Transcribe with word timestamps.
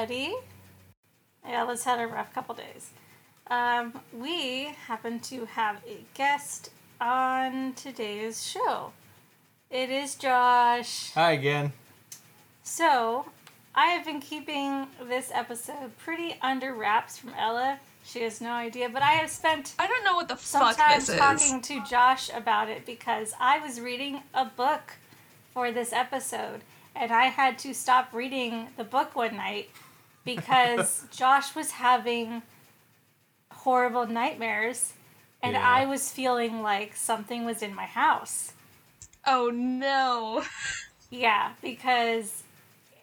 is 0.00 0.10
everybody? 0.10 0.34
Yeah, 1.46 1.64
let's 1.64 1.84
had 1.84 2.00
a 2.00 2.06
rough 2.06 2.32
couple 2.32 2.54
days. 2.54 2.90
Um, 3.48 4.00
we 4.12 4.66
happen 4.86 5.20
to 5.20 5.44
have 5.46 5.76
a 5.86 6.04
guest 6.14 6.70
on 7.00 7.74
today's 7.74 8.46
show. 8.46 8.92
It 9.70 9.90
is 9.90 10.14
Josh. 10.14 11.12
Hi 11.14 11.32
again. 11.32 11.72
So, 12.62 13.26
I 13.74 13.86
have 13.86 14.04
been 14.04 14.20
keeping 14.20 14.86
this 15.02 15.30
episode 15.34 15.96
pretty 15.98 16.36
under 16.40 16.74
wraps 16.74 17.18
from 17.18 17.34
Ella. 17.38 17.78
She 18.04 18.22
has 18.22 18.40
no 18.40 18.52
idea, 18.52 18.88
but 18.88 19.02
I 19.02 19.12
have 19.12 19.30
spent 19.30 19.74
I 19.78 19.86
don't 19.86 20.04
know 20.04 20.14
what 20.14 20.28
the 20.28 20.36
fuck 20.36 20.74
sometimes 20.76 21.06
this 21.06 21.14
is. 21.14 21.20
talking 21.20 21.60
to 21.62 21.84
Josh 21.84 22.30
about 22.34 22.68
it 22.68 22.86
because 22.86 23.34
I 23.40 23.58
was 23.58 23.80
reading 23.80 24.22
a 24.34 24.44
book 24.44 24.94
for 25.52 25.70
this 25.72 25.92
episode 25.92 26.62
and 26.94 27.12
I 27.12 27.26
had 27.26 27.58
to 27.60 27.74
stop 27.74 28.12
reading 28.12 28.68
the 28.76 28.84
book 28.84 29.14
one 29.14 29.36
night 29.36 29.70
because 30.24 31.06
Josh 31.16 31.54
was 31.54 31.72
having 31.72 32.42
horrible 33.52 34.06
nightmares 34.06 34.94
and 35.42 35.52
Yeah. 35.54 35.66
I 35.66 35.86
was 35.86 36.10
feeling 36.12 36.62
like 36.62 36.94
something 36.96 37.44
was 37.44 37.62
in 37.62 37.74
my 37.74 37.86
house. 37.86 38.52
Oh 39.26 39.50
no. 39.52 40.42
Yeah, 41.10 41.52
because 41.60 42.44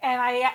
and 0.01 0.21
I 0.21 0.51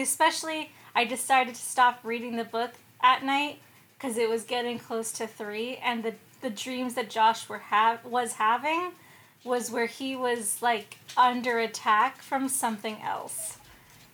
especially 0.00 0.72
I 0.94 1.04
decided 1.04 1.54
to 1.54 1.60
stop 1.60 2.00
reading 2.02 2.36
the 2.36 2.44
book 2.44 2.72
at 3.02 3.22
night 3.22 3.60
because 3.98 4.18
it 4.18 4.28
was 4.28 4.44
getting 4.44 4.78
close 4.78 5.12
to 5.12 5.26
three, 5.26 5.76
and 5.76 6.02
the 6.02 6.14
the 6.42 6.50
dreams 6.50 6.94
that 6.94 7.08
Josh 7.08 7.48
were 7.48 7.58
have 7.58 8.04
was 8.04 8.34
having 8.34 8.92
was 9.44 9.70
where 9.70 9.86
he 9.86 10.16
was 10.16 10.60
like 10.62 10.98
under 11.16 11.58
attack 11.58 12.20
from 12.22 12.48
something 12.48 12.96
else. 13.02 13.58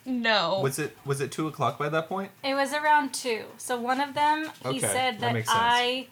No. 0.05 0.61
Was 0.63 0.79
it 0.79 0.97
was 1.05 1.21
it 1.21 1.31
two 1.31 1.47
o'clock 1.49 1.79
by 1.79 1.89
that 1.89 2.09
point? 2.09 2.31
It 2.43 2.55
was 2.55 2.73
around 2.73 3.15
two. 3.15 3.45
So 3.59 3.79
one 3.81 4.01
of 4.01 4.15
them, 4.15 4.51
he 4.63 4.69
Okay, 4.69 4.79
said 4.81 5.15
that 5.15 5.21
that, 5.21 5.33
makes 5.35 5.49
sense. 5.49 5.61
I 5.61 6.07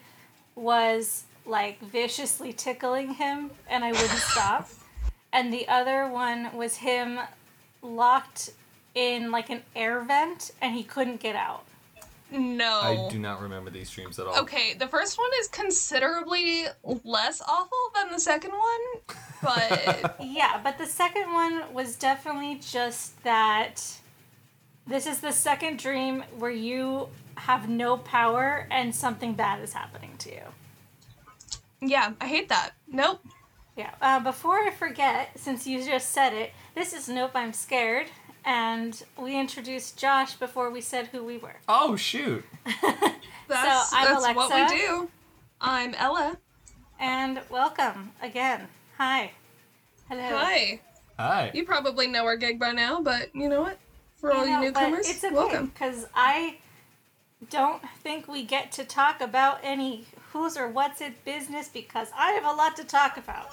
was 0.55 1.23
like 1.45 1.81
viciously 1.81 2.53
tickling 2.53 3.15
him 3.15 3.51
and 3.69 3.83
I 3.83 3.91
wouldn't 3.91 4.09
stop. 4.19 4.69
And 5.33 5.51
the 5.53 5.67
other 5.67 6.07
one 6.07 6.55
was 6.55 6.77
him 6.77 7.19
locked 7.81 8.51
in 8.93 9.31
like 9.31 9.49
an 9.49 9.61
air 9.75 10.01
vent 10.01 10.51
and 10.61 10.75
he 10.75 10.83
couldn't 10.83 11.19
get 11.19 11.35
out. 11.35 11.63
No. 12.31 12.79
I 12.81 13.07
do 13.09 13.19
not 13.19 13.41
remember 13.41 13.69
these 13.69 13.89
dreams 13.89 14.17
at 14.19 14.27
all. 14.27 14.37
Okay, 14.39 14.73
the 14.73 14.87
first 14.87 15.17
one 15.17 15.29
is 15.39 15.47
considerably 15.47 16.65
less 17.03 17.41
awful 17.41 17.77
than 17.95 18.11
the 18.11 18.19
second 18.19 18.51
one, 18.51 19.17
but 19.43 20.15
Yeah, 20.21 20.59
but 20.63 20.77
the 20.77 20.85
second 20.85 21.31
one 21.31 21.73
was 21.73 21.95
definitely 21.95 22.55
just 22.61 23.21
that 23.23 23.83
this 24.87 25.05
is 25.05 25.19
the 25.19 25.31
second 25.31 25.77
dream 25.79 26.23
where 26.39 26.51
you 26.51 27.09
have 27.35 27.69
no 27.69 27.97
power 27.97 28.67
and 28.71 28.93
something 28.95 29.33
bad 29.33 29.61
is 29.61 29.73
happening 29.73 30.15
to 30.19 30.31
you. 30.31 30.43
yeah, 31.81 32.13
I 32.19 32.27
hate 32.27 32.49
that. 32.49 32.71
Nope. 32.87 33.21
Yeah. 33.77 33.91
Uh, 34.01 34.19
before 34.19 34.59
I 34.59 34.69
forget, 34.69 35.29
since 35.39 35.65
you 35.65 35.83
just 35.83 36.09
said 36.09 36.33
it, 36.33 36.51
this 36.75 36.93
is 36.93 37.07
Nope, 37.07 37.31
I'm 37.35 37.53
Scared. 37.53 38.07
And 38.43 39.01
we 39.19 39.39
introduced 39.39 39.97
Josh 39.97 40.33
before 40.35 40.71
we 40.71 40.81
said 40.81 41.07
who 41.07 41.23
we 41.23 41.37
were. 41.37 41.57
Oh 41.67 41.95
shoot! 41.95 42.43
That's, 43.47 43.93
I'm 43.93 44.21
that's 44.21 44.35
what 44.35 44.71
we 44.71 44.77
do. 44.77 45.09
I'm 45.59 45.93
Ella. 45.95 46.37
And 46.99 47.41
welcome 47.49 48.11
again. 48.21 48.67
Hi. 48.97 49.31
Hello. 50.07 50.37
Hi. 50.37 50.79
Hi. 51.19 51.51
You 51.53 51.65
probably 51.65 52.07
know 52.07 52.23
our 52.25 52.37
gig 52.37 52.59
by 52.59 52.71
now, 52.71 53.01
but 53.01 53.29
you 53.35 53.49
know 53.49 53.61
what? 53.61 53.77
For 54.15 54.33
all 54.33 54.45
you 54.45 54.51
know, 54.51 54.71
but 54.71 54.81
newcomers, 54.81 55.09
it's 55.09 55.23
okay 55.23 55.35
welcome. 55.35 55.65
because 55.67 56.07
I 56.15 56.59
don't 57.49 57.83
think 58.03 58.27
we 58.27 58.43
get 58.43 58.71
to 58.73 58.85
talk 58.85 59.19
about 59.19 59.59
any 59.63 60.05
who's 60.31 60.55
or 60.55 60.69
what's 60.69 61.01
it 61.01 61.25
business 61.25 61.67
because 61.67 62.07
I 62.15 62.31
have 62.31 62.45
a 62.45 62.53
lot 62.55 62.75
to 62.77 62.85
talk 62.85 63.17
about. 63.17 63.49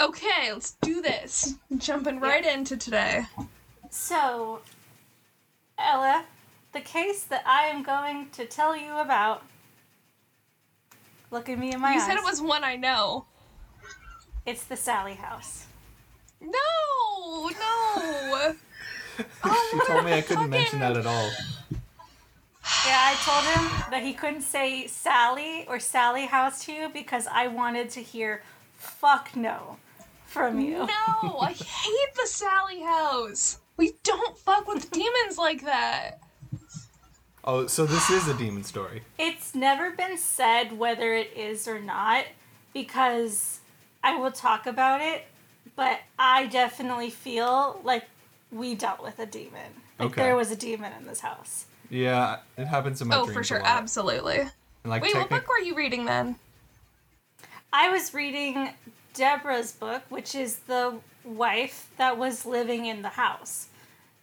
Okay, 0.00 0.52
let's 0.52 0.72
do 0.82 1.00
this. 1.00 1.54
Jumping 1.78 2.20
right 2.20 2.44
into 2.44 2.76
today. 2.76 3.24
So, 3.90 4.60
Ella, 5.78 6.24
the 6.72 6.80
case 6.80 7.24
that 7.24 7.42
I 7.46 7.64
am 7.64 7.82
going 7.82 8.30
to 8.30 8.46
tell 8.46 8.76
you 8.76 8.96
about. 8.98 9.42
Look 11.30 11.48
at 11.48 11.58
me 11.58 11.72
in 11.72 11.80
my 11.80 11.92
You 11.94 12.00
eyes. 12.00 12.06
said 12.06 12.16
it 12.16 12.24
was 12.24 12.40
one 12.40 12.64
I 12.64 12.76
know. 12.76 13.26
It's 14.46 14.64
the 14.64 14.76
Sallie 14.76 15.14
house. 15.14 15.66
No, 16.40 16.50
no. 17.50 18.54
Oh, 19.44 19.68
she 19.70 19.92
told 19.92 20.06
me 20.06 20.14
I 20.14 20.22
couldn't 20.22 20.48
mention 20.48 20.78
that 20.78 20.96
at 20.96 21.04
all. 21.04 21.30
Yeah, 22.86 22.96
I 23.04 23.14
told 23.22 23.44
him 23.44 23.90
that 23.90 24.02
he 24.02 24.14
couldn't 24.14 24.40
say 24.40 24.86
Sallie 24.86 25.66
or 25.68 25.78
Sallie 25.78 26.24
house 26.24 26.64
to 26.64 26.72
you 26.72 26.88
because 26.88 27.26
I 27.26 27.48
wanted 27.48 27.90
to 27.90 28.00
hear 28.00 28.42
fuck 28.78 29.36
no 29.36 29.76
from 30.24 30.58
you. 30.58 30.86
No, 30.86 31.38
I 31.38 31.52
hate 31.52 32.14
the 32.14 32.26
Sallie 32.26 32.80
house. 32.80 33.58
We 33.80 33.92
don't 34.02 34.36
fuck 34.36 34.68
with 34.68 34.90
demons 34.90 35.38
like 35.38 35.64
that. 35.64 36.20
Oh, 37.44 37.66
so 37.66 37.86
this 37.86 38.10
is 38.10 38.28
a 38.28 38.34
demon 38.34 38.62
story. 38.62 39.00
It's 39.18 39.54
never 39.54 39.90
been 39.90 40.18
said 40.18 40.78
whether 40.78 41.14
it 41.14 41.32
is 41.34 41.66
or 41.66 41.80
not 41.80 42.26
because 42.74 43.60
I 44.04 44.18
will 44.18 44.32
talk 44.32 44.66
about 44.66 45.00
it, 45.00 45.24
but 45.76 46.00
I 46.18 46.44
definitely 46.48 47.08
feel 47.08 47.80
like 47.82 48.04
we 48.52 48.74
dealt 48.74 49.02
with 49.02 49.18
a 49.18 49.24
demon. 49.24 49.72
Like 49.98 50.10
Okay. 50.10 50.24
there 50.24 50.36
was 50.36 50.50
a 50.50 50.56
demon 50.56 50.92
in 50.98 51.06
this 51.06 51.20
house. 51.20 51.64
Yeah, 51.88 52.40
it 52.58 52.66
happens 52.66 53.00
in 53.00 53.08
my 53.08 53.14
Oh, 53.16 53.24
dreams 53.24 53.32
for 53.32 53.40
a 53.40 53.44
sure, 53.44 53.58
lot. 53.60 53.66
absolutely. 53.66 54.42
Like 54.84 55.02
Wait, 55.02 55.14
what 55.14 55.30
book 55.30 55.48
were 55.48 55.64
you 55.64 55.74
reading 55.74 56.04
then? 56.04 56.36
I 57.72 57.88
was 57.88 58.12
reading 58.12 58.74
Deborah's 59.14 59.72
book, 59.72 60.02
which 60.10 60.34
is 60.34 60.56
the 60.58 60.96
wife 61.24 61.88
that 61.96 62.18
was 62.18 62.44
living 62.44 62.84
in 62.84 63.00
the 63.00 63.08
house. 63.08 63.68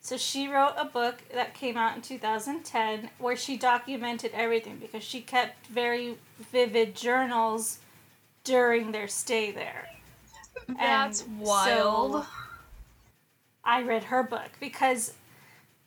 So 0.08 0.16
she 0.16 0.48
wrote 0.48 0.76
a 0.78 0.86
book 0.86 1.22
that 1.34 1.54
came 1.54 1.76
out 1.76 1.98
in 1.98 2.02
2010 2.02 3.10
where 3.18 3.36
she 3.36 3.58
documented 3.58 4.32
everything 4.34 4.78
because 4.78 5.04
she 5.04 5.20
kept 5.20 5.68
very 5.68 6.16
vivid 6.40 6.96
journals 6.96 7.80
during 8.46 8.94
their 8.94 9.10
stay 9.10 9.52
there. 9.52 9.90
That's 10.70 11.24
And 11.24 11.40
wild. 11.42 12.24
so 12.24 12.26
I 13.66 13.84
read 13.84 14.06
her 14.06 14.24
book 14.24 14.52
because 14.62 15.14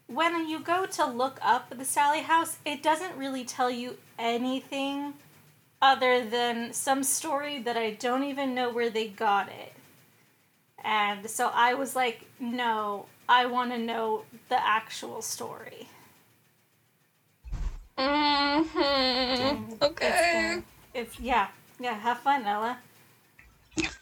when 0.06 0.46
you 0.46 0.60
go 0.60 0.84
to 0.84 1.06
look 1.06 1.38
up 1.40 1.74
the 1.74 1.86
Sallie 1.86 2.20
House, 2.20 2.58
it 2.66 2.82
doesn't 2.82 3.16
really 3.16 3.44
tell 3.44 3.70
you 3.70 3.96
anything 4.18 5.14
other 5.80 6.26
than 6.28 6.74
some 6.74 7.04
story 7.04 7.62
that 7.62 7.78
I 7.78 7.92
don't 7.92 8.24
even 8.24 8.54
know 8.54 8.70
where 8.70 8.90
they 8.90 9.08
got 9.08 9.48
it. 9.48 9.72
And 10.84 11.30
so 11.30 11.50
I 11.54 11.72
was 11.72 11.96
like, 11.96 12.26
no, 12.38 13.06
I 13.30 13.46
want 13.46 13.70
to 13.70 13.78
know 13.78 14.24
the 14.48 14.60
actual 14.60 15.22
story. 15.22 15.88
mm-hmm. 17.96 19.72
Okay. 19.80 20.62
It's, 20.92 21.12
it's 21.12 21.20
yeah, 21.20 21.46
yeah. 21.78 21.94
Have 21.94 22.18
fun, 22.18 22.44
Ella. 22.44 22.78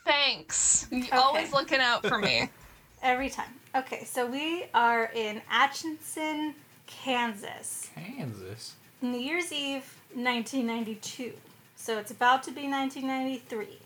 Thanks. 0.06 0.88
You 0.90 1.04
Always 1.12 1.52
looking 1.52 1.78
out 1.78 2.06
for 2.06 2.18
me. 2.18 2.48
Every 3.02 3.28
time. 3.28 3.50
Okay, 3.76 4.04
so 4.04 4.26
we 4.26 4.64
are 4.72 5.10
in 5.14 5.42
Atchison, 5.50 6.54
Kansas. 6.86 7.90
Kansas. 7.94 8.76
New 9.02 9.18
Year's 9.18 9.52
Eve, 9.52 9.94
1992. 10.14 11.34
So 11.76 11.98
it's 11.98 12.10
about 12.10 12.42
to 12.44 12.50
be 12.50 12.66
1993. 12.66 13.78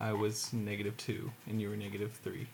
I 0.00 0.12
was 0.12 0.52
negative 0.52 0.96
two, 0.96 1.30
and 1.48 1.60
you 1.60 1.70
were 1.70 1.76
negative 1.76 2.18
three. 2.24 2.48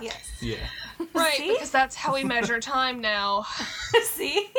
Yes. 0.00 0.30
Yeah. 0.40 0.56
Right, 1.14 1.34
See? 1.34 1.52
because 1.52 1.70
that's 1.72 1.96
how 1.96 2.14
we 2.14 2.22
measure 2.22 2.60
time 2.60 3.00
now. 3.00 3.44
See? 4.04 4.50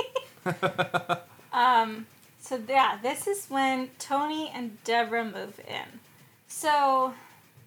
um, 1.53 2.05
so 2.39 2.59
yeah, 2.67 2.99
this 3.01 3.27
is 3.27 3.45
when 3.47 3.89
Tony 3.97 4.51
and 4.53 4.83
Deborah 4.83 5.23
move 5.23 5.61
in. 5.65 5.99
So 6.47 7.13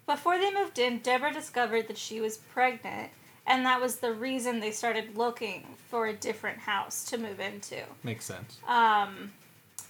before 0.05 0.37
they 0.37 0.53
moved 0.53 0.77
in, 0.77 0.99
Deborah 0.99 1.33
discovered 1.33 1.87
that 1.87 1.97
she 1.97 2.21
was 2.21 2.37
pregnant, 2.37 3.09
and 3.47 3.65
that 3.65 3.81
was 3.81 3.97
the 3.97 4.13
reason 4.13 4.59
they 4.59 4.71
started 4.71 5.17
looking 5.17 5.65
for 5.89 6.05
a 6.05 6.13
different 6.13 6.59
house 6.59 7.03
to 7.05 7.17
move 7.17 7.39
into. 7.39 7.81
Makes 8.03 8.25
sense. 8.25 8.59
Um, 8.67 9.31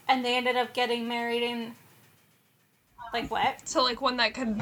and 0.07 0.24
they 0.24 0.38
ended 0.38 0.56
up 0.56 0.74
getting 0.74 1.07
married 1.09 1.44
in 1.44 1.75
like 3.13 3.29
what? 3.29 3.68
So 3.68 3.83
like 3.83 4.01
one 4.01 4.18
that 4.18 4.33
could 4.33 4.62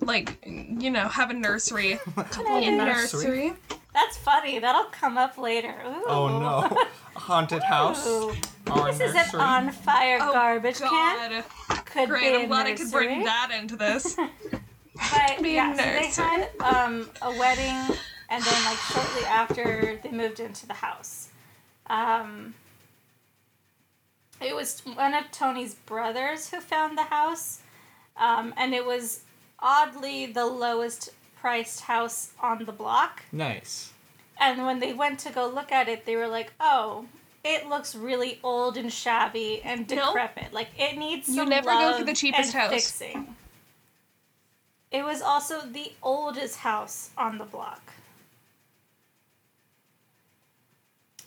like 0.00 0.38
you 0.44 0.90
know, 0.90 1.08
have 1.08 1.30
a 1.30 1.34
nursery. 1.34 1.98
I 2.16 2.22
A 2.58 2.64
do 2.64 2.76
nursery. 2.76 3.52
That's 3.92 4.16
funny. 4.18 4.58
That'll 4.58 4.90
come 4.90 5.16
up 5.16 5.38
later. 5.38 5.74
Ooh. 5.86 6.04
Oh 6.06 6.38
no. 6.38 6.84
Haunted 7.16 7.62
house. 7.62 8.06
Ooh. 8.06 8.34
Our 8.68 8.92
This 8.92 9.14
is 9.14 9.14
an 9.34 9.40
on 9.40 9.70
fire 9.70 10.18
Oh, 10.20 10.32
garbage 10.32 10.80
can. 10.80 11.30
God. 11.68 11.84
Could 11.86 12.08
Great, 12.08 12.32
be 12.32 12.36
I'm 12.36 12.44
a 12.44 12.46
glad 12.48 12.66
I 12.66 12.74
could 12.74 12.90
bring 12.90 13.24
that 13.24 13.50
into 13.58 13.76
this. 13.76 14.16
But 15.12 15.42
be 15.42 15.50
a 15.50 15.54
yeah, 15.56 15.76
so 15.76 16.22
they 16.22 16.22
had 16.22 16.50
um, 16.60 17.10
a 17.20 17.30
wedding 17.30 17.96
and 18.30 18.42
then 18.42 18.64
like 18.64 18.78
shortly 18.78 19.24
after 19.26 20.00
they 20.02 20.10
moved 20.10 20.40
into 20.40 20.66
the 20.66 20.72
house. 20.72 21.28
Um, 21.88 22.54
it 24.40 24.54
was 24.54 24.80
one 24.80 25.12
of 25.14 25.30
Tony's 25.30 25.74
brothers 25.74 26.48
who 26.50 26.60
found 26.62 26.96
the 26.96 27.04
house, 27.04 27.60
um, 28.16 28.54
and 28.56 28.74
it 28.74 28.84
was 28.86 29.20
oddly 29.58 30.26
the 30.26 30.46
lowest 30.46 31.10
priced 31.38 31.82
house 31.82 32.32
on 32.40 32.64
the 32.64 32.72
block. 32.72 33.22
Nice. 33.32 33.92
And 34.38 34.64
when 34.66 34.80
they 34.80 34.92
went 34.92 35.18
to 35.20 35.30
go 35.30 35.46
look 35.48 35.72
at 35.72 35.88
it, 35.88 36.04
they 36.04 36.16
were 36.16 36.28
like, 36.28 36.52
"Oh, 36.60 37.06
it 37.44 37.68
looks 37.68 37.94
really 37.94 38.38
old 38.42 38.76
and 38.76 38.92
shabby 38.92 39.62
and 39.62 39.88
Nope. 39.88 40.06
decrepit. 40.08 40.52
Like 40.52 40.68
it 40.78 40.98
needs 40.98 41.28
You 41.28 41.36
some 41.36 41.48
never 41.48 41.70
go 41.70 41.98
for 41.98 42.04
the 42.04 42.14
cheapest 42.14 42.54
and 42.54 42.62
house. 42.62 42.70
Fixing." 42.70 43.36
It 44.90 45.04
was 45.04 45.20
also 45.20 45.60
the 45.62 45.92
oldest 46.02 46.58
house 46.58 47.10
on 47.16 47.38
the 47.38 47.44
block. 47.44 47.92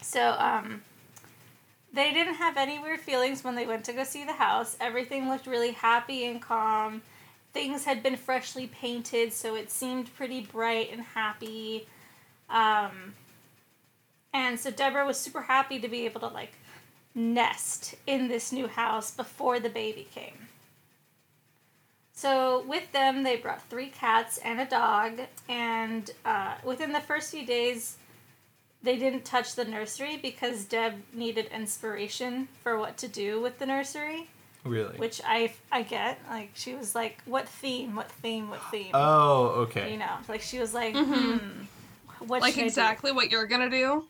So, 0.01 0.31
um, 0.39 0.81
they 1.93 2.13
didn't 2.13 2.35
have 2.35 2.57
any 2.57 2.79
weird 2.79 2.99
feelings 3.01 3.43
when 3.43 3.55
they 3.55 3.65
went 3.65 3.83
to 3.85 3.93
go 3.93 4.03
see 4.03 4.23
the 4.23 4.33
house. 4.33 4.77
Everything 4.79 5.27
looked 5.29 5.45
really 5.45 5.71
happy 5.71 6.25
and 6.25 6.41
calm. 6.41 7.01
Things 7.53 7.85
had 7.85 8.03
been 8.03 8.15
freshly 8.15 8.67
painted, 8.67 9.33
so 9.33 9.55
it 9.55 9.71
seemed 9.71 10.13
pretty 10.15 10.41
bright 10.41 10.91
and 10.91 11.01
happy. 11.01 11.87
Um, 12.49 13.15
and 14.33 14.59
so 14.59 14.69
Deborah 14.71 15.05
was 15.05 15.19
super 15.19 15.41
happy 15.41 15.79
to 15.79 15.87
be 15.87 16.05
able 16.05 16.21
to 16.21 16.27
like 16.27 16.53
nest 17.15 17.95
in 18.05 18.27
this 18.27 18.51
new 18.51 18.67
house 18.67 19.11
before 19.11 19.59
the 19.59 19.69
baby 19.69 20.07
came. 20.13 20.47
So 22.13 22.65
with 22.67 22.91
them, 22.91 23.23
they 23.23 23.37
brought 23.37 23.61
three 23.69 23.87
cats 23.87 24.39
and 24.39 24.59
a 24.59 24.65
dog, 24.65 25.21
and 25.47 26.11
uh, 26.25 26.55
within 26.65 26.91
the 26.91 26.99
first 26.99 27.31
few 27.31 27.45
days, 27.45 27.95
they 28.83 28.97
didn't 28.97 29.23
touch 29.23 29.55
the 29.55 29.63
nursery 29.65 30.17
because 30.17 30.65
Deb 30.65 30.95
needed 31.13 31.45
inspiration 31.45 32.49
for 32.61 32.77
what 32.77 32.97
to 32.97 33.07
do 33.07 33.39
with 33.41 33.59
the 33.59 33.65
nursery, 33.65 34.29
Really? 34.65 34.97
which 34.97 35.21
I 35.25 35.53
I 35.71 35.83
get. 35.83 36.19
Like 36.29 36.51
she 36.53 36.75
was 36.75 36.93
like, 36.93 37.21
"What 37.25 37.47
theme? 37.47 37.95
What 37.95 38.11
theme? 38.11 38.49
What 38.49 38.61
theme?" 38.71 38.91
oh, 38.93 39.65
okay. 39.67 39.91
you 39.91 39.97
know, 39.97 40.17
like 40.27 40.41
she 40.41 40.59
was 40.59 40.73
like, 40.73 40.93
Mhm. 40.95 41.39
"Hmm, 41.39 42.25
what 42.27 42.41
Like 42.41 42.53
should 42.53 42.59
I 42.59 42.63
do?" 42.63 42.67
exactly 42.67 43.11
what 43.11 43.31
you're 43.31 43.47
gonna 43.47 43.69
do. 43.69 44.05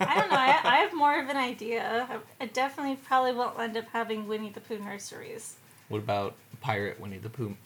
I 0.00 0.18
don't 0.20 0.30
know. 0.30 0.36
I, 0.36 0.60
I 0.64 0.76
have 0.78 0.92
more 0.92 1.18
of 1.18 1.28
an 1.28 1.36
idea. 1.36 2.06
I, 2.10 2.44
I 2.44 2.46
definitely 2.46 2.96
probably 2.96 3.32
won't 3.32 3.58
end 3.58 3.76
up 3.76 3.86
having 3.92 4.26
Winnie 4.26 4.50
the 4.50 4.60
Pooh 4.60 4.78
nurseries. 4.78 5.54
What 5.88 5.98
about 5.98 6.34
Pirate 6.60 7.00
Winnie 7.00 7.18
the 7.18 7.30
Pooh? 7.30 7.56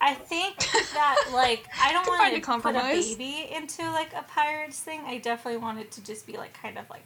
I 0.00 0.14
think 0.14 0.58
that 0.94 1.28
like 1.32 1.66
I 1.80 1.92
don't 1.92 2.06
want 2.06 2.34
to 2.34 2.52
a 2.52 2.60
put 2.60 2.74
a 2.76 2.80
baby 2.80 3.48
into 3.54 3.82
like 3.90 4.12
a 4.14 4.22
pirates 4.22 4.80
thing. 4.80 5.02
I 5.06 5.18
definitely 5.18 5.58
want 5.58 5.78
it 5.78 5.90
to 5.92 6.04
just 6.04 6.26
be 6.26 6.36
like 6.36 6.52
kind 6.54 6.78
of 6.78 6.88
like 6.90 7.04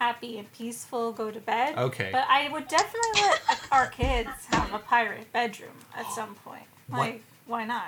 happy 0.00 0.38
and 0.38 0.50
peaceful, 0.52 1.12
go 1.12 1.30
to 1.30 1.38
bed. 1.40 1.76
Okay. 1.78 2.08
But 2.10 2.24
I 2.28 2.48
would 2.48 2.66
definitely 2.66 3.20
let 3.20 3.60
our 3.70 3.86
kids 3.88 4.30
have 4.50 4.72
a 4.74 4.78
pirate 4.78 5.30
bedroom 5.32 5.72
at 5.96 6.06
oh. 6.08 6.12
some 6.14 6.34
point. 6.36 6.64
What- 6.88 6.98
Like, 6.98 7.22
why 7.46 7.64
not? 7.64 7.84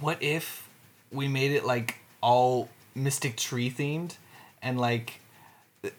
What 0.00 0.22
if 0.22 0.68
we 1.12 1.28
made 1.28 1.50
it 1.52 1.64
like 1.64 1.96
all 2.22 2.68
Mystic 2.94 3.36
Tree 3.36 3.70
themed, 3.70 4.16
and 4.62 4.80
like 4.80 5.20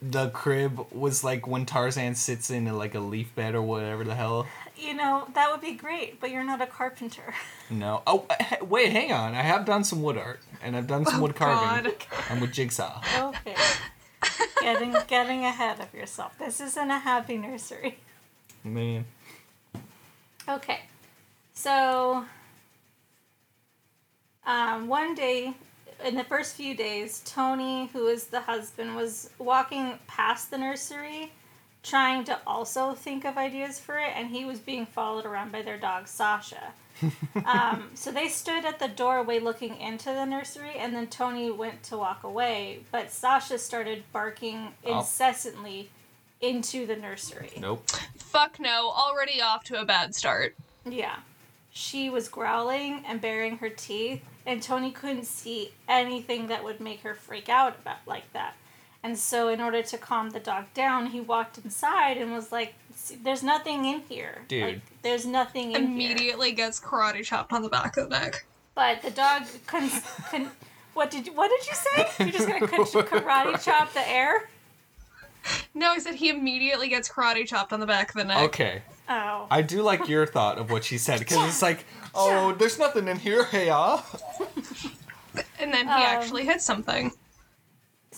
the 0.01 0.29
crib 0.29 0.85
was 0.91 1.23
like 1.23 1.45
when 1.45 1.65
Tarzan 1.65 2.15
sits 2.15 2.49
in 2.49 2.65
like 2.75 2.95
a 2.95 2.99
leaf 2.99 3.35
bed 3.35 3.53
or 3.53 3.61
whatever 3.61 4.03
the 4.03 4.15
hell. 4.15 4.47
You 4.75 4.95
know 4.95 5.27
that 5.35 5.51
would 5.51 5.61
be 5.61 5.73
great, 5.73 6.19
but 6.19 6.31
you're 6.31 6.43
not 6.43 6.61
a 6.61 6.65
carpenter. 6.67 7.33
No. 7.69 8.03
Oh, 8.05 8.27
wait, 8.61 8.91
hang 8.91 9.11
on. 9.11 9.33
I 9.33 9.41
have 9.41 9.65
done 9.65 9.83
some 9.83 10.03
wood 10.03 10.17
art, 10.17 10.41
and 10.61 10.75
I've 10.75 10.85
done 10.85 11.05
some 11.05 11.19
Oh, 11.19 11.23
wood 11.23 11.35
carving. 11.35 11.83
God. 11.91 11.95
I'm 12.29 12.39
with 12.39 12.51
Jigsaw. 12.51 13.01
Okay. 13.19 13.55
Getting 14.63 14.95
getting 15.07 15.45
ahead 15.45 15.79
of 15.79 15.93
yourself. 15.93 16.37
This 16.37 16.59
isn't 16.59 16.89
a 16.89 16.99
happy 16.99 17.37
nursery. 17.37 17.99
Man. 18.63 19.05
Okay. 20.47 20.81
So 21.53 22.25
um, 24.45 24.87
one 24.87 25.15
day 25.15 25.53
in 26.03 26.15
the 26.15 26.23
first 26.23 26.55
few 26.55 26.75
days, 26.75 27.21
Tony, 27.25 27.89
who 27.93 28.07
is 28.07 28.27
the 28.27 28.41
husband, 28.41 28.95
was 28.95 29.29
walking 29.37 29.99
past 30.07 30.51
the 30.51 30.57
nursery 30.57 31.31
trying 31.81 32.23
to 32.23 32.39
also 32.47 32.93
think 32.93 33.25
of 33.25 33.37
ideas 33.37 33.79
for 33.79 33.97
it, 33.97 34.11
and 34.15 34.29
he 34.29 34.45
was 34.45 34.59
being 34.59 34.85
followed 34.85 35.25
around 35.25 35.51
by 35.51 35.61
their 35.61 35.77
dog, 35.77 36.07
Sasha. 36.07 36.73
Um, 37.45 37.89
so 37.93 38.11
they 38.11 38.27
stood 38.27 38.65
at 38.65 38.79
the 38.79 38.87
doorway 38.87 39.39
looking 39.39 39.77
into 39.77 40.05
the 40.05 40.25
nursery, 40.25 40.73
and 40.77 40.95
then 40.95 41.07
Tony 41.07 41.51
went 41.51 41.83
to 41.83 41.97
walk 41.97 42.23
away, 42.23 42.79
but 42.91 43.11
Sasha 43.11 43.57
started 43.57 44.03
barking 44.11 44.73
Oh. 44.85 44.99
incessantly 44.99 45.89
into 46.41 46.85
the 46.85 46.95
nursery. 46.95 47.51
Nope. 47.59 47.89
Fuck 48.17 48.59
no, 48.59 48.89
already 48.89 49.41
off 49.41 49.63
to 49.65 49.79
a 49.79 49.85
bad 49.85 50.13
start. 50.15 50.55
Yeah. 50.85 51.17
She 51.71 52.09
was 52.09 52.27
growling 52.29 53.03
and 53.07 53.19
baring 53.19 53.57
her 53.57 53.69
teeth, 53.69 54.21
and 54.45 54.61
Tony 54.61 54.91
couldn't 54.91 55.25
see 55.25 55.71
anything 55.87 56.47
that 56.47 56.63
would 56.63 56.79
make 56.79 57.01
her 57.01 57.15
freak 57.15 57.49
out 57.49 57.79
about 57.79 57.97
like 58.05 58.31
that. 58.33 58.55
And 59.01 59.17
so, 59.17 59.49
in 59.49 59.59
order 59.59 59.81
to 59.81 59.97
calm 59.97 60.29
the 60.29 60.39
dog 60.39 60.65
down, 60.73 61.07
he 61.07 61.19
walked 61.19 61.57
inside 61.57 62.15
and 62.17 62.31
was 62.31 62.51
like, 62.53 62.73
"See, 62.75 62.82
"There's 63.23 63.43
nothing 63.43 63.85
in 63.85 64.01
here, 64.09 64.41
Dude. 64.47 64.63
Like, 64.63 64.81
there's 65.01 65.25
nothing 65.25 65.71
in 65.73 65.87
here." 65.87 66.07
Immediately 66.07 66.51
gets 66.53 66.79
karate 66.79 67.23
chopped 67.23 67.51
on 67.53 67.61
the 67.61 67.69
back 67.69 67.97
of 67.97 68.09
the 68.09 68.19
neck. 68.19 68.45
But 68.75 69.01
the 69.01 69.11
dog 69.11 69.43
couldn't. 69.67 69.91
couldn't 70.29 70.49
what 70.93 71.09
did 71.11 71.25
you, 71.27 71.33
What 71.33 71.49
did 71.49 71.67
you 71.67 71.73
say? 71.73 72.23
You're 72.23 72.31
just 72.33 72.47
gonna 72.47 72.67
ka- 72.67 72.77
karate 72.83 73.63
chop 73.63 73.93
the 73.93 74.07
air? 74.07 74.49
No, 75.73 75.89
I 75.91 75.97
said 75.99 76.15
he 76.15 76.29
immediately 76.29 76.87
gets 76.87 77.09
karate 77.09 77.45
chopped 77.47 77.73
on 77.73 77.79
the 77.79 77.85
back 77.87 78.09
of 78.09 78.15
the 78.15 78.23
neck. 78.23 78.43
Okay. 78.43 78.81
Oh. 79.09 79.47
I 79.51 79.61
do 79.61 79.81
like 79.81 80.07
your 80.07 80.25
thought 80.25 80.57
of 80.57 80.71
what 80.71 80.83
she 80.85 80.97
said 80.97 81.19
because 81.19 81.47
it's 81.49 81.61
like, 81.61 81.85
oh, 82.15 82.53
there's 82.53 82.79
nothing 82.79 83.07
in 83.07 83.17
here. 83.17 83.43
Hey, 83.45 83.69
ah. 83.69 84.05
And 85.59 85.73
then 85.73 85.85
he 85.87 85.91
Um, 85.93 86.01
actually 86.03 86.45
hits 86.45 86.63
something. 86.63 87.11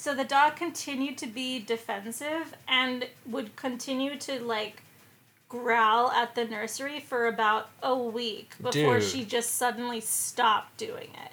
So 0.05 0.13
the 0.13 0.24
dog 0.24 0.55
continued 0.55 1.17
to 1.17 1.25
be 1.25 1.57
defensive 1.57 2.53
and 2.67 3.07
would 3.25 3.55
continue 3.55 4.15
to 4.17 4.39
like 4.39 4.83
growl 5.50 6.12
at 6.12 6.35
the 6.35 6.45
nursery 6.45 7.00
for 7.00 7.25
about 7.25 7.71
a 7.81 7.97
week 7.97 8.53
before 8.62 9.00
Dude. 9.00 9.03
she 9.09 9.25
just 9.25 9.55
suddenly 9.55 10.00
stopped 10.00 10.77
doing 10.77 11.09
it. 11.15 11.31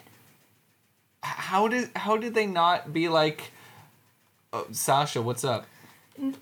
How 1.22 1.68
did 1.68 1.90
how 1.94 2.16
did 2.16 2.32
they 2.32 2.46
not 2.46 2.94
be 2.94 3.10
like, 3.10 3.52
oh, 4.54 4.68
Sasha, 4.70 5.20
what's 5.20 5.44
up? 5.44 5.66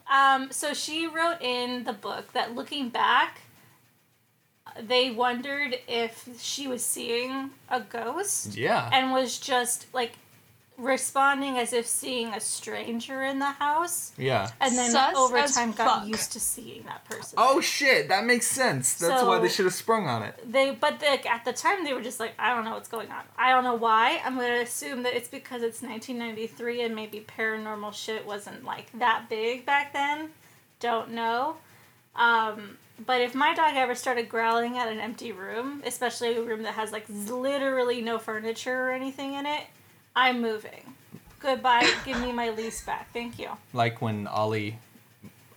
Um, 0.08 0.52
so 0.52 0.72
she 0.72 1.08
wrote 1.08 1.42
in 1.42 1.82
the 1.82 1.92
book 1.92 2.32
that 2.32 2.54
looking 2.54 2.90
back, 2.90 3.40
they 4.80 5.10
wondered 5.10 5.80
if 5.88 6.28
she 6.38 6.68
was 6.68 6.84
seeing 6.84 7.50
a 7.68 7.80
ghost 7.80 8.56
Yeah. 8.56 8.88
and 8.92 9.10
was 9.10 9.36
just 9.36 9.92
like 9.92 10.12
responding 10.80 11.58
as 11.58 11.72
if 11.72 11.86
seeing 11.86 12.28
a 12.34 12.40
stranger 12.40 13.22
in 13.22 13.38
the 13.38 13.50
house, 13.50 14.12
yeah. 14.16 14.50
and 14.60 14.76
then 14.76 14.90
Sus 14.90 15.14
over 15.16 15.36
as 15.36 15.54
time 15.54 15.72
got 15.72 16.00
fuck. 16.00 16.08
used 16.08 16.32
to 16.32 16.40
seeing 16.40 16.82
that 16.84 17.04
person. 17.04 17.34
Oh 17.38 17.60
shit, 17.60 18.08
that 18.08 18.24
makes 18.24 18.46
sense. 18.46 18.94
That's 18.94 19.22
why 19.22 19.38
they 19.38 19.48
should 19.48 19.66
have 19.66 19.74
sprung 19.74 20.06
on 20.06 20.22
it. 20.22 20.34
they 20.50 20.70
but 20.72 21.00
like 21.02 21.26
at 21.26 21.44
the 21.44 21.52
time 21.52 21.84
they 21.84 21.92
were 21.92 22.00
just 22.02 22.20
like 22.20 22.32
i 22.38 22.54
don't 22.54 22.64
know 22.64 22.72
what's 22.72 22.88
going 22.88 23.10
on 23.10 23.22
i 23.36 23.50
don't 23.50 23.64
know 23.64 23.74
why 23.74 24.20
i'm 24.24 24.34
gonna 24.36 24.60
assume 24.60 25.02
that 25.02 25.14
it's 25.14 25.28
because 25.28 25.62
it's 25.62 25.82
1993 25.82 26.82
and 26.82 26.94
maybe 26.94 27.20
paranormal 27.20 27.92
shit 27.92 28.26
wasn't 28.26 28.64
like 28.64 28.86
that 28.98 29.26
big 29.28 29.66
back 29.66 29.92
then 29.92 30.30
don't 30.80 31.10
know 31.10 31.56
um 32.16 32.76
but 33.06 33.20
if 33.20 33.34
my 33.34 33.54
dog 33.54 33.74
ever 33.74 33.94
started 33.94 34.28
growling 34.28 34.78
at 34.78 34.88
an 34.88 34.98
empty 35.00 35.32
room 35.32 35.82
especially 35.84 36.36
a 36.36 36.42
room 36.42 36.62
that 36.62 36.74
has 36.74 36.92
like 36.92 37.04
literally 37.08 38.00
no 38.00 38.18
furniture 38.18 38.88
or 38.88 38.90
anything 38.92 39.34
in 39.34 39.46
it 39.46 39.64
i'm 40.16 40.40
moving 40.40 40.94
goodbye 41.40 41.90
give 42.04 42.20
me 42.20 42.32
my 42.32 42.50
lease 42.50 42.84
back 42.84 43.12
thank 43.12 43.38
you 43.38 43.48
Like 43.72 44.00
when 44.02 44.26
Ollie 44.26 44.78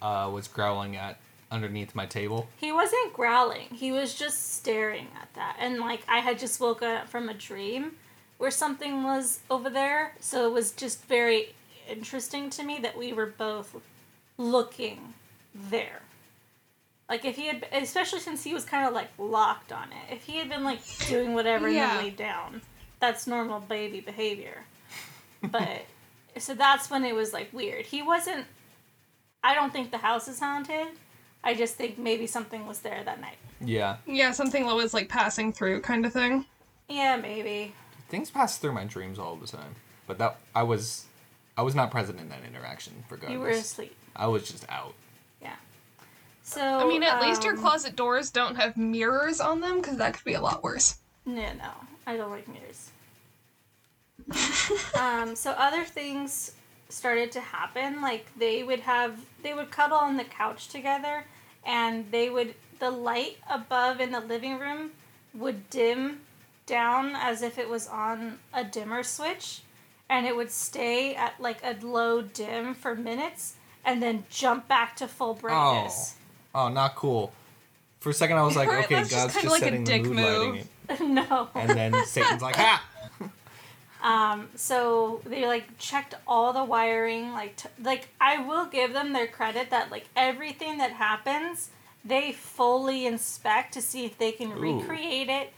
uh, 0.01 0.29
was 0.33 0.47
growling 0.47 0.95
at 0.95 1.17
underneath 1.51 1.93
my 1.93 2.05
table. 2.07 2.47
He 2.57 2.71
wasn't 2.71 3.13
growling. 3.13 3.67
He 3.71 3.91
was 3.91 4.15
just 4.15 4.55
staring 4.55 5.07
at 5.21 5.31
that. 5.35 5.55
And 5.59 5.79
like 5.79 6.01
I 6.09 6.17
had 6.17 6.39
just 6.39 6.59
woken 6.59 6.89
up 6.89 7.07
from 7.07 7.29
a 7.29 7.33
dream 7.33 7.91
where 8.39 8.49
something 8.51 9.03
was 9.03 9.39
over 9.51 9.69
there. 9.69 10.13
So 10.19 10.47
it 10.47 10.51
was 10.51 10.71
just 10.71 11.05
very 11.05 11.53
interesting 11.87 12.49
to 12.51 12.63
me 12.63 12.79
that 12.81 12.97
we 12.97 13.13
were 13.13 13.27
both 13.27 13.75
looking 14.37 15.13
there. 15.53 16.01
Like 17.07 17.23
if 17.23 17.35
he 17.35 17.47
had 17.47 17.65
especially 17.71 18.19
since 18.19 18.43
he 18.43 18.53
was 18.53 18.65
kind 18.65 18.87
of 18.87 18.93
like 18.93 19.09
locked 19.17 19.71
on 19.71 19.89
it. 19.91 20.13
If 20.13 20.23
he 20.23 20.37
had 20.39 20.49
been 20.49 20.63
like 20.63 20.79
doing 21.07 21.33
whatever 21.33 21.67
and 21.67 21.75
Yeah. 21.75 21.95
then 21.95 22.03
laid 22.05 22.17
down, 22.17 22.61
that's 23.03 23.27
normal 23.27 23.59
baby 23.59 23.99
behavior. 23.99 24.63
But 25.41 25.85
so 26.37 26.53
that's 26.53 26.89
when 26.89 27.03
it 27.03 27.13
was 27.13 27.33
like 27.33 27.51
weird. 27.51 27.85
He 27.85 28.01
wasn't 28.01 28.45
I 29.43 29.53
don't 29.53 29.73
think 29.73 29.91
the 29.91 29.97
house 29.97 30.29
is 30.29 30.39
haunted. 30.39 30.87
I 31.43 31.53
just 31.53 31.75
think 31.75 31.97
maybe 31.97 32.27
something 32.27 32.65
was 32.65 32.79
there 32.79 33.03
that 33.03 33.19
night. 33.19 33.35
Yeah. 33.59 33.97
Yeah, 34.07 34.31
something 34.31 34.65
that 34.65 34.73
was 34.75 34.93
like 34.93 35.09
passing 35.09 35.51
through 35.51 35.81
kind 35.81 36.05
of 36.05 36.13
thing. 36.13 36.45
Yeah, 36.87 37.17
maybe. 37.17 37.73
things 38.07 38.31
pass 38.31 38.57
through 38.57 38.71
my 38.71 38.85
dreams 38.85 39.19
all 39.19 39.35
the 39.35 39.47
time. 39.47 39.75
But 40.07 40.17
that 40.19 40.37
I 40.55 40.63
was, 40.63 41.05
I 41.57 41.61
was 41.61 41.75
not 41.75 41.91
present 41.91 42.21
in 42.21 42.29
that 42.29 42.39
interaction. 42.47 43.03
Regardless, 43.09 43.33
You 43.33 43.39
were 43.39 43.49
asleep. 43.49 43.95
I 44.15 44.27
was 44.27 44.49
just 44.49 44.65
out. 44.69 44.93
Yeah. 45.41 45.55
So 46.43 46.61
I 46.61 46.85
mean, 46.87 47.03
at 47.03 47.21
least 47.21 47.43
your 47.43 47.55
um, 47.55 47.59
closet 47.59 47.97
doors 47.97 48.29
don't 48.31 48.55
have 48.55 48.77
mirrors 48.77 49.41
on 49.41 49.59
them, 49.59 49.81
because 49.81 49.97
that 49.97 50.13
could 50.13 50.23
be 50.23 50.35
a 50.35 50.41
lot 50.41 50.63
worse. 50.63 50.97
No, 51.25 51.53
no, 51.53 51.71
I 52.05 52.17
don't 52.17 52.31
like 52.31 52.47
mirrors. 52.47 52.91
um, 54.99 55.35
so 55.35 55.51
other 55.51 55.83
things 55.83 56.53
started 56.89 57.31
to 57.33 57.41
happen. 57.41 58.01
Like 58.01 58.27
they 58.37 58.63
would 58.63 58.81
have, 58.81 59.19
they 59.41 59.53
would 59.53 59.71
cuddle 59.71 59.97
on 59.97 60.17
the 60.17 60.23
couch 60.23 60.67
together, 60.67 61.25
and 61.65 62.09
they 62.11 62.29
would 62.29 62.55
the 62.79 62.91
light 62.91 63.37
above 63.49 63.99
in 63.99 64.11
the 64.11 64.19
living 64.19 64.59
room 64.59 64.91
would 65.33 65.69
dim 65.69 66.19
down 66.65 67.13
as 67.15 67.41
if 67.41 67.57
it 67.57 67.69
was 67.69 67.87
on 67.87 68.39
a 68.53 68.63
dimmer 68.63 69.03
switch, 69.03 69.61
and 70.09 70.25
it 70.25 70.35
would 70.35 70.51
stay 70.51 71.15
at 71.15 71.39
like 71.39 71.59
a 71.63 71.75
low 71.85 72.21
dim 72.21 72.73
for 72.73 72.95
minutes, 72.95 73.55
and 73.85 74.01
then 74.01 74.25
jump 74.29 74.67
back 74.67 74.95
to 74.97 75.07
full 75.07 75.33
brightness. 75.33 76.15
Oh, 76.53 76.65
oh 76.65 76.69
not 76.69 76.95
cool. 76.95 77.33
For 77.99 78.09
a 78.09 78.13
second, 78.13 78.37
I 78.37 78.43
was 78.43 78.55
like, 78.55 78.67
okay, 78.85 78.99
just 78.99 79.11
God's 79.11 79.33
just, 79.33 79.35
kinda 79.37 79.49
like 79.49 79.61
a 79.61 79.65
setting 79.65 79.83
the 79.85 79.99
mood 79.99 80.07
move. 80.07 80.17
lighting 80.17 80.67
it. 80.89 81.01
no. 81.29 81.49
And 81.55 81.69
then 81.69 82.05
Satan's 82.05 82.41
like, 82.41 82.59
ah! 82.59 82.83
Um, 84.03 84.49
so 84.55 85.21
they 85.25 85.47
like 85.47 85.77
checked 85.79 86.13
all 86.27 86.51
the 86.53 86.63
wiring. 86.63 87.31
Like, 87.31 87.55
t- 87.55 87.69
like 87.81 88.09
I 88.19 88.45
will 88.45 88.65
give 88.65 88.93
them 88.93 89.13
their 89.13 89.27
credit 89.27 89.69
that 89.71 89.89
like 89.91 90.07
everything 90.15 90.77
that 90.79 90.91
happens, 90.91 91.69
they 92.03 92.33
fully 92.33 93.05
inspect 93.07 93.73
to 93.75 93.81
see 93.81 94.05
if 94.05 94.17
they 94.17 94.33
can 94.33 94.51
Ooh. 94.51 94.59
recreate 94.79 95.29
it. 95.29 95.53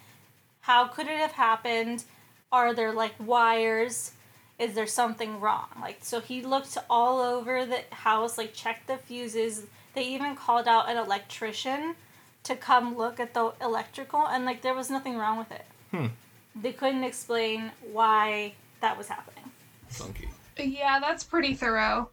How 0.61 0.87
could 0.87 1.07
it 1.07 1.17
have 1.17 1.33
happened? 1.33 2.03
Are 2.51 2.73
there 2.73 2.93
like 2.93 3.15
wires? 3.19 4.11
Is 4.57 4.73
there 4.73 4.87
something 4.87 5.41
wrong? 5.41 5.67
Like, 5.81 5.97
so 6.01 6.21
he 6.21 6.41
looked 6.41 6.77
all 6.89 7.19
over 7.19 7.65
the 7.65 7.81
house, 7.91 8.37
like 8.37 8.53
checked 8.53 8.87
the 8.87 8.97
fuses. 8.97 9.63
They 9.95 10.03
even 10.03 10.35
called 10.35 10.67
out 10.67 10.89
an 10.89 10.97
electrician 10.97 11.95
to 12.43 12.55
come 12.55 12.95
look 12.95 13.19
at 13.19 13.33
the 13.33 13.53
electrical, 13.59 14.25
and 14.27 14.45
like 14.45 14.61
there 14.61 14.75
was 14.75 14.89
nothing 14.89 15.17
wrong 15.17 15.37
with 15.37 15.51
it 15.51 15.65
Hmm. 15.91 16.07
They 16.55 16.73
couldn't 16.73 17.03
explain 17.03 17.71
why 17.91 18.53
that 18.81 18.97
was 18.97 19.07
happening. 19.07 19.43
Funky. 19.89 20.29
Yeah, 20.57 20.99
that's 20.99 21.23
pretty 21.23 21.53
thorough. 21.53 22.09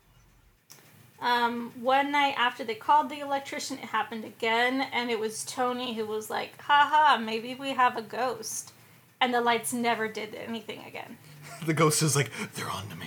Um, 1.21 1.73
one 1.81 2.11
night 2.11 2.35
after 2.37 2.65
they 2.65 2.75
called 2.75 3.09
the 3.09 3.21
electrician, 3.21 3.79
it 3.79 3.85
happened 3.85 4.25
again, 4.25 4.89
and 4.93 5.09
it 5.09 5.21
was 5.21 5.45
Tony 5.45 5.95
who 5.95 6.05
was 6.05 6.29
like, 6.29 6.61
haha, 6.61 7.17
maybe 7.17 7.55
we 7.55 7.71
have 7.71 7.97
a 7.97 8.03
ghost. 8.03 8.73
And 9.21 9.33
the 9.33 9.41
lights 9.41 9.73
never 9.73 10.09
did 10.09 10.35
anything 10.35 10.85
again. 10.87 11.17
The 11.67 11.75
ghost 11.75 12.03
is 12.03 12.17
like, 12.17 12.31
they're 12.55 12.71
on 12.71 12.89
to 12.89 12.97
me. 12.97 13.07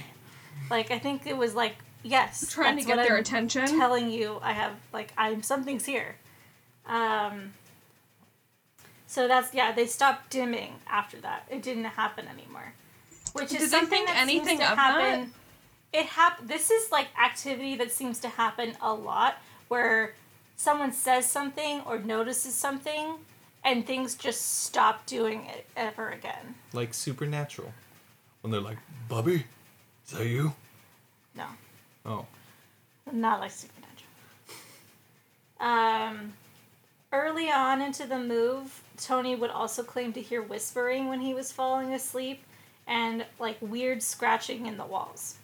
Like, 0.69 0.89
I 0.89 0.97
think 0.97 1.27
it 1.27 1.35
was 1.35 1.55
like, 1.55 1.75
yes. 2.03 2.49
Trying 2.53 2.77
to 2.77 2.85
get 2.85 2.95
their 2.95 3.15
I'm 3.15 3.21
attention. 3.21 3.65
Telling 3.67 4.09
you, 4.09 4.39
I 4.41 4.53
have, 4.53 4.73
like, 4.93 5.11
I'm, 5.17 5.43
something's 5.43 5.85
here. 5.85 6.15
Um, 6.85 7.53
so 9.07 9.27
that's, 9.27 9.53
yeah, 9.53 9.71
they 9.71 9.85
stopped 9.85 10.29
dimming 10.31 10.75
after 10.87 11.17
that. 11.21 11.45
It 11.49 11.61
didn't 11.61 11.85
happen 11.85 12.27
anymore. 12.27 12.73
Which 13.33 13.45
is 13.45 13.51
Did 13.51 13.61
they 13.61 13.67
something 13.67 13.89
think 13.89 14.07
that 14.07 14.17
anything 14.17 14.57
seems 14.57 14.59
to 14.61 14.71
of 14.71 14.75
that? 14.77 15.01
happen. 15.01 15.33
It 15.93 16.05
hap- 16.07 16.45
This 16.47 16.71
is 16.71 16.91
like 16.91 17.07
activity 17.21 17.75
that 17.77 17.91
seems 17.91 18.19
to 18.19 18.29
happen 18.29 18.73
a 18.81 18.93
lot, 18.93 19.35
where 19.67 20.13
someone 20.57 20.91
says 20.93 21.25
something 21.29 21.81
or 21.81 21.99
notices 21.99 22.53
something, 22.55 23.15
and 23.63 23.85
things 23.85 24.15
just 24.15 24.61
stop 24.63 25.05
doing 25.05 25.45
it 25.45 25.65
ever 25.75 26.09
again. 26.09 26.55
Like 26.73 26.93
supernatural. 26.93 27.73
When 28.41 28.51
they're 28.51 28.61
like, 28.61 28.77
Bubby, 29.09 29.45
is 30.05 30.11
that 30.17 30.27
you? 30.27 30.53
No, 31.35 31.45
Oh. 32.05 32.25
not 33.11 33.39
like 33.39 33.51
supernatural. 33.51 33.81
Um, 35.59 36.33
early 37.11 37.49
on 37.49 37.81
into 37.81 38.05
the 38.05 38.19
move, 38.19 38.83
Tony 38.97 39.35
would 39.35 39.51
also 39.51 39.83
claim 39.83 40.13
to 40.13 40.21
hear 40.21 40.41
whispering 40.41 41.07
when 41.07 41.21
he 41.21 41.33
was 41.33 41.51
falling 41.51 41.93
asleep, 41.93 42.43
and 42.87 43.25
like 43.39 43.57
weird 43.61 44.03
scratching 44.03 44.65
in 44.65 44.77
the 44.77 44.85
walls. 44.85 45.35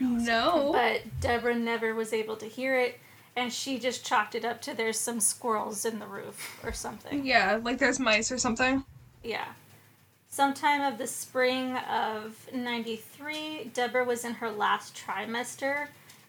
No. 0.00 0.70
But 0.72 1.02
Deborah 1.20 1.54
never 1.54 1.94
was 1.94 2.12
able 2.12 2.36
to 2.36 2.46
hear 2.46 2.78
it, 2.78 2.98
and 3.36 3.52
she 3.52 3.78
just 3.78 4.04
chalked 4.04 4.34
it 4.34 4.44
up 4.44 4.60
to 4.62 4.74
there's 4.74 4.98
some 4.98 5.20
squirrels 5.20 5.84
in 5.84 5.98
the 5.98 6.06
roof 6.06 6.60
or 6.64 6.72
something. 6.72 7.24
Yeah, 7.24 7.60
like 7.62 7.78
there's 7.78 8.00
mice 8.00 8.32
or 8.32 8.38
something. 8.38 8.84
Yeah. 9.22 9.46
Sometime 10.28 10.80
of 10.80 10.98
the 10.98 11.06
spring 11.06 11.76
of 11.76 12.48
93, 12.54 13.70
Deborah 13.74 14.04
was 14.04 14.24
in 14.24 14.34
her 14.34 14.50
last 14.50 14.96
trimester, 14.96 15.88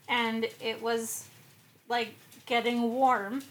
and 0.10 0.48
it 0.60 0.82
was 0.82 1.28
like 1.88 2.14
getting 2.46 2.94
warm. 2.94 3.44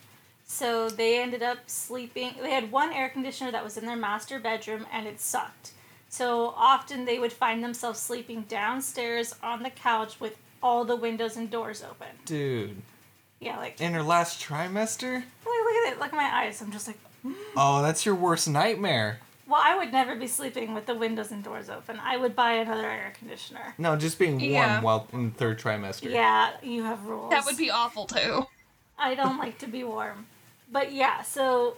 So 0.52 0.90
they 0.90 1.18
ended 1.18 1.42
up 1.42 1.58
sleeping. 1.66 2.34
They 2.42 2.50
had 2.50 2.70
one 2.70 2.92
air 2.92 3.08
conditioner 3.08 3.50
that 3.52 3.64
was 3.64 3.78
in 3.78 3.86
their 3.86 3.96
master 3.96 4.38
bedroom, 4.38 4.86
and 4.92 5.06
it 5.06 5.18
sucked. 5.18 5.72
So 6.10 6.52
often 6.58 7.06
they 7.06 7.18
would 7.18 7.32
find 7.32 7.64
themselves 7.64 7.98
sleeping 7.98 8.42
downstairs 8.42 9.34
on 9.42 9.62
the 9.62 9.70
couch 9.70 10.20
with 10.20 10.36
all 10.62 10.84
the 10.84 10.94
windows 10.94 11.38
and 11.38 11.50
doors 11.50 11.82
open. 11.82 12.08
Dude. 12.26 12.82
Yeah, 13.40 13.56
like, 13.56 13.80
In 13.80 13.94
her 13.94 14.02
last 14.02 14.42
trimester? 14.42 15.14
look, 15.14 15.24
look 15.46 15.86
at 15.86 15.92
it. 15.94 15.98
Look 15.98 16.08
at 16.12 16.16
my 16.16 16.30
eyes. 16.44 16.60
I'm 16.60 16.70
just 16.70 16.86
like, 16.86 16.98
Oh, 17.56 17.80
that's 17.80 18.04
your 18.04 18.14
worst 18.14 18.46
nightmare. 18.46 19.20
well, 19.48 19.60
I 19.64 19.74
would 19.78 19.90
never 19.90 20.14
be 20.16 20.26
sleeping 20.26 20.74
with 20.74 20.84
the 20.84 20.94
windows 20.94 21.30
and 21.32 21.42
doors 21.42 21.70
open. 21.70 21.98
I 21.98 22.18
would 22.18 22.36
buy 22.36 22.52
another 22.52 22.86
air 22.86 23.14
conditioner. 23.18 23.74
No, 23.78 23.96
just 23.96 24.18
being 24.18 24.34
warm 24.34 24.42
Yeah. 24.52 24.80
while 24.82 25.08
in 25.14 25.30
the 25.30 25.34
third 25.34 25.58
trimester. 25.58 26.10
Yeah, 26.10 26.50
you 26.62 26.84
have 26.84 27.06
rules. 27.06 27.30
That 27.30 27.46
would 27.46 27.56
be 27.56 27.70
awful 27.70 28.04
too. 28.06 28.46
I 28.98 29.14
don't 29.14 29.38
like 29.38 29.58
to 29.60 29.66
be 29.66 29.82
warm. 29.82 30.26
But 30.72 30.92
yeah, 30.92 31.22
so 31.22 31.76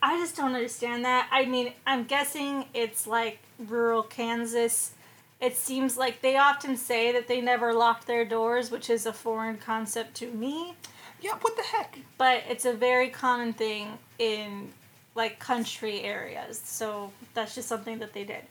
I 0.00 0.18
just 0.18 0.36
don't 0.36 0.54
understand 0.54 1.04
that. 1.04 1.28
I 1.32 1.46
mean, 1.46 1.72
I'm 1.84 2.04
guessing 2.04 2.66
it's 2.72 3.06
like 3.06 3.40
rural 3.58 4.04
Kansas. 4.04 4.92
It 5.40 5.56
seems 5.56 5.98
like 5.98 6.22
they 6.22 6.36
often 6.36 6.76
say 6.76 7.12
that 7.12 7.26
they 7.26 7.40
never 7.40 7.74
lock 7.74 8.06
their 8.06 8.24
doors, 8.24 8.70
which 8.70 8.88
is 8.88 9.04
a 9.04 9.12
foreign 9.12 9.58
concept 9.58 10.14
to 10.16 10.30
me. 10.30 10.74
Yeah, 11.20 11.34
what 11.40 11.56
the 11.56 11.62
heck? 11.62 11.98
But 12.16 12.44
it's 12.48 12.64
a 12.64 12.72
very 12.72 13.10
common 13.10 13.52
thing 13.52 13.98
in 14.18 14.72
like 15.16 15.40
country 15.40 16.02
areas. 16.02 16.60
So 16.64 17.12
that's 17.34 17.54
just 17.54 17.68
something 17.68 17.98
that 17.98 18.12
they 18.12 18.24
did. 18.24 18.42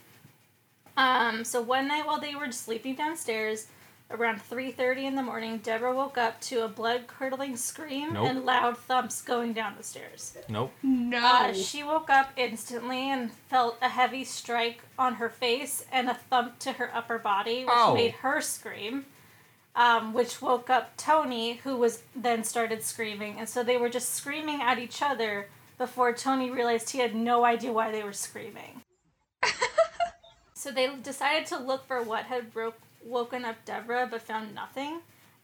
Um, 0.98 1.44
so 1.44 1.62
one 1.62 1.88
night 1.88 2.06
while 2.06 2.20
they 2.20 2.36
were 2.36 2.52
sleeping 2.52 2.96
downstairs, 2.96 3.68
around 4.12 4.40
3:30 4.42 5.06
in 5.06 5.16
the 5.16 5.24
morning, 5.24 5.58
Deborah 5.60 5.96
woke 5.96 6.18
up 6.18 6.40
to 6.42 6.64
a 6.64 6.68
blood-curdling 6.68 7.58
scream 7.58 8.14
Nope. 8.14 8.28
and 8.28 8.46
loud 8.46 8.78
thumps 8.78 9.22
going 9.22 9.54
down 9.54 9.76
the 9.78 9.84
stairs. 9.84 10.38
Nope. 10.48 10.72
No. 10.84 11.18
Uh, 11.24 11.54
she 11.54 11.84
woke 11.84 12.10
up 12.10 12.32
instantly 12.38 13.10
and 13.10 13.32
felt 13.32 13.78
a 13.82 13.90
heavy 13.90 14.24
strike 14.24 14.84
on 14.98 15.16
her 15.16 15.30
face 15.30 15.86
and 15.92 16.10
a 16.10 16.14
thump 16.14 16.60
to 16.60 16.74
her 16.74 16.92
upper 16.94 17.18
body, 17.18 17.66
which 17.66 17.74
Ow. 17.74 17.94
made 17.94 18.12
her 18.16 18.42
scream. 18.42 19.06
Um, 19.78 20.14
which 20.14 20.42
woke 20.42 20.70
up 20.70 20.96
Tony, 20.96 21.56
who 21.56 21.76
was 21.76 22.04
then 22.16 22.46
started 22.46 22.82
screaming, 22.82 23.38
and 23.40 23.50
so 23.50 23.62
they 23.62 23.76
were 23.76 23.90
just 23.90 24.14
screaming 24.16 24.62
at 24.62 24.80
each 24.80 25.02
other 25.02 25.50
before 25.78 26.14
Tony 26.14 26.50
realized 26.50 26.92
he 26.92 27.00
had 27.00 27.14
no 27.14 27.44
idea 27.44 27.74
why 27.74 27.92
they 27.92 28.02
were 28.02 28.14
screaming. 28.14 28.84
so 30.54 30.72
they 30.72 30.90
decided 31.04 31.46
to 31.48 31.58
look 31.58 31.86
for 31.88 32.02
what 32.02 32.24
had 32.24 32.54
broke, 32.54 32.80
woken 33.06 33.46
up 33.46 33.64
Deborah, 33.66 34.08
but 34.10 34.22
found 34.22 34.54
nothing. 34.54 35.00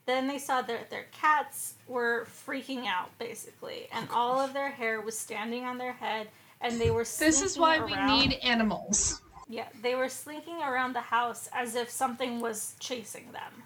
Then 0.07 0.27
they 0.27 0.39
saw 0.39 0.61
that 0.63 0.89
their 0.89 1.05
cats 1.11 1.75
were 1.87 2.27
freaking 2.45 2.87
out, 2.87 3.17
basically, 3.19 3.87
and 3.93 4.09
all 4.13 4.39
of 4.39 4.53
their 4.53 4.71
hair 4.71 4.99
was 4.99 5.17
standing 5.17 5.63
on 5.63 5.77
their 5.77 5.93
head, 5.93 6.27
and 6.59 6.81
they 6.81 6.89
were. 6.91 7.03
this 7.03 7.41
is 7.41 7.53
slinking 7.53 7.61
why 7.61 7.79
we 7.79 7.95
need 8.27 8.33
animals. 8.43 9.21
Yeah, 9.47 9.67
they 9.81 9.95
were 9.95 10.09
slinking 10.09 10.61
around 10.63 10.93
the 10.93 11.01
house 11.01 11.49
as 11.53 11.75
if 11.75 11.89
something 11.89 12.39
was 12.39 12.75
chasing 12.79 13.31
them. 13.31 13.63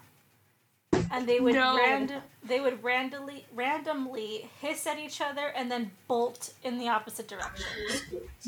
And 1.12 1.26
they 1.28 1.38
would 1.38 1.54
No. 1.54 1.76
rand- 1.76 2.20
they 2.42 2.60
would 2.60 2.82
randomly 2.82 3.46
randomly 3.54 4.50
hiss 4.60 4.86
at 4.86 4.98
each 4.98 5.20
other 5.20 5.46
and 5.48 5.70
then 5.70 5.92
bolt 6.08 6.52
in 6.64 6.78
the 6.78 6.88
opposite 6.88 7.28
direction, 7.28 7.66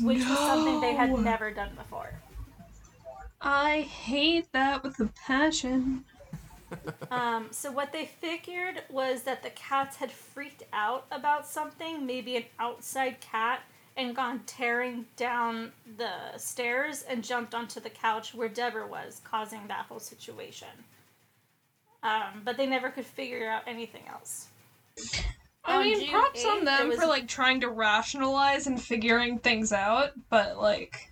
which 0.01 0.19
was 0.27 0.37
something 0.37 0.81
they 0.81 0.93
had 0.93 1.11
never 1.17 1.51
done 1.51 1.73
before. 1.75 2.11
I 3.41 3.81
hate 3.81 4.51
that 4.51 4.83
with 4.83 4.99
a 4.99 5.09
passion. 5.25 6.05
Um, 7.09 7.47
so 7.49 7.71
what 7.71 7.91
they 7.91 8.05
figured 8.05 8.83
was 8.91 9.23
that 9.23 9.41
the 9.41 9.49
cats 9.49 9.95
had 9.97 10.11
freaked 10.11 10.61
out 10.71 11.07
about 11.09 11.47
something, 11.47 12.05
maybe 12.05 12.37
an 12.37 12.43
outside 12.59 13.19
cat, 13.21 13.61
and 13.97 14.15
gone 14.15 14.41
tearing 14.45 15.07
down 15.15 15.71
the 15.97 16.37
stairs 16.37 17.03
and 17.09 17.23
jumped 17.23 17.55
onto 17.55 17.79
the 17.79 17.89
couch 17.89 18.35
where 18.35 18.47
Deborah 18.47 18.85
was, 18.85 19.21
causing 19.23 19.61
that 19.67 19.87
whole 19.87 19.99
situation. 19.99 20.67
Um, 22.03 22.43
but 22.45 22.55
they 22.55 22.67
never 22.67 22.91
could 22.91 23.07
figure 23.07 23.49
out 23.49 23.63
anything 23.65 24.03
else. 24.07 24.49
I 25.65 25.83
mean, 25.83 25.99
June 25.99 26.09
props 26.09 26.43
8th, 26.43 26.51
on 26.51 26.65
them 26.65 26.87
was- 26.89 26.97
for 26.99 27.05
like 27.05 27.27
trying 27.27 27.61
to 27.61 27.69
rationalize 27.69 28.67
and 28.67 28.81
figuring 28.81 29.39
things 29.39 29.71
out, 29.73 30.11
but 30.29 30.57
like, 30.57 31.11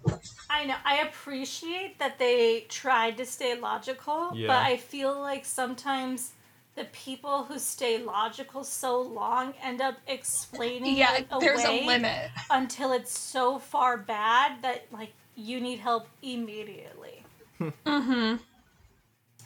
I 0.49 0.65
know. 0.65 0.75
I 0.85 0.99
appreciate 0.99 1.99
that 1.99 2.17
they 2.17 2.61
tried 2.69 3.17
to 3.17 3.25
stay 3.25 3.59
logical, 3.59 4.31
Yeah. 4.33 4.47
but 4.47 4.57
I 4.57 4.77
feel 4.77 5.19
like 5.19 5.45
sometimes 5.45 6.31
the 6.75 6.85
people 6.85 7.43
who 7.43 7.57
stay 7.59 7.97
logical 7.97 8.63
so 8.63 9.01
long 9.01 9.53
end 9.63 9.81
up 9.81 9.95
explaining 10.07 10.95
yeah, 10.95 11.17
it 11.17 11.27
there's 11.39 11.63
away 11.63 11.83
a 11.83 11.87
limit. 11.87 12.29
until 12.51 12.91
it's 12.93 13.17
so 13.17 13.57
far 13.59 13.97
bad 13.97 14.61
that 14.61 14.85
like 14.91 15.13
you 15.35 15.59
need 15.59 15.79
help 15.79 16.07
immediately. 16.21 17.23
Mm-hmm. 17.59 18.37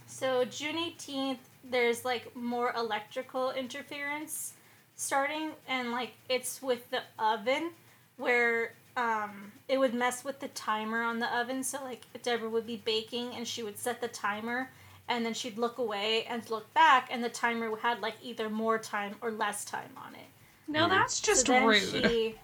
So 0.08 0.46
June 0.46 0.76
18th, 0.76 1.38
there's 1.64 2.04
like 2.06 2.36
more 2.36 2.74
electrical 2.76 3.52
interference 3.52 4.54
starting, 5.02 5.52
and 5.68 5.92
like 5.92 6.12
it's 6.30 6.62
with 6.62 6.90
the 6.92 7.02
oven 7.20 7.72
where 8.18 8.74
um, 8.98 9.52
it 9.68 9.80
would 9.80 9.94
mess 9.94 10.24
with 10.24 10.40
the 10.40 10.48
timer 10.50 11.02
on 11.02 11.20
the 11.20 11.38
oven. 11.38 11.64
So 11.64 11.84
like 11.84 12.06
Deborah 12.24 12.50
would 12.50 12.68
be 12.68 12.78
baking 12.78 13.34
and 13.36 13.48
she 13.48 13.64
would 13.64 13.78
set 13.80 14.02
the 14.02 14.08
timer, 14.08 14.70
and 15.10 15.26
then 15.26 15.34
she'd 15.34 15.58
look 15.58 15.78
away 15.78 16.26
and 16.30 16.48
look 16.50 16.74
back, 16.74 17.10
and 17.12 17.24
the 17.24 17.30
timer 17.30 17.76
had 17.78 18.02
like 18.02 18.16
either 18.22 18.50
more 18.50 18.78
time 18.78 19.16
or 19.22 19.32
less 19.32 19.66
time 19.66 19.92
on 19.98 20.14
it. 20.16 20.22
Now 20.68 20.88
Weird. 20.88 20.92
that's 21.02 21.20
just 21.20 21.48
So 21.48 21.66
rude. 21.66 21.82
She, 21.82 22.36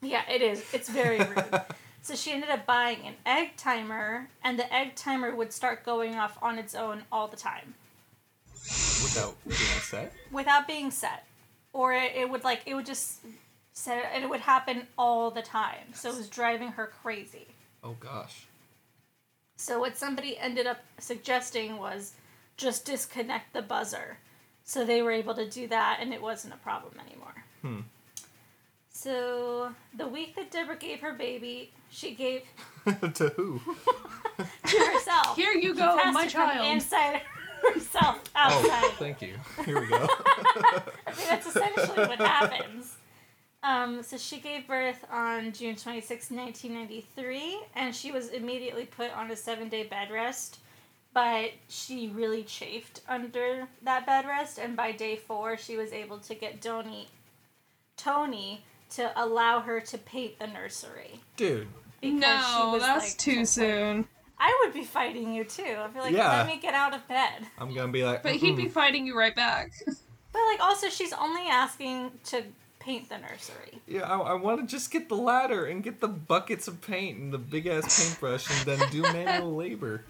yeah, 0.00 0.22
it 0.30 0.42
is. 0.42 0.64
It's 0.72 0.88
very 0.88 1.18
rude. 1.18 1.60
so 2.02 2.14
she 2.14 2.32
ended 2.32 2.50
up 2.50 2.64
buying 2.66 2.98
an 3.06 3.14
egg 3.26 3.56
timer, 3.56 4.28
and 4.42 4.58
the 4.58 4.72
egg 4.74 4.94
timer 4.96 5.34
would 5.34 5.52
start 5.52 5.84
going 5.84 6.14
off 6.16 6.38
on 6.42 6.58
its 6.58 6.74
own 6.74 7.02
all 7.12 7.28
the 7.28 7.36
time 7.36 7.74
Without 9.02 9.34
being 9.44 9.56
set. 9.80 10.12
without 10.30 10.66
being 10.68 10.90
set, 10.90 11.24
or 11.72 11.92
it, 11.92 12.12
it 12.14 12.30
would 12.30 12.44
like 12.44 12.62
it 12.66 12.74
would 12.74 12.86
just 12.86 13.20
set 13.72 13.98
it, 13.98 14.04
and 14.14 14.24
it 14.24 14.30
would 14.30 14.40
happen 14.40 14.86
all 14.98 15.30
the 15.30 15.42
time. 15.42 15.94
So 15.94 16.10
it 16.10 16.16
was 16.16 16.28
driving 16.28 16.68
her 16.68 16.92
crazy. 17.02 17.46
Oh 17.82 17.96
gosh. 17.98 18.46
So 19.56 19.78
what 19.78 19.96
somebody 19.96 20.36
ended 20.38 20.66
up 20.66 20.78
suggesting 20.98 21.78
was 21.78 22.14
just 22.56 22.84
disconnect 22.84 23.52
the 23.52 23.62
buzzer. 23.62 24.18
So 24.64 24.84
they 24.84 25.02
were 25.02 25.12
able 25.12 25.34
to 25.34 25.48
do 25.48 25.66
that 25.68 25.98
and 26.00 26.12
it 26.12 26.20
wasn't 26.22 26.54
a 26.54 26.58
problem 26.58 26.94
anymore. 27.06 27.44
Hmm. 27.62 27.80
So 28.88 29.72
the 29.96 30.06
week 30.06 30.36
that 30.36 30.50
Deborah 30.50 30.76
gave 30.76 31.00
her 31.00 31.12
baby, 31.12 31.72
she 31.90 32.14
gave 32.14 32.42
to 33.14 33.28
who? 33.36 33.60
to 34.66 34.76
herself. 34.78 35.36
Here 35.36 35.52
you 35.52 35.74
go, 35.74 35.96
my 36.12 36.26
child. 36.26 36.66
inside 36.66 37.22
herself 37.74 38.21
outside. 38.34 38.68
Oh, 38.84 38.94
thank 38.98 39.22
you. 39.22 39.34
Here 39.64 39.80
we 39.80 39.86
go. 39.88 40.06
I 40.26 40.82
mean, 41.16 41.26
that's 41.28 41.46
essentially 41.46 42.06
what 42.06 42.18
happens. 42.18 42.96
Um, 43.64 44.02
so 44.02 44.16
she 44.16 44.40
gave 44.40 44.66
birth 44.66 45.04
on 45.10 45.52
June 45.52 45.76
26, 45.76 46.30
1993, 46.30 47.60
and 47.76 47.94
she 47.94 48.10
was 48.10 48.28
immediately 48.30 48.86
put 48.86 49.12
on 49.16 49.30
a 49.30 49.36
seven 49.36 49.68
day 49.68 49.84
bed 49.84 50.10
rest. 50.10 50.58
But 51.14 51.50
she 51.68 52.08
really 52.08 52.42
chafed 52.42 53.02
under 53.08 53.68
that 53.82 54.06
bed 54.06 54.24
rest, 54.26 54.58
and 54.58 54.74
by 54.74 54.92
day 54.92 55.16
four, 55.16 55.56
she 55.58 55.76
was 55.76 55.92
able 55.92 56.18
to 56.20 56.34
get 56.34 56.62
Tony, 56.62 57.06
Tony 57.96 58.64
to 58.90 59.12
allow 59.22 59.60
her 59.60 59.80
to 59.80 59.98
paint 59.98 60.38
the 60.38 60.46
nursery. 60.46 61.20
Dude. 61.36 61.68
because 62.00 62.14
she 62.46 62.58
No, 62.58 62.70
was, 62.72 62.82
that's 62.82 63.04
like, 63.10 63.18
too 63.18 63.34
just 63.40 63.58
like- 63.58 63.66
soon. 63.68 64.08
I 64.44 64.62
would 64.64 64.74
be 64.74 64.82
fighting 64.82 65.32
you 65.32 65.44
too. 65.44 65.62
I'd 65.78 65.94
be 65.94 66.00
like, 66.00 66.12
Yeah. 66.12 66.38
let 66.38 66.48
me 66.48 66.58
get 66.60 66.74
out 66.74 66.92
of 66.94 67.06
bed. 67.06 67.46
I'm 67.58 67.72
gonna 67.72 67.92
be 67.92 68.02
like 68.04 68.24
But 68.24 68.32
he'd 68.34 68.56
be 68.56 68.68
fighting 68.68 69.06
you 69.06 69.16
right 69.16 69.34
back. 69.34 69.72
But 70.32 70.40
like, 70.50 70.60
also, 70.60 70.88
she's 70.88 71.12
only 71.12 71.42
asking 71.42 72.10
to 72.24 72.42
paint 72.78 73.10
the 73.10 73.18
nursery. 73.18 73.82
Yeah, 73.86 74.10
I, 74.10 74.16
I 74.18 74.32
want 74.32 74.60
to 74.60 74.66
just 74.66 74.90
get 74.90 75.10
the 75.10 75.14
ladder 75.14 75.66
and 75.66 75.82
get 75.82 76.00
the 76.00 76.08
buckets 76.08 76.66
of 76.68 76.80
paint 76.80 77.18
and 77.18 77.30
the 77.30 77.36
big 77.36 77.66
ass 77.66 78.02
paintbrush 78.08 78.48
and 78.50 78.78
then 78.78 78.90
do 78.90 79.02
manual 79.02 79.54
labor. 79.56 80.06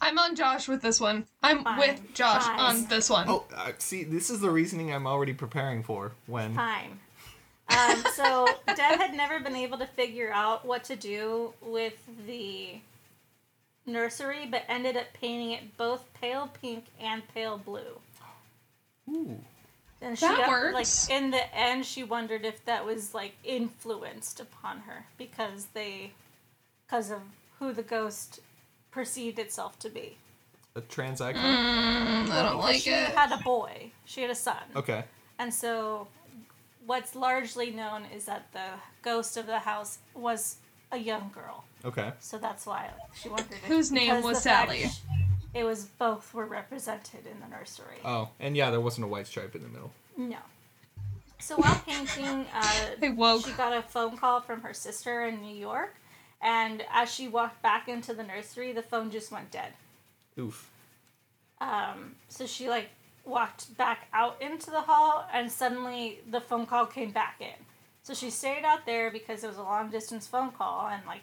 I'm 0.00 0.16
on 0.20 0.36
Josh 0.36 0.68
with 0.68 0.80
this 0.80 1.00
one. 1.00 1.26
I'm 1.42 1.64
Fine. 1.64 1.78
with 1.78 2.14
Josh 2.14 2.44
Fine. 2.44 2.60
on 2.60 2.84
this 2.86 3.10
one. 3.10 3.26
Oh, 3.28 3.44
uh, 3.52 3.72
see, 3.78 4.04
this 4.04 4.30
is 4.30 4.38
the 4.40 4.50
reasoning 4.50 4.94
I'm 4.94 5.08
already 5.08 5.32
preparing 5.32 5.82
for 5.82 6.12
when. 6.26 6.54
Fine. 6.54 7.00
Um, 7.68 8.04
so 8.14 8.46
Deb 8.68 8.78
had 9.00 9.14
never 9.14 9.40
been 9.40 9.56
able 9.56 9.78
to 9.78 9.86
figure 9.88 10.30
out 10.32 10.64
what 10.64 10.84
to 10.84 10.94
do 10.94 11.52
with 11.60 11.94
the 12.28 12.76
nursery, 13.86 14.46
but 14.50 14.64
ended 14.68 14.96
up 14.96 15.06
painting 15.14 15.52
it 15.52 15.76
both 15.76 16.12
pale 16.14 16.50
pink 16.60 16.84
and 17.00 17.22
pale 17.28 17.58
blue. 17.58 18.00
Ooh. 19.08 19.38
And 20.00 20.18
she 20.18 20.26
That 20.26 20.38
got- 20.38 20.48
works. 20.48 21.08
like 21.08 21.16
in 21.18 21.30
the 21.30 21.56
end 21.56 21.86
she 21.86 22.04
wondered 22.04 22.44
if 22.44 22.64
that 22.66 22.84
was 22.84 23.14
like 23.14 23.34
influenced 23.44 24.40
upon 24.40 24.80
her 24.80 25.06
because 25.16 25.66
they 25.72 26.12
because 26.86 27.10
of 27.10 27.22
who 27.58 27.72
the 27.72 27.82
ghost 27.82 28.40
perceived 28.90 29.38
itself 29.38 29.78
to 29.80 29.88
be. 29.88 30.18
A 30.74 30.80
trans 30.82 31.20
icon? 31.22 31.40
Mm, 31.42 32.30
I 32.30 32.42
don't 32.42 32.56
Because 32.58 32.62
like 32.64 32.80
she 32.82 32.90
it. 32.90 33.08
had 33.14 33.32
a 33.32 33.38
boy. 33.42 33.90
She 34.04 34.20
had 34.22 34.30
a 34.30 34.34
son. 34.34 34.62
Okay. 34.76 35.04
And 35.38 35.52
so, 35.52 36.06
what's 36.84 37.14
largely 37.16 37.70
known 37.70 38.04
is 38.14 38.26
that 38.26 38.52
the 38.52 38.68
ghost 39.02 39.36
of 39.38 39.46
the 39.46 39.58
house 39.60 39.98
was 40.14 40.56
a 40.92 40.98
young 40.98 41.30
girl. 41.34 41.64
Okay. 41.86 42.12
So 42.20 42.38
that's 42.38 42.66
why 42.66 42.90
she 43.20 43.28
wondered. 43.28 43.52
if- 43.52 43.64
Whose 43.64 43.90
name 43.92 44.08
because 44.10 44.24
was 44.24 44.42
the 44.42 44.50
fact 44.50 44.68
Sallie. 44.70 44.88
sh- 44.88 45.00
It 45.54 45.64
was 45.64 45.84
both 45.84 46.34
were 46.34 46.44
represented 46.46 47.26
in 47.26 47.40
the 47.40 47.48
nursery. 47.48 47.98
Oh, 48.04 48.28
and 48.40 48.56
yeah, 48.56 48.70
there 48.70 48.80
wasn't 48.80 49.04
a 49.04 49.08
white 49.08 49.26
stripe 49.26 49.54
in 49.54 49.62
the 49.62 49.68
middle. 49.68 49.92
No. 50.16 50.38
So 51.38 51.56
while 51.56 51.80
painting, 51.86 52.46
uh, 52.54 52.86
They 52.98 53.10
woke. 53.10 53.44
she 53.46 53.52
got 53.52 53.72
a 53.72 53.82
phone 53.82 54.16
call 54.16 54.40
from 54.40 54.60
her 54.62 54.74
sister 54.74 55.24
in 55.26 55.40
New 55.42 55.54
York, 55.54 55.94
and 56.42 56.82
as 56.90 57.12
she 57.12 57.28
walked 57.28 57.62
back 57.62 57.88
into 57.88 58.12
the 58.14 58.22
nursery, 58.24 58.72
the 58.72 58.82
phone 58.82 59.10
just 59.10 59.30
went 59.30 59.50
dead. 59.50 59.72
Oof. 60.38 60.70
Um, 61.60 62.16
so 62.28 62.46
she 62.46 62.68
like 62.68 62.90
walked 63.24 63.76
back 63.76 64.08
out 64.12 64.40
into 64.42 64.70
the 64.70 64.80
hall, 64.82 65.26
and 65.32 65.50
suddenly 65.50 66.20
the 66.30 66.40
phone 66.40 66.66
call 66.66 66.86
came 66.86 67.10
back 67.12 67.36
in. 67.40 67.64
So 68.02 68.14
she 68.14 68.30
stayed 68.30 68.64
out 68.64 68.86
there 68.86 69.10
because 69.10 69.42
it 69.44 69.48
was 69.48 69.56
a 69.56 69.62
long 69.62 69.90
distance 69.90 70.26
phone 70.26 70.50
call, 70.52 70.88
and 70.88 71.04
like, 71.06 71.22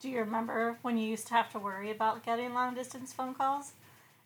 do 0.00 0.08
you 0.08 0.18
remember 0.18 0.78
when 0.82 0.96
you 0.98 1.08
used 1.08 1.26
to 1.28 1.34
have 1.34 1.50
to 1.52 1.58
worry 1.58 1.90
about 1.90 2.24
getting 2.24 2.54
long 2.54 2.74
distance 2.74 3.12
phone 3.12 3.34
calls, 3.34 3.72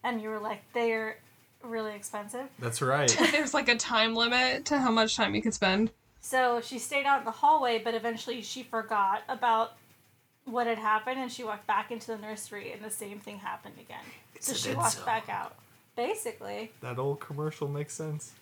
and 0.03 0.21
you 0.21 0.29
were 0.29 0.39
like, 0.39 0.63
they're 0.73 1.19
really 1.63 1.95
expensive. 1.95 2.49
That's 2.59 2.83
right. 2.83 3.15
There's 3.33 3.55
like 3.55 3.69
a 3.69 3.77
time 3.77 4.15
limit 4.15 4.65
to 4.67 4.79
how 4.79 4.91
much 4.91 5.17
time 5.17 5.35
you 5.35 5.43
could 5.43 5.55
spend. 5.55 5.91
So 6.21 6.61
she 6.61 6.79
stayed 6.79 7.07
out 7.07 7.21
in 7.21 7.25
the 7.25 7.31
hallway, 7.31 7.81
but 7.83 7.95
eventually 7.95 8.43
she 8.43 8.63
forgot 8.63 9.23
about 9.29 9.75
what 10.45 10.67
had 10.67 10.79
happened, 10.79 11.19
and 11.21 11.31
she 11.31 11.45
walked 11.45 11.67
back 11.67 11.91
into 11.91 12.09
the 12.09 12.19
nursery, 12.19 12.73
and 12.73 12.83
the 12.83 12.91
same 12.91 13.21
thing 13.21 13.39
happened 13.39 13.75
again. 13.81 14.05
so 14.41 14.55
she 14.55 14.75
walked 14.75 14.97
zone. 14.97 15.05
back 15.07 15.29
out. 15.29 15.57
Basically, 15.97 16.71
that 16.81 16.99
old 16.99 17.21
commercial 17.21 17.69
makes 17.69 17.93
sense. 17.93 18.33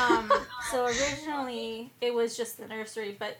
Um, 0.00 0.32
so 0.70 0.86
originally 0.86 1.90
it 2.00 2.12
was 2.12 2.36
just 2.36 2.58
the 2.58 2.66
nursery, 2.66 3.16
but 3.18 3.36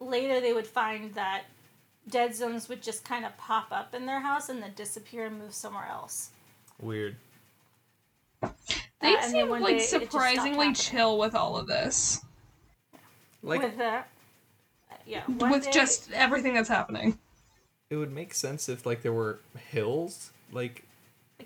later 0.00 0.40
they 0.40 0.52
would 0.52 0.66
find 0.66 1.14
that 1.14 1.44
dead 2.10 2.34
zones 2.34 2.68
would 2.68 2.82
just 2.82 3.04
kind 3.04 3.24
of 3.24 3.36
pop 3.36 3.68
up 3.70 3.94
in 3.94 4.06
their 4.06 4.20
house 4.20 4.48
and 4.48 4.62
then 4.62 4.72
disappear 4.74 5.26
and 5.26 5.38
move 5.38 5.54
somewhere 5.54 5.86
else. 5.90 6.30
Weird. 6.80 7.16
They 9.00 9.14
Uh, 9.16 9.22
seem 9.22 9.48
one 9.48 9.60
day 9.60 9.64
like 9.64 9.74
it 9.74 9.78
just 9.78 9.88
stopped 9.90 10.04
surprisingly 10.12 10.72
chill 10.74 11.18
with 11.18 11.34
all 11.34 11.56
of 11.56 11.66
this. 11.66 12.24
Like, 13.42 13.62
with 13.62 13.76
the 13.76 13.84
uh, 13.84 14.02
yeah, 15.06 15.22
one 15.26 15.50
with 15.50 15.64
day- 15.64 15.70
just 15.72 16.10
everything 16.12 16.54
that's 16.54 16.68
happening. 16.68 17.18
it 17.90 17.96
would 17.96 18.12
make 18.12 18.34
sense 18.34 18.68
if, 18.68 18.84
like, 18.86 19.02
there 19.02 19.12
were 19.12 19.40
hills. 19.70 20.32
Like, 20.52 20.84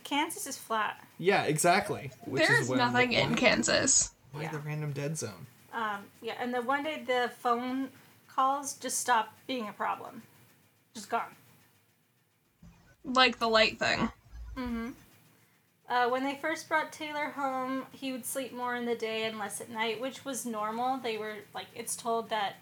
Kansas 0.05 0.47
is 0.47 0.57
flat. 0.59 1.05
yeah, 1.19 1.43
exactly. 1.45 2.11
Which 2.25 2.47
There's 2.49 2.61
is 2.65 2.69
when 2.69 2.79
nothing 2.79 3.13
why, 3.13 3.19
in 3.19 3.35
Kansas. 3.35 4.13
Why 4.33 4.43
Yeah. 4.43 4.51
the 4.53 4.59
random 4.61 4.93
dead 4.93 5.17
zone? 5.19 5.47
Um, 5.73 6.05
yeah, 6.23 6.35
and 6.41 6.53
then 6.53 6.65
one 6.67 6.83
day 6.83 7.03
the 7.07 7.31
phone 7.41 7.91
calls 8.29 8.75
just 8.75 8.99
stopped 8.99 9.35
being 9.47 9.69
a 9.69 9.73
problem, 9.73 10.23
just 10.95 11.09
gone. 11.11 11.35
Like 13.05 13.39
the 13.39 13.49
light 13.49 13.79
thing. 13.79 14.11
Mm-hmm. 14.57 14.91
Uh, 15.89 16.09
when 16.09 16.25
they 16.25 16.37
first 16.41 16.69
brought 16.69 16.93
Taylor 16.93 17.31
home, 17.31 17.85
he 17.93 18.13
would 18.13 18.25
sleep 18.25 18.53
more 18.55 18.77
in 18.77 18.87
the 18.87 18.95
day 18.95 19.25
and 19.25 19.39
less 19.39 19.61
at 19.61 19.69
night, 19.69 20.01
which 20.01 20.25
was 20.25 20.47
normal. 20.47 20.99
They 20.99 21.19
were 21.19 21.37
like, 21.55 21.67
it's 21.75 21.97
told 21.97 22.31
that 22.31 22.57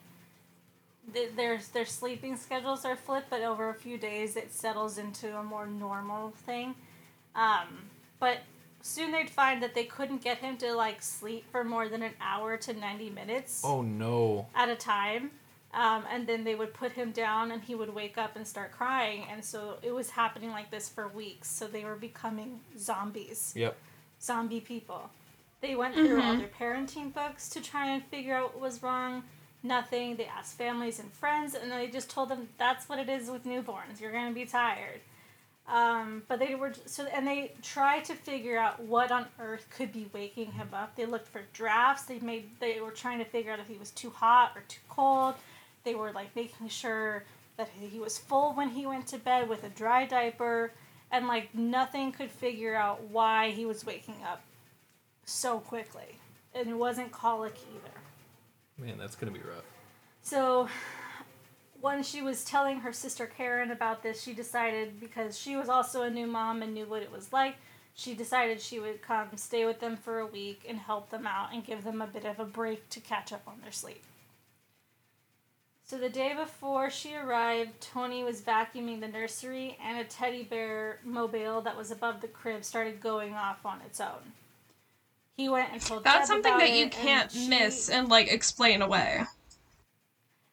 th- 1.13 1.31
their 1.37 1.61
their 1.73 1.85
sleeping 1.87 2.37
schedules 2.37 2.85
are 2.85 2.97
flipped, 2.97 3.31
but 3.31 3.43
over 3.43 3.69
a 3.69 3.75
few 3.75 3.99
days 3.99 4.37
it 4.37 4.53
settles 4.53 4.99
into 4.99 5.37
a 5.37 5.43
more 5.43 5.67
normal 5.67 6.31
thing. 6.31 6.75
Um, 7.37 7.91
but 8.19 8.39
soon 8.83 9.13
they'd 9.13 9.31
find 9.31 9.63
that 9.63 9.75
they 9.75 9.85
couldn't 9.85 10.23
get 10.25 10.39
him 10.39 10.57
to 10.57 10.73
like 10.75 11.03
sleep 11.03 11.45
for 11.53 11.63
more 11.63 11.89
than 11.89 12.03
an 12.03 12.15
hour 12.21 12.57
to 12.57 12.73
ninety 12.73 13.11
minutes 13.11 13.63
Oh 13.65 13.83
no. 13.83 14.47
at 14.55 14.69
a 14.69 14.77
time. 14.77 15.31
Um, 15.73 16.05
and 16.11 16.27
then 16.27 16.43
they 16.43 16.57
would 16.57 16.75
put 16.75 16.93
him 16.93 17.13
down 17.13 17.53
and 17.53 17.63
he 17.63 17.77
would 17.77 17.95
wake 17.95 18.19
up 18.19 18.35
and 18.35 18.47
start 18.47 18.73
crying. 18.73 19.25
And 19.31 19.45
so 19.45 19.79
it 19.83 19.93
was 19.95 20.11
happening 20.11 20.51
like 20.51 20.71
this 20.71 20.89
for 20.89 21.07
weeks. 21.09 21.49
So 21.49 21.67
they 21.69 21.85
were 21.85 21.95
becoming 21.95 22.61
zombies, 22.77 23.53
Yep. 23.57 23.77
zombie 24.21 24.61
people. 24.61 25.11
They 25.61 25.77
went 25.77 25.95
through 25.95 26.21
all 26.23 26.35
Mhm. 26.35 26.39
their 26.39 26.49
parenting 26.49 27.13
books 27.13 27.49
to 27.51 27.61
try 27.61 27.87
and 27.87 28.05
figure 28.07 28.35
out 28.35 28.55
what 28.55 28.61
was 28.63 28.83
wrong. 28.83 29.23
Nothing. 29.63 30.17
They 30.17 30.25
asked 30.27 30.57
families 30.57 30.99
and 30.99 31.13
friends, 31.13 31.55
and 31.55 31.71
they 31.71 31.87
just 31.89 32.09
told 32.11 32.31
them 32.31 32.49
that's 32.57 32.89
what 32.89 32.99
it 32.99 33.09
is 33.11 33.31
with 33.31 33.45
newborns. 33.45 34.01
You're 34.01 34.11
gonna 34.13 34.33
be 34.33 34.47
tired. 34.47 35.01
Um, 35.69 36.25
but 36.27 36.39
they 36.41 36.55
were 36.57 36.73
so, 36.87 37.05
and 37.05 37.27
they 37.27 37.53
tried 37.63 38.05
to 38.07 38.15
figure 38.15 38.59
out 38.59 38.81
what 38.81 39.13
on 39.13 39.27
earth 39.39 39.69
could 39.71 39.93
be 39.93 40.11
waking 40.13 40.53
him 40.53 40.71
up. 40.73 40.97
They 40.97 41.07
looked 41.07 41.29
for 41.29 41.43
drafts. 41.53 42.05
They 42.05 42.19
made. 42.19 42.59
They 42.59 42.81
were 42.81 42.91
trying 42.91 43.19
to 43.19 43.25
figure 43.25 43.53
out 43.53 43.61
if 43.61 43.69
he 43.69 43.77
was 43.77 43.91
too 43.93 44.11
hot 44.11 44.53
or 44.57 44.63
too 44.63 44.81
cold. 44.89 45.37
They 45.85 45.95
were 45.95 46.13
like 46.13 46.35
making 46.37 46.69
sure 46.69 47.25
that 47.57 47.69
he 47.79 47.99
was 47.99 48.19
full 48.19 48.55
when 48.55 48.71
he 48.71 48.87
went 48.87 49.07
to 49.09 49.19
bed 49.19 49.49
with 49.49 49.65
a 49.65 49.69
dry 49.69 50.07
diaper, 50.07 50.73
and 51.11 51.27
like 51.27 51.55
nothing 51.55 52.13
could 52.13 52.31
figure 52.31 52.75
out 52.75 53.03
why 53.11 53.51
he 53.51 53.67
was 53.67 53.85
waking 53.85 54.23
up 54.25 54.43
so 55.25 55.59
quickly. 55.59 56.19
And 56.55 56.69
it 56.69 56.77
wasn't 56.77 57.13
colic 57.13 57.55
either. 57.75 58.87
Man, 58.87 58.99
that's 58.99 59.15
gonna 59.15 59.33
be 59.33 59.41
rough. 59.41 59.65
So, 60.23 60.69
when 61.81 62.03
she 62.03 62.23
was 62.23 62.45
telling 62.45 62.81
her 62.81 62.93
sister 62.93 63.27
Karen 63.27 63.71
about 63.71 64.03
this, 64.03 64.23
she 64.23 64.35
decided 64.35 65.01
because 65.01 65.39
she 65.39 65.57
was 65.57 65.69
also 65.69 66.03
a 66.03 66.11
new 66.11 66.27
mom 66.27 66.63
and 66.63 66.75
knew 66.75 66.87
what 66.87 67.03
it 67.03 67.13
was 67.13 67.33
like, 67.33 67.57
she 67.95 68.15
decided 68.15 68.61
she 68.61 68.81
would 68.81 69.03
come 69.03 69.29
stay 69.37 69.65
with 69.65 69.81
them 69.81 69.97
for 69.97 70.21
a 70.21 70.27
week 70.27 70.65
and 70.69 70.79
help 70.79 71.11
them 71.11 71.27
out 71.27 71.53
and 71.53 71.65
give 71.65 71.85
them 71.85 72.01
a 72.01 72.07
bit 72.07 72.25
of 72.25 72.39
a 72.41 72.45
break 72.45 72.89
to 72.91 73.01
catch 73.01 73.33
up 73.33 73.43
on 73.47 73.61
their 73.63 73.73
sleep. 73.73 74.03
So, 75.91 75.99
the 75.99 76.09
day 76.09 76.35
before 76.37 76.89
she 76.89 77.17
arrived, 77.17 77.81
Tony 77.81 78.23
was 78.23 78.43
vacuuming 78.43 79.01
the 79.01 79.09
nursery 79.09 79.77
and 79.85 79.99
a 79.99 80.05
teddy 80.05 80.45
bear 80.45 81.01
mobile 81.03 81.63
that 81.63 81.77
was 81.77 81.91
above 81.91 82.21
the 82.21 82.29
crib 82.29 82.65
started 82.65 83.01
going 83.01 83.35
off 83.35 83.67
on 83.67 83.81
its 83.85 84.01
own. 84.01 84.35
He 85.37 85.49
went 85.49 85.73
and 85.73 85.83
told 85.83 86.05
That's 86.05 86.29
Deb 86.29 86.35
something 86.37 86.53
about 86.53 86.61
that 86.61 86.77
you 86.79 86.89
can't 86.91 87.33
she- 87.33 87.49
miss 87.49 87.89
and 87.91 88.09
like 88.09 88.33
explain 88.33 88.83
away. 88.83 89.25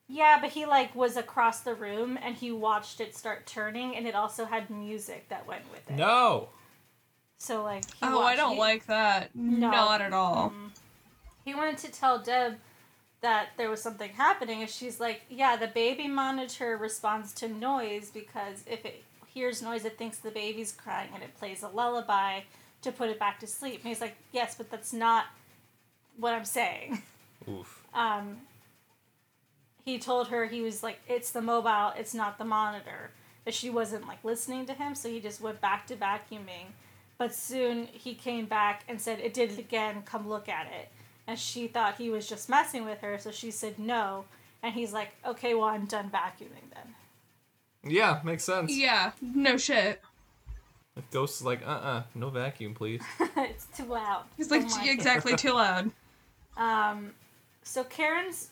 Yeah, 0.08 0.40
but 0.42 0.50
he 0.50 0.66
like 0.66 0.96
was 0.96 1.18
across 1.18 1.60
the 1.60 1.76
room 1.76 2.18
and 2.20 2.36
he 2.36 2.52
watched 2.52 3.00
it 3.00 3.16
start 3.16 3.46
turning, 3.46 3.96
and 3.96 4.08
it 4.08 4.16
also 4.16 4.46
had 4.46 4.72
music 4.72 5.30
that 5.30 5.46
went 5.46 5.70
with 5.72 5.88
it. 5.88 5.98
No. 5.98 6.50
So 7.38 7.62
like, 7.62 7.86
he 7.86 8.00
Oh, 8.02 8.24
I 8.24 8.36
don't 8.36 8.54
he- 8.54 8.60
like 8.60 8.88
that. 8.88 9.36
No. 9.36 9.70
Not 9.70 10.02
at 10.02 10.14
all. 10.14 10.50
Mm. 10.50 10.72
He 11.46 11.54
wanted 11.54 11.78
to 11.78 11.92
tell 11.92 12.18
Deb 12.18 12.58
that 13.22 13.50
there 13.58 13.70
was 13.70 13.82
something 13.82 14.12
happening, 14.12 14.62
and 14.62 14.70
she's 14.70 15.00
like, 15.00 15.22
"Yeah, 15.30 15.56
the 15.56 15.68
baby 15.68 16.08
monitor 16.08 16.78
responds 16.78 17.34
to 17.34 17.48
noise 17.48 18.12
because 18.12 18.64
if 18.68 18.86
it 18.86 19.04
hears 19.26 19.62
noise, 19.62 19.86
it 19.86 19.98
thinks 19.98 20.18
the 20.18 20.32
baby's 20.32 20.72
crying, 20.72 21.10
and 21.14 21.24
it 21.24 21.36
plays 21.38 21.64
a 21.64 21.68
lullaby 21.68 22.42
to 22.82 22.92
put 22.92 23.10
it 23.10 23.20
back 23.20 23.40
to 23.40 23.48
sleep." 23.48 23.82
And 23.82 23.90
he's 23.90 24.02
like, 24.02 24.16
"Yes, 24.32 24.56
but 24.56 24.70
that's 24.70 24.94
not 24.94 25.26
what 26.18 26.34
I'm 26.34 26.46
saying." 26.46 27.02
Oof. 27.50 27.84
um, 27.94 28.42
he 29.86 29.98
told 30.00 30.28
her 30.28 30.46
he 30.46 30.62
was 30.62 30.84
like, 30.84 31.00
"It's 31.08 31.32
the 31.32 31.42
mobile, 31.42 31.94
it's 31.98 32.14
not 32.14 32.38
the 32.38 32.46
monitor." 32.46 33.12
But 33.46 33.54
she 33.54 33.70
wasn't 33.70 34.08
like 34.08 34.24
listening 34.24 34.66
to 34.66 34.74
him, 34.74 34.94
so 34.94 35.10
he 35.10 35.22
just 35.22 35.40
went 35.40 35.62
back 35.62 35.88
to 35.88 35.96
vacuuming. 35.96 36.74
But 37.18 37.34
soon 37.34 37.88
he 37.88 38.14
came 38.14 38.46
back 38.46 38.84
and 38.88 39.02
said, 39.02 39.20
"It 39.22 39.34
did 39.34 39.54
it 39.54 39.60
again. 39.60 40.04
Come 40.04 40.28
look 40.30 40.50
at 40.50 40.68
it." 40.68 40.90
And 41.28 41.38
she 41.38 41.68
thought 41.68 41.98
he 41.98 42.10
was 42.10 42.28
just 42.28 42.50
messing 42.50 42.86
with 42.86 43.02
her, 43.02 43.18
so 43.18 43.32
she 43.32 43.52
said 43.52 43.78
no. 43.78 44.26
And 44.64 44.74
he's 44.74 44.94
like, 44.94 45.10
"Okay, 45.26 45.54
well, 45.54 45.66
I'm 45.66 45.86
done 45.86 46.10
vacuuming 46.10 46.70
then." 46.74 46.96
Yeah, 47.92 48.22
makes 48.24 48.44
sense. 48.44 48.72
Yeah, 48.72 49.12
no 49.22 49.58
shit. 49.58 50.02
If 50.96 51.10
Ghost 51.12 51.42
is 51.42 51.46
like, 51.46 51.62
uh 51.66 51.70
uh 51.70 52.04
no 52.16 52.30
vacuum, 52.30 52.74
please. 52.74 53.02
it's 53.38 53.68
too 53.76 53.86
loud. 53.86 54.24
He's 54.36 54.50
like 54.50 54.62
Don't 54.62 54.72
like 54.72 54.90
exactly 54.90 55.36
too 55.36 55.54
loud. 55.54 55.92
Um, 56.58 57.12
so 57.64 57.84
Karen's 57.84 58.50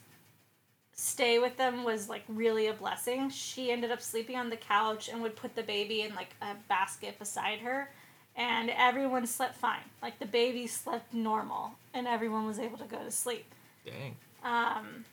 stay 0.93 1.39
with 1.39 1.57
them 1.57 1.83
was 1.83 2.07
like 2.07 2.23
really 2.27 2.67
a 2.67 2.73
blessing. 2.73 3.29
She 3.29 3.71
ended 3.71 3.91
up 3.91 4.01
sleeping 4.01 4.37
on 4.37 4.49
the 4.49 4.57
couch 4.57 5.09
and 5.09 5.21
would 5.21 5.35
put 5.35 5.55
the 5.55 5.63
baby 5.63 6.01
in 6.01 6.15
like 6.15 6.35
a 6.41 6.55
basket 6.69 7.17
beside 7.19 7.59
her, 7.59 7.89
and 8.35 8.69
everyone 8.69 9.25
slept 9.27 9.55
fine. 9.55 9.83
Like 10.01 10.19
the 10.19 10.25
baby 10.25 10.67
slept 10.67 11.13
normal, 11.13 11.73
and 11.93 12.07
everyone 12.07 12.45
was 12.45 12.59
able 12.59 12.77
to 12.77 12.85
go 12.85 12.99
to 13.03 13.11
sleep. 13.11 13.45
Dang. 13.85 14.15
Um, 14.43 15.05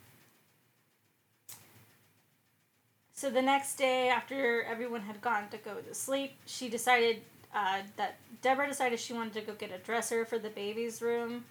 so 3.12 3.30
the 3.30 3.42
next 3.42 3.76
day, 3.76 4.08
after 4.08 4.62
everyone 4.64 5.02
had 5.02 5.20
gone 5.20 5.48
to 5.50 5.56
go 5.56 5.74
to 5.74 5.94
sleep, 5.94 6.32
she 6.46 6.68
decided 6.68 7.22
uh, 7.54 7.82
that 7.96 8.16
Deborah 8.40 8.66
decided 8.66 8.98
she 8.98 9.12
wanted 9.12 9.34
to 9.34 9.40
go 9.42 9.54
get 9.54 9.70
a 9.70 9.78
dresser 9.78 10.24
for 10.24 10.38
the 10.38 10.50
baby's 10.50 11.00
room, 11.00 11.44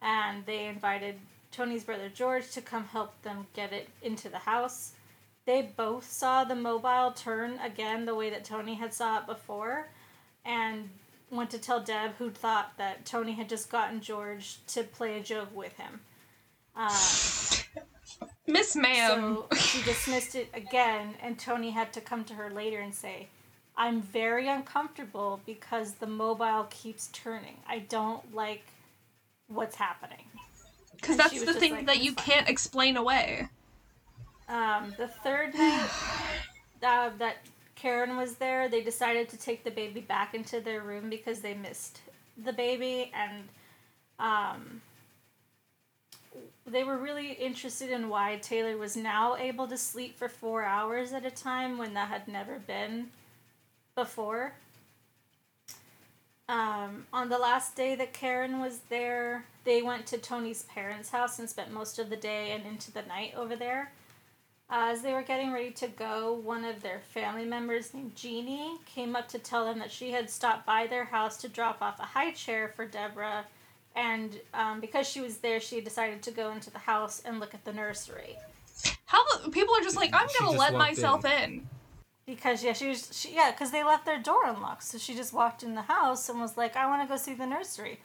and 0.00 0.46
they 0.46 0.66
invited 0.66 1.16
Tony's 1.50 1.82
brother 1.82 2.08
George 2.08 2.50
to 2.52 2.60
come 2.60 2.84
help 2.84 3.20
them 3.22 3.46
get 3.54 3.72
it 3.72 3.88
into 4.02 4.28
the 4.28 4.38
house. 4.38 4.92
They 5.46 5.62
both 5.62 6.10
saw 6.10 6.44
the 6.44 6.54
mobile 6.54 7.10
turn 7.10 7.58
again 7.58 8.04
the 8.04 8.14
way 8.14 8.30
that 8.30 8.44
Tony 8.44 8.74
had 8.74 8.94
saw 8.94 9.18
it 9.18 9.26
before, 9.26 9.88
and 10.44 10.90
went 11.30 11.50
to 11.50 11.58
tell 11.58 11.80
Deb, 11.80 12.12
who 12.18 12.30
thought 12.30 12.72
that 12.78 13.04
Tony 13.06 13.32
had 13.32 13.48
just 13.48 13.70
gotten 13.70 14.00
George 14.00 14.58
to 14.68 14.82
play 14.82 15.18
a 15.18 15.22
joke 15.22 15.54
with 15.54 15.76
him. 15.76 16.00
Um, 16.76 16.90
Miss 18.46 18.74
Ma'am. 18.74 19.38
so 19.52 19.56
she 19.56 19.82
dismissed 19.82 20.34
it 20.34 20.48
again, 20.54 21.14
and 21.22 21.38
Tony 21.38 21.70
had 21.70 21.92
to 21.92 22.00
come 22.00 22.24
to 22.24 22.34
her 22.34 22.50
later 22.50 22.80
and 22.80 22.94
say, 22.94 23.28
I'm 23.76 24.02
very 24.02 24.48
uncomfortable 24.48 25.40
because 25.46 25.94
the 25.94 26.06
mobile 26.06 26.66
keeps 26.70 27.08
turning. 27.12 27.56
I 27.68 27.80
don't 27.80 28.34
like 28.34 28.64
what's 29.48 29.76
happening. 29.76 30.24
Because 30.96 31.16
that's 31.16 31.42
the 31.44 31.54
thing 31.54 31.72
like, 31.72 31.86
that 31.86 32.02
you 32.02 32.12
fine." 32.12 32.24
can't 32.24 32.48
explain 32.48 32.96
away. 32.96 33.48
Um, 34.48 34.94
the 34.98 35.08
third 35.08 35.54
night 35.54 35.88
uh, 36.82 37.10
that 37.18 37.36
Karen 37.80 38.18
was 38.18 38.34
there, 38.34 38.68
they 38.68 38.82
decided 38.82 39.30
to 39.30 39.38
take 39.38 39.64
the 39.64 39.70
baby 39.70 40.00
back 40.00 40.34
into 40.34 40.60
their 40.60 40.82
room 40.82 41.08
because 41.08 41.40
they 41.40 41.54
missed 41.54 42.00
the 42.36 42.52
baby, 42.52 43.10
and 43.14 43.48
um, 44.18 44.82
they 46.66 46.84
were 46.84 46.98
really 46.98 47.32
interested 47.32 47.90
in 47.90 48.10
why 48.10 48.38
Taylor 48.42 48.76
was 48.76 48.98
now 48.98 49.34
able 49.34 49.66
to 49.66 49.78
sleep 49.78 50.18
for 50.18 50.28
four 50.28 50.62
hours 50.62 51.14
at 51.14 51.24
a 51.24 51.30
time 51.30 51.78
when 51.78 51.94
that 51.94 52.08
had 52.08 52.28
never 52.28 52.58
been 52.58 53.08
before. 53.94 54.52
Um, 56.50 57.06
on 57.14 57.30
the 57.30 57.38
last 57.38 57.76
day 57.76 57.94
that 57.94 58.12
Karen 58.12 58.60
was 58.60 58.80
there, 58.90 59.46
they 59.64 59.80
went 59.80 60.06
to 60.08 60.18
Tony's 60.18 60.64
parents' 60.64 61.08
house 61.08 61.38
and 61.38 61.48
spent 61.48 61.72
most 61.72 61.98
of 61.98 62.10
the 62.10 62.16
day 62.16 62.50
and 62.50 62.66
into 62.66 62.92
the 62.92 63.02
night 63.02 63.32
over 63.34 63.56
there. 63.56 63.92
As 64.72 65.02
they 65.02 65.12
were 65.12 65.22
getting 65.22 65.52
ready 65.52 65.72
to 65.72 65.88
go, 65.88 66.32
one 66.44 66.64
of 66.64 66.80
their 66.80 67.00
family 67.12 67.44
members 67.44 67.92
named 67.92 68.14
Jeannie 68.14 68.78
came 68.86 69.16
up 69.16 69.26
to 69.30 69.38
tell 69.40 69.64
them 69.64 69.80
that 69.80 69.90
she 69.90 70.12
had 70.12 70.30
stopped 70.30 70.64
by 70.64 70.86
their 70.86 71.04
house 71.04 71.36
to 71.38 71.48
drop 71.48 71.82
off 71.82 71.98
a 71.98 72.04
high 72.04 72.30
chair 72.30 72.72
for 72.76 72.86
Deborah, 72.86 73.44
and 73.96 74.38
um, 74.54 74.80
because 74.80 75.08
she 75.08 75.20
was 75.20 75.38
there, 75.38 75.58
she 75.60 75.80
decided 75.80 76.22
to 76.22 76.30
go 76.30 76.52
into 76.52 76.70
the 76.70 76.78
house 76.78 77.20
and 77.24 77.40
look 77.40 77.52
at 77.52 77.64
the 77.64 77.72
nursery. 77.72 78.36
How 79.06 79.18
the 79.42 79.50
people 79.50 79.74
are 79.74 79.80
just 79.82 79.96
like, 79.96 80.10
I'm 80.14 80.28
gonna 80.38 80.56
let 80.56 80.72
myself 80.74 81.24
in. 81.24 81.32
in. 81.42 81.68
Because 82.26 82.62
yeah, 82.62 82.72
she 82.72 82.86
was 82.90 83.08
she, 83.12 83.34
yeah, 83.34 83.50
because 83.50 83.72
they 83.72 83.82
left 83.82 84.04
their 84.06 84.20
door 84.20 84.46
unlocked, 84.46 84.84
so 84.84 84.98
she 84.98 85.16
just 85.16 85.32
walked 85.32 85.64
in 85.64 85.74
the 85.74 85.82
house 85.82 86.28
and 86.28 86.38
was 86.40 86.56
like, 86.56 86.76
"I 86.76 86.86
want 86.86 87.02
to 87.02 87.08
go 87.12 87.16
see 87.16 87.34
the 87.34 87.44
nursery." 87.46 87.98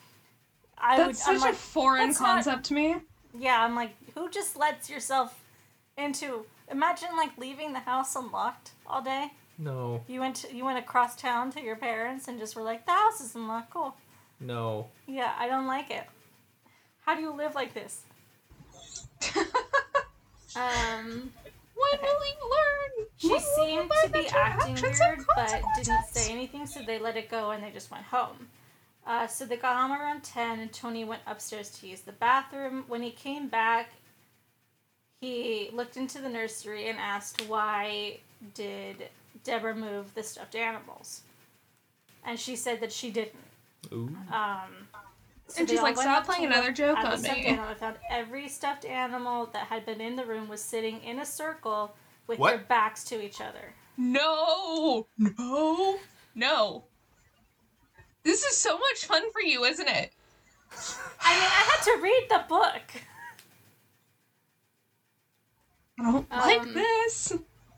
I 0.80 0.98
That's 0.98 1.08
would, 1.10 1.16
such 1.18 1.36
I'm 1.36 1.42
like, 1.42 1.54
a 1.54 1.58
foreign 1.58 2.08
"That's 2.08 2.20
not- 2.20 2.28
concept 2.44 2.66
to 2.66 2.74
me. 2.74 2.96
Yeah, 3.38 3.64
I'm 3.64 3.76
like, 3.76 3.92
who 4.16 4.32
just 4.32 4.58
lets 4.58 4.90
yourself 4.90 5.44
into? 5.96 6.46
Imagine 6.70 7.10
like 7.16 7.38
leaving 7.38 7.74
the 7.74 7.80
house 7.80 8.16
unlocked 8.16 8.72
all 8.88 9.02
day. 9.02 9.32
No. 9.58 10.04
You 10.08 10.20
went 10.20 10.36
to, 10.38 10.54
you 10.56 10.66
went 10.66 10.80
across 10.80 11.16
town 11.16 11.52
to 11.52 11.62
your 11.62 11.76
parents 11.76 12.28
and 12.28 12.40
just 12.40 12.56
were 12.56 12.64
like, 12.64 12.86
the 12.86 12.92
house 12.92 13.22
is 13.22 13.36
unlocked. 13.36 13.70
Cool. 13.72 13.96
No. 14.40 14.88
Yeah, 15.08 15.34
I 15.38 15.48
don't 15.48 15.68
like 15.68 15.90
it. 15.92 16.04
How 17.06 17.16
do 17.16 17.22
you 17.22 17.32
live 17.32 17.56
like 17.56 17.74
this? 17.74 18.02
Um, 20.58 21.32
When 21.76 21.94
Okay. 21.96 22.04
will 22.04 22.26
you 22.26 22.50
learn? 22.50 23.08
she 23.18 23.28
When 23.30 23.40
seemed 23.42 23.90
learn 23.90 24.04
to 24.06 24.10
be 24.10 24.28
acting 24.30 24.72
actions 24.76 25.00
weird, 25.02 25.20
but 25.36 25.62
didn't 25.76 26.06
say 26.10 26.32
anything, 26.32 26.66
so 26.66 26.82
they 26.82 26.98
let 26.98 27.18
it 27.18 27.30
go 27.30 27.52
and 27.52 27.62
they 27.62 27.72
just 27.72 27.92
went 27.92 28.06
home. 28.06 28.48
Uh, 29.06 29.28
so 29.28 29.46
they 29.46 29.58
got 29.58 29.76
home 29.76 29.92
around 29.92 30.24
10, 30.24 30.60
and 30.62 30.72
Tony 30.72 31.04
went 31.04 31.22
upstairs 31.28 31.70
to 31.72 31.88
use 31.88 32.02
the 32.02 32.14
bathroom. 32.14 32.86
When 32.88 33.04
he 33.04 33.12
came 33.12 33.50
back, 33.50 33.90
he 35.22 35.70
looked 35.74 35.98
into 35.98 36.20
the 36.20 36.30
nursery 36.30 36.90
and 36.90 37.00
asked 37.00 37.48
why 37.48 38.20
did 38.54 39.10
Deborah 39.44 39.76
move 39.76 40.14
the 40.14 40.24
stuffed 40.24 40.56
animals? 40.56 41.22
And 42.26 42.40
she 42.40 42.56
said 42.56 42.80
that 42.82 42.92
she 42.92 43.12
didn't. 43.12 43.36
Ooh. 43.92 44.16
Um, 44.32 44.88
so 45.48 45.60
And 45.60 45.70
she's 45.70 45.82
like, 45.82 45.96
"Stop 45.96 46.26
playing 46.26 46.46
another 46.46 46.72
joke 46.72 46.98
on 46.98 47.22
me." 47.22 47.46
Animal. 47.46 47.70
I 47.70 47.74
found 47.76 47.98
every 48.10 48.48
stuffed 48.48 48.84
animal 48.86 49.46
that 49.54 49.68
had 49.68 49.86
been 49.86 50.02
in 50.02 50.16
the 50.16 50.26
room 50.26 50.48
was 50.48 50.62
sitting 50.62 51.04
in 51.04 51.20
a 51.20 51.26
circle 51.26 51.96
with 52.28 52.40
What? 52.40 52.50
their 52.50 52.66
backs 52.66 53.04
to 53.06 53.24
each 53.24 53.42
other. 53.42 53.74
No, 53.98 55.08
no, 55.18 56.00
no. 56.34 56.84
This 58.24 58.44
is 58.44 58.58
so 58.58 58.78
much 58.78 59.06
fun 59.06 59.32
for 59.32 59.42
you, 59.42 59.64
isn't 59.66 59.88
it? 59.88 60.12
I 61.22 61.34
mean, 61.36 61.44
I 61.44 61.64
had 61.70 61.84
to 61.84 62.02
read 62.02 62.26
the 62.28 62.44
book. 62.50 62.82
I 66.00 66.04
don't 66.04 66.30
like 66.30 66.62
Um, 66.62 66.74
this. 66.74 67.34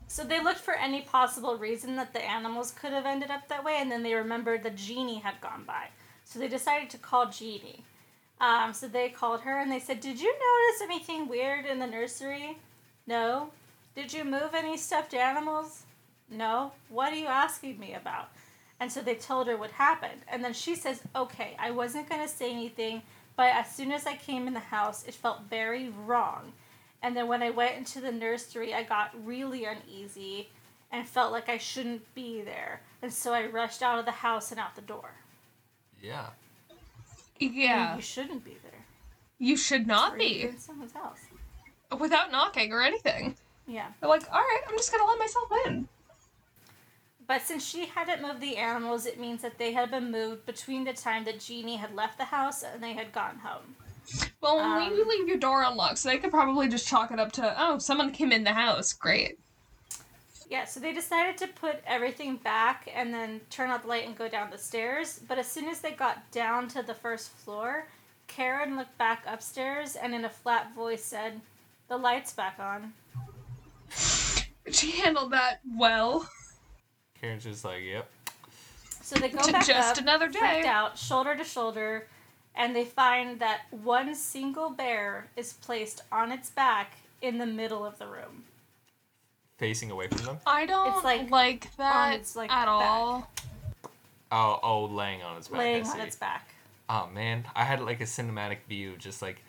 So 0.06 0.24
they 0.24 0.42
looked 0.42 0.60
for 0.60 0.74
any 0.74 1.02
possible 1.02 1.56
reason 1.56 1.96
that 1.96 2.12
the 2.12 2.24
animals 2.24 2.72
could 2.72 2.92
have 2.92 3.06
ended 3.06 3.30
up 3.30 3.48
that 3.48 3.64
way, 3.64 3.76
and 3.78 3.92
then 3.92 4.02
they 4.02 4.14
remembered 4.14 4.62
the 4.62 4.70
Jeannie 4.70 5.18
had 5.18 5.40
gone 5.40 5.64
by. 5.64 5.88
So 6.24 6.38
they 6.38 6.48
decided 6.48 6.90
to 6.90 6.98
call 6.98 7.26
Jeannie. 7.30 7.84
Um, 8.40 8.72
so 8.72 8.88
they 8.88 9.08
called 9.08 9.40
her 9.42 9.58
and 9.58 9.70
they 9.70 9.80
said, 9.80 10.00
Did 10.00 10.20
you 10.20 10.32
notice 10.32 10.82
anything 10.82 11.28
weird 11.28 11.66
in 11.66 11.78
the 11.78 11.86
nursery? 11.86 12.58
No. 13.06 13.50
Did 13.94 14.12
you 14.12 14.24
move 14.24 14.54
any 14.54 14.76
stuffed 14.76 15.14
animals? 15.14 15.84
No. 16.30 16.72
What 16.88 17.12
are 17.12 17.16
you 17.16 17.26
asking 17.26 17.78
me 17.78 17.94
about? 17.94 18.30
And 18.80 18.92
so 18.92 19.00
they 19.00 19.16
told 19.16 19.48
her 19.48 19.56
what 19.56 19.72
happened. 19.72 20.22
And 20.28 20.44
then 20.44 20.52
she 20.52 20.74
says, 20.76 21.02
Okay, 21.16 21.56
I 21.58 21.70
wasn't 21.72 22.08
going 22.08 22.22
to 22.22 22.28
say 22.28 22.52
anything, 22.52 23.02
but 23.36 23.52
as 23.52 23.74
soon 23.74 23.90
as 23.92 24.06
I 24.06 24.14
came 24.16 24.46
in 24.46 24.54
the 24.54 24.60
house, 24.60 25.04
it 25.06 25.14
felt 25.14 25.42
very 25.50 25.88
wrong. 25.88 26.52
And 27.02 27.16
then 27.16 27.28
when 27.28 27.42
I 27.42 27.50
went 27.50 27.76
into 27.76 28.00
the 28.00 28.10
nursery, 28.12 28.74
I 28.74 28.82
got 28.82 29.10
really 29.24 29.64
uneasy 29.64 30.48
and 30.90 31.06
felt 31.06 31.32
like 31.32 31.48
I 31.48 31.58
shouldn't 31.58 32.02
be 32.14 32.40
there. 32.42 32.80
And 33.02 33.12
so 33.12 33.32
I 33.32 33.46
rushed 33.46 33.82
out 33.82 33.98
of 33.98 34.04
the 34.04 34.10
house 34.10 34.50
and 34.50 34.58
out 34.58 34.74
the 34.74 34.82
door. 34.82 35.10
Yeah. 36.02 36.26
Yeah, 37.38 37.94
You 37.96 38.02
shouldn't 38.02 38.44
be 38.44 38.56
there. 38.64 38.84
you 39.38 39.56
should 39.56 39.86
not 39.86 40.14
Or 40.14 40.18
be 40.18 40.42
in 40.42 40.58
someone's 40.58 40.92
house. 40.92 41.20
without 41.98 42.32
knocking 42.32 42.72
or 42.72 42.82
anything. 42.82 43.36
Yeah. 43.66 43.88
They're 44.00 44.08
like, 44.08 44.24
all 44.32 44.40
right, 44.40 44.62
I'm 44.68 44.76
just 44.76 44.90
gonna 44.90 45.04
let 45.04 45.18
myself 45.20 45.48
in. 45.66 45.88
But 47.28 47.42
since 47.42 47.64
she 47.64 47.86
hadn't 47.86 48.22
moved 48.22 48.40
the 48.40 48.56
animals, 48.56 49.04
it 49.06 49.20
means 49.20 49.42
that 49.42 49.58
they 49.58 49.72
had 49.72 49.90
been 49.90 50.10
moved 50.10 50.46
between 50.46 50.82
the 50.84 50.94
time 50.94 51.24
that 51.26 51.38
Jeannie 51.40 51.76
had 51.76 51.94
left 51.94 52.16
the 52.18 52.24
house 52.24 52.62
and 52.64 52.82
they 52.82 52.94
had 52.94 53.12
gone 53.12 53.38
home. 53.44 53.76
Well, 54.40 54.58
Um, 54.58 54.76
when 54.76 54.92
you 54.96 55.08
leave 55.08 55.28
your 55.28 55.38
door 55.38 55.62
unlocked, 55.62 55.98
so 55.98 56.08
they 56.08 56.18
could 56.18 56.30
probably 56.30 56.68
just 56.68 56.86
chalk 56.88 57.10
it 57.10 57.18
up 57.20 57.32
to, 57.32 57.54
oh, 57.58 57.78
someone 57.78 58.12
came 58.12 58.32
in 58.32 58.44
the 58.44 58.52
house. 58.54 58.92
Great. 58.92 59.38
Yeah, 60.50 60.64
so 60.64 60.80
they 60.80 60.94
decided 60.94 61.36
to 61.38 61.48
put 61.48 61.82
everything 61.86 62.36
back 62.36 62.88
and 62.94 63.12
then 63.12 63.40
turn 63.50 63.68
out 63.70 63.82
the 63.82 63.88
light 63.88 64.06
and 64.06 64.16
go 64.16 64.28
down 64.28 64.50
the 64.50 64.56
stairs. 64.56 65.20
But 65.28 65.38
as 65.38 65.46
soon 65.46 65.68
as 65.68 65.80
they 65.80 65.90
got 65.90 66.30
down 66.30 66.68
to 66.68 66.82
the 66.82 66.94
first 66.94 67.30
floor, 67.30 67.86
Karen 68.28 68.76
looked 68.76 68.96
back 68.96 69.24
upstairs 69.26 69.94
and 69.96 70.14
in 70.14 70.24
a 70.24 70.30
flat 70.30 70.74
voice 70.74 71.04
said, 71.04 71.40
The 71.88 71.98
light's 71.98 72.32
back 72.32 72.58
on. 72.58 72.94
She 74.70 74.90
handled 74.92 75.32
that 75.32 75.60
well. 75.76 76.28
Karen's 77.20 77.44
just 77.44 77.64
like, 77.64 77.82
yep. 77.82 78.08
So 79.02 79.16
they 79.16 79.28
go 79.30 79.40
To 79.42 79.52
back 79.52 79.66
just 79.66 79.96
up, 79.98 80.02
another 80.02 80.28
day. 80.28 80.38
freaked 80.38 80.66
out, 80.66 80.96
shoulder 80.98 81.34
to 81.36 81.44
shoulder, 81.44 82.06
and 82.58 82.76
they 82.76 82.84
find 82.84 83.40
that 83.40 83.62
one 83.70 84.14
single 84.14 84.68
bear 84.68 85.28
is 85.36 85.54
placed 85.54 86.02
on 86.12 86.30
its 86.32 86.50
back 86.50 86.92
in 87.22 87.38
the 87.38 87.46
middle 87.46 87.86
of 87.86 87.98
the 87.98 88.06
room. 88.06 88.44
Facing 89.56 89.90
away 89.90 90.08
from 90.08 90.24
them. 90.24 90.38
I 90.46 90.66
don't 90.66 90.94
It's 90.96 91.04
like 91.04 91.30
like, 91.30 91.76
that 91.78 92.14
its, 92.14 92.36
like, 92.36 92.50
at 92.50 92.66
back. 92.66 92.68
all. 92.68 93.30
Oh, 94.30 94.60
oh, 94.62 94.84
laying 94.84 95.22
on 95.22 95.36
its 95.38 95.48
back. 95.48 95.58
laying 95.58 95.84
I 95.86 95.88
on 95.88 95.96
see. 95.96 96.02
its 96.02 96.16
back. 96.16 96.48
Oh 96.90 97.08
man, 97.12 97.44
I 97.54 97.64
had 97.64 97.80
like 97.80 98.00
a 98.00 98.04
cinematic 98.04 98.58
view, 98.68 98.94
just 98.98 99.20
like 99.22 99.42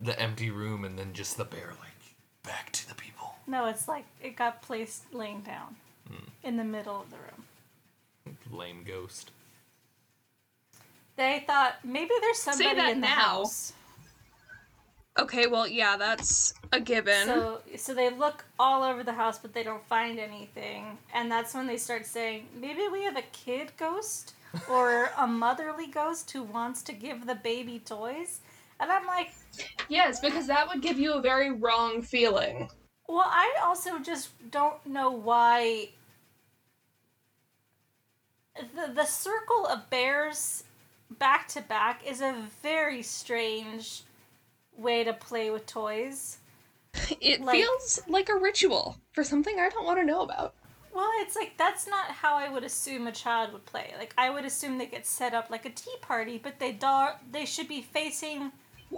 the 0.00 0.18
empty 0.18 0.50
room, 0.50 0.84
and 0.84 0.98
then 0.98 1.12
just 1.12 1.36
the 1.36 1.44
bear 1.44 1.74
like 1.80 2.14
back 2.44 2.70
to 2.72 2.88
the 2.88 2.94
people. 2.94 3.34
No, 3.46 3.66
it's 3.66 3.86
like 3.88 4.04
it 4.22 4.36
got 4.36 4.62
placed 4.62 5.12
laying 5.12 5.40
down 5.42 5.76
Hmm. 6.08 6.24
in 6.42 6.56
the 6.56 6.64
middle 6.64 7.00
of 7.00 7.10
the 7.10 7.16
room. 7.16 8.36
Lame 8.50 8.84
ghost. 8.84 9.30
They 11.16 11.44
thought 11.46 11.76
maybe 11.84 12.10
there's 12.20 12.38
somebody 12.38 12.70
in 12.90 13.00
the 13.00 13.06
now. 13.06 13.14
house. 13.14 13.72
Okay, 15.18 15.46
well, 15.46 15.68
yeah, 15.68 15.96
that's 15.98 16.54
a 16.72 16.80
given. 16.80 17.26
So 17.26 17.60
so 17.76 17.92
they 17.92 18.08
look 18.08 18.44
all 18.58 18.82
over 18.82 19.02
the 19.04 19.12
house 19.12 19.38
but 19.38 19.52
they 19.52 19.62
don't 19.62 19.86
find 19.86 20.18
anything. 20.18 20.96
And 21.14 21.30
that's 21.30 21.52
when 21.54 21.66
they 21.66 21.76
start 21.76 22.06
saying, 22.06 22.46
maybe 22.58 22.88
we 22.90 23.02
have 23.04 23.16
a 23.18 23.24
kid 23.32 23.72
ghost 23.76 24.34
or 24.70 25.10
a 25.18 25.26
motherly 25.26 25.86
ghost 25.86 26.30
who 26.30 26.42
wants 26.42 26.82
to 26.84 26.92
give 26.92 27.26
the 27.26 27.34
baby 27.34 27.78
toys. 27.78 28.40
And 28.80 28.90
I'm 28.90 29.06
like, 29.06 29.32
yes, 29.88 30.18
because 30.20 30.46
that 30.46 30.66
would 30.68 30.80
give 30.82 30.98
you 30.98 31.12
a 31.12 31.20
very 31.20 31.50
wrong 31.50 32.00
feeling. 32.02 32.68
well, 33.06 33.26
I 33.26 33.54
also 33.62 33.98
just 33.98 34.30
don't 34.50 34.84
know 34.86 35.10
why 35.10 35.90
the 38.74 38.92
the 38.94 39.04
circle 39.04 39.66
of 39.66 39.88
bears 39.90 40.64
back 41.18 41.48
to 41.48 41.60
back 41.60 42.06
is 42.06 42.20
a 42.20 42.34
very 42.62 43.02
strange 43.02 44.02
way 44.76 45.04
to 45.04 45.12
play 45.12 45.50
with 45.50 45.66
toys. 45.66 46.38
It 47.20 47.40
Like- 47.40 47.56
feels 47.56 48.00
like 48.08 48.28
a 48.28 48.34
ritual 48.36 48.96
for 49.12 49.24
something 49.24 49.58
I 49.58 49.68
don't 49.68 49.84
want 49.86 49.98
to 49.98 50.04
know 50.04 50.22
about. 50.22 50.54
Well, 50.94 51.08
it's 51.20 51.34
like 51.36 51.56
that's 51.56 51.86
not 51.88 52.06
how 52.10 52.34
I 52.36 52.50
would 52.50 52.64
assume 52.64 53.06
a 53.06 53.12
child 53.12 53.52
would 53.54 53.64
play. 53.64 53.94
Like 53.98 54.12
I 54.18 54.28
would 54.28 54.44
assume 54.44 54.76
they 54.76 54.86
get 54.86 55.06
set 55.06 55.32
up 55.32 55.48
like 55.48 55.64
a 55.64 55.70
tea 55.70 55.96
party, 56.02 56.38
but 56.42 56.58
they 56.58 56.72
do- 56.72 57.16
they 57.30 57.46
should 57.46 57.66
be 57.68 57.80
facing 57.80 58.52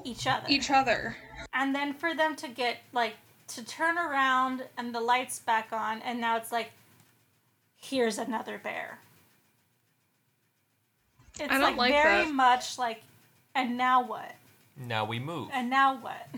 each 0.05 0.27
other. 0.27 0.47
Each 0.49 0.71
other. 0.71 1.17
and 1.53 1.73
then 1.75 1.95
for 1.95 2.15
them 2.15 2.35
to 2.37 2.49
get 2.49 2.79
like 2.93 3.15
to 3.49 3.65
turn 3.65 3.97
around 3.97 4.65
and 4.77 4.93
the 4.95 5.01
lights 5.01 5.39
back 5.39 5.69
on 5.73 6.01
and 6.03 6.21
now 6.21 6.37
it's 6.37 6.51
like 6.51 6.73
here's 7.77 8.19
another 8.19 8.59
bear. 8.59 8.99
It's 11.39 11.53
I 11.53 11.59
don't 11.59 11.77
like 11.77 11.93
very 11.93 12.27
that. 12.27 12.35
much 12.35 12.79
like 12.79 13.03
and 13.55 13.77
now 13.77 14.05
what? 14.05 14.35
Now 14.77 15.05
we 15.05 15.19
move. 15.19 15.49
And 15.53 15.71
now 15.71 15.97
what? 15.97 16.29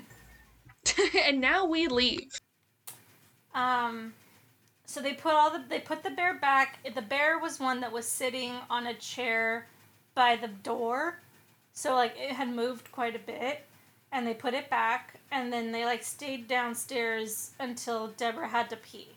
and 1.26 1.40
now 1.40 1.64
we 1.64 1.88
leave. 1.88 2.38
Um, 3.54 4.12
so 4.84 5.00
they 5.00 5.14
put 5.14 5.34
all 5.34 5.50
the 5.50 5.62
they 5.68 5.80
put 5.80 6.02
the 6.02 6.10
bear 6.10 6.34
back. 6.34 6.78
The 6.94 7.02
bear 7.02 7.38
was 7.38 7.58
one 7.58 7.80
that 7.80 7.92
was 7.92 8.06
sitting 8.06 8.52
on 8.68 8.86
a 8.86 8.94
chair 8.94 9.66
by 10.14 10.36
the 10.36 10.48
door, 10.48 11.20
so 11.72 11.94
like 11.94 12.14
it 12.18 12.32
had 12.32 12.48
moved 12.48 12.92
quite 12.92 13.16
a 13.16 13.18
bit, 13.18 13.64
and 14.12 14.26
they 14.26 14.34
put 14.34 14.54
it 14.54 14.68
back, 14.68 15.14
and 15.30 15.52
then 15.52 15.72
they 15.72 15.84
like 15.84 16.02
stayed 16.02 16.46
downstairs 16.46 17.52
until 17.58 18.08
Deborah 18.08 18.48
had 18.48 18.68
to 18.70 18.76
pee. 18.76 19.15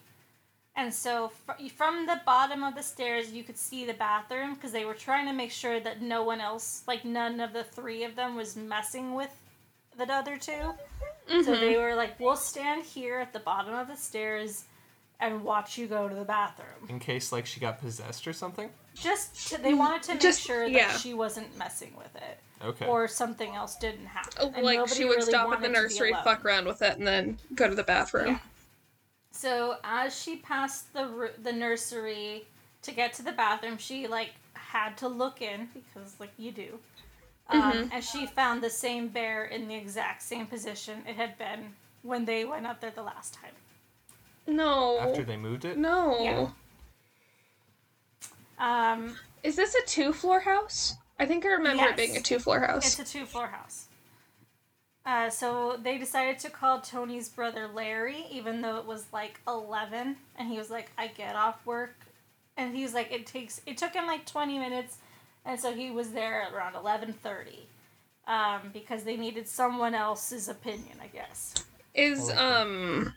And 0.80 0.94
so 0.94 1.28
fr- 1.46 1.68
from 1.76 2.06
the 2.06 2.22
bottom 2.26 2.64
of 2.64 2.74
the 2.74 2.82
stairs, 2.82 3.34
you 3.34 3.44
could 3.44 3.58
see 3.58 3.84
the 3.84 3.94
bathroom 3.94 4.54
because 4.54 4.72
they 4.72 4.86
were 4.86 4.94
trying 4.94 5.26
to 5.26 5.34
make 5.34 5.52
sure 5.52 5.82
that 5.82 6.02
no 6.02 6.24
one 6.24 6.40
else, 6.40 6.84
like 6.88 7.04
none 7.04 7.42
of 7.42 7.52
the 7.52 7.66
three 7.66 8.06
of 8.06 8.16
them, 8.16 8.38
was 8.38 8.56
messing 8.56 9.14
with 9.14 9.30
the 9.98 10.10
other 10.10 10.38
two. 10.38 10.74
So 11.28 11.36
mm-hmm. 11.36 11.52
they 11.52 11.76
were 11.76 11.96
like, 11.96 12.18
"We'll 12.18 12.38
stand 12.38 12.86
here 12.86 13.20
at 13.20 13.34
the 13.34 13.40
bottom 13.40 13.74
of 13.74 13.90
the 13.90 13.98
stairs 13.98 14.64
and 15.20 15.44
watch 15.44 15.78
you 15.78 15.86
go 15.86 16.08
to 16.08 16.16
the 16.16 16.24
bathroom." 16.24 16.88
In 16.88 16.98
case 16.98 17.34
like 17.34 17.46
she 17.46 17.60
got 17.60 17.82
possessed 17.82 18.26
or 18.26 18.32
something. 18.32 18.70
Just 18.96 19.50
to, 19.50 19.62
they 19.62 19.74
wanted 19.74 20.02
to 20.04 20.14
make 20.14 20.22
Just- 20.22 20.42
sure 20.42 20.64
that 20.64 20.72
yeah. 20.72 20.96
she 20.96 21.14
wasn't 21.14 21.58
messing 21.58 21.94
with 21.98 22.16
it, 22.16 22.40
Okay. 22.64 22.86
or 22.86 23.10
something 23.10 23.54
else 23.54 23.76
didn't 23.76 24.06
happen. 24.06 24.34
Oh, 24.40 24.54
and 24.56 24.66
like 24.66 24.88
she 24.88 25.04
would 25.04 25.18
really 25.18 25.30
stop 25.30 25.52
at 25.52 25.62
the 25.62 25.68
nursery, 25.68 26.14
fuck 26.24 26.46
around 26.46 26.68
with 26.68 26.82
it, 26.82 26.98
and 26.98 27.06
then 27.06 27.38
go 27.54 27.68
to 27.68 27.76
the 27.76 27.84
bathroom. 27.84 28.28
Yeah. 28.28 28.40
So 29.40 29.78
as 29.86 30.20
she 30.22 30.36
passed 30.36 30.92
the 30.92 31.32
the 31.42 31.54
nursery 31.54 32.44
to 32.82 32.92
get 32.92 33.14
to 33.14 33.24
the 33.24 33.32
bathroom, 33.32 33.78
she 33.78 34.06
like 34.06 34.32
had 34.54 34.98
to 34.98 35.08
look 35.08 35.42
in 35.42 35.70
because 35.74 36.20
like 36.20 36.32
you 36.38 36.52
do, 36.52 36.78
um, 37.48 37.62
Mm-hmm. 37.62 37.90
and 37.94 38.04
she 38.04 38.26
found 38.26 38.62
the 38.62 38.70
same 38.70 39.08
bear 39.08 39.46
in 39.46 39.70
the 39.70 39.76
exact 39.76 40.24
same 40.24 40.46
position 40.46 41.04
it 41.08 41.16
had 41.16 41.38
been 41.38 41.74
when 42.04 42.26
they 42.26 42.44
went 42.44 42.66
up 42.68 42.82
there 42.82 42.92
the 42.92 43.02
last 43.02 43.34
time. 43.34 43.54
No. 44.46 45.00
After 45.00 45.24
they 45.24 45.38
moved 45.38 45.64
it. 45.64 45.78
No. 45.78 46.20
Yeah. 48.60 48.92
Um, 48.94 49.16
Is 49.44 49.56
this 49.56 49.74
a 49.74 49.86
two 49.86 50.12
floor 50.12 50.42
house? 50.42 50.96
I 51.18 51.26
think 51.26 51.46
I 51.46 51.50
remember 51.50 51.84
Yes. 51.84 51.92
it 51.92 51.98
being 51.98 52.18
a 52.18 52.22
two 52.22 52.40
floor 52.40 52.60
house. 52.60 52.86
It's 53.00 53.10
a 53.10 53.14
two 53.20 53.26
floor 53.26 53.48
house. 53.48 53.88
Uh, 55.06 55.30
so 55.30 55.80
they 55.82 55.98
decided 55.98 56.38
to 56.40 56.50
call 56.50 56.82
Tony's 56.82 57.30
brother 57.30 57.68
Larry, 57.68 58.26
even 58.30 58.62
though 58.62 58.78
it 58.78 58.86
was 58.86 59.06
like 59.12 59.40
eleven, 59.48 60.18
and 60.36 60.50
he 60.50 60.58
was 60.58 60.70
like, 60.70 60.92
"I 60.98 61.08
get 61.08 61.36
off 61.36 61.66
work," 61.66 61.96
and 62.58 62.76
he 62.76 62.84
was 62.84 62.94
like, 62.94 63.12
"It 63.12 63.26
takes." 63.26 63.62
It 63.66 63.78
took 63.78 63.94
him 63.94 64.06
like 64.06 64.26
twenty 64.26 64.60
minutes, 64.60 64.98
and 65.46 65.60
so 65.60 65.74
he 65.74 65.90
was 65.90 66.12
there 66.12 66.44
at 66.44 66.54
around 66.54 66.76
eleven 66.76 67.14
thirty, 67.14 67.68
um, 68.28 68.70
because 68.74 69.04
they 69.04 69.18
needed 69.18 69.48
someone 69.48 69.96
else's 69.96 70.48
opinion, 70.50 70.98
I 71.02 71.08
guess. 71.08 71.56
Is 71.96 72.30
um 72.32 73.14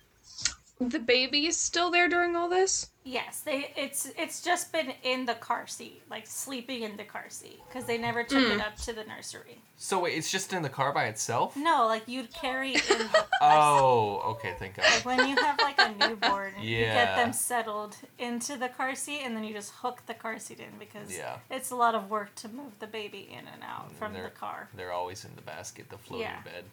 the 0.80 1.00
baby 1.00 1.50
still 1.50 1.90
there 1.90 2.08
during 2.08 2.36
all 2.36 2.48
this? 2.48 2.91
Yes, 3.04 3.40
they 3.40 3.72
it's 3.76 4.06
it's 4.16 4.42
just 4.42 4.70
been 4.72 4.92
in 5.02 5.26
the 5.26 5.34
car 5.34 5.66
seat, 5.66 6.02
like 6.08 6.24
sleeping 6.24 6.82
in 6.82 6.96
the 6.96 7.02
car 7.02 7.24
seat, 7.30 7.58
because 7.66 7.84
they 7.84 7.98
never 7.98 8.22
took 8.22 8.44
it 8.48 8.60
up 8.60 8.76
to 8.76 8.92
the 8.92 9.02
nursery. 9.02 9.58
So 9.76 9.98
wait, 9.98 10.16
it's 10.16 10.30
just 10.30 10.52
in 10.52 10.62
the 10.62 10.68
car 10.68 10.92
by 10.92 11.06
itself? 11.06 11.56
No, 11.56 11.86
like 11.88 12.04
you'd 12.06 12.32
carry 12.32 12.74
in 12.74 12.80
the 12.98 13.26
Oh, 13.40 14.20
okay, 14.36 14.54
thank 14.56 14.76
God. 14.76 14.84
like 14.84 15.04
when 15.04 15.28
you 15.28 15.34
have 15.34 15.58
like 15.58 15.80
a 15.80 15.92
newborn, 15.98 16.52
you 16.60 16.76
get 16.78 16.94
Yeah. 16.94 17.16
them 17.16 17.32
settled 17.32 17.96
into 18.20 18.56
the 18.56 18.68
car 18.68 18.94
seat, 18.94 19.22
and 19.24 19.36
then 19.36 19.42
you 19.42 19.52
just 19.52 19.72
hook 19.72 20.02
the 20.06 20.14
car 20.14 20.38
seat 20.38 20.60
in 20.60 20.78
because 20.78 21.12
Yeah. 21.12 21.38
it's 21.50 21.72
a 21.72 21.76
lot 21.76 21.96
of 21.96 22.08
work 22.08 22.32
to 22.36 22.48
move 22.48 22.78
the 22.78 22.86
baby 22.86 23.28
in 23.32 23.48
and 23.48 23.64
out 23.64 23.88
And 23.88 23.96
from 23.96 24.12
the 24.12 24.20
they're- 24.20 24.30
car. 24.30 24.68
They're 24.76 24.92
always 24.92 25.24
in 25.24 25.34
the 25.34 25.42
basket, 25.42 25.90
the 25.90 25.98
floating 25.98 26.28
Yeah. 26.28 26.42
bed. 26.42 26.64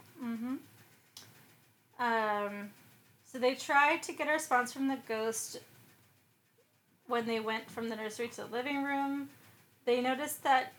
Um, 1.99 2.69
so 3.25 3.39
they 3.39 3.55
tried 3.55 4.03
to 4.03 4.13
get 4.13 4.27
a 4.27 4.31
response 4.31 4.71
from 4.71 4.87
the 4.87 4.97
ghost 5.07 5.57
when 7.09 7.25
they 7.25 7.39
went 7.39 7.69
from 7.69 7.89
the 7.89 7.95
nursery 7.95 8.27
to 8.29 8.37
the 8.37 8.47
living 8.47 8.83
room. 8.83 9.29
They 9.85 9.99
noticed 9.99 10.43
that 10.43 10.73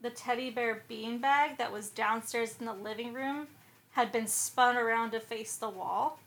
the 0.00 0.10
teddy 0.10 0.50
bear 0.50 0.82
beanbag 0.90 1.56
that 1.56 1.72
was 1.72 1.88
downstairs 1.88 2.56
in 2.60 2.66
the 2.66 2.74
living 2.74 3.14
room 3.14 3.46
had 3.92 4.12
been 4.12 4.26
spun 4.26 4.76
around 4.76 5.12
to 5.12 5.20
face 5.20 5.56
the 5.56 5.70
wall. 5.70 6.18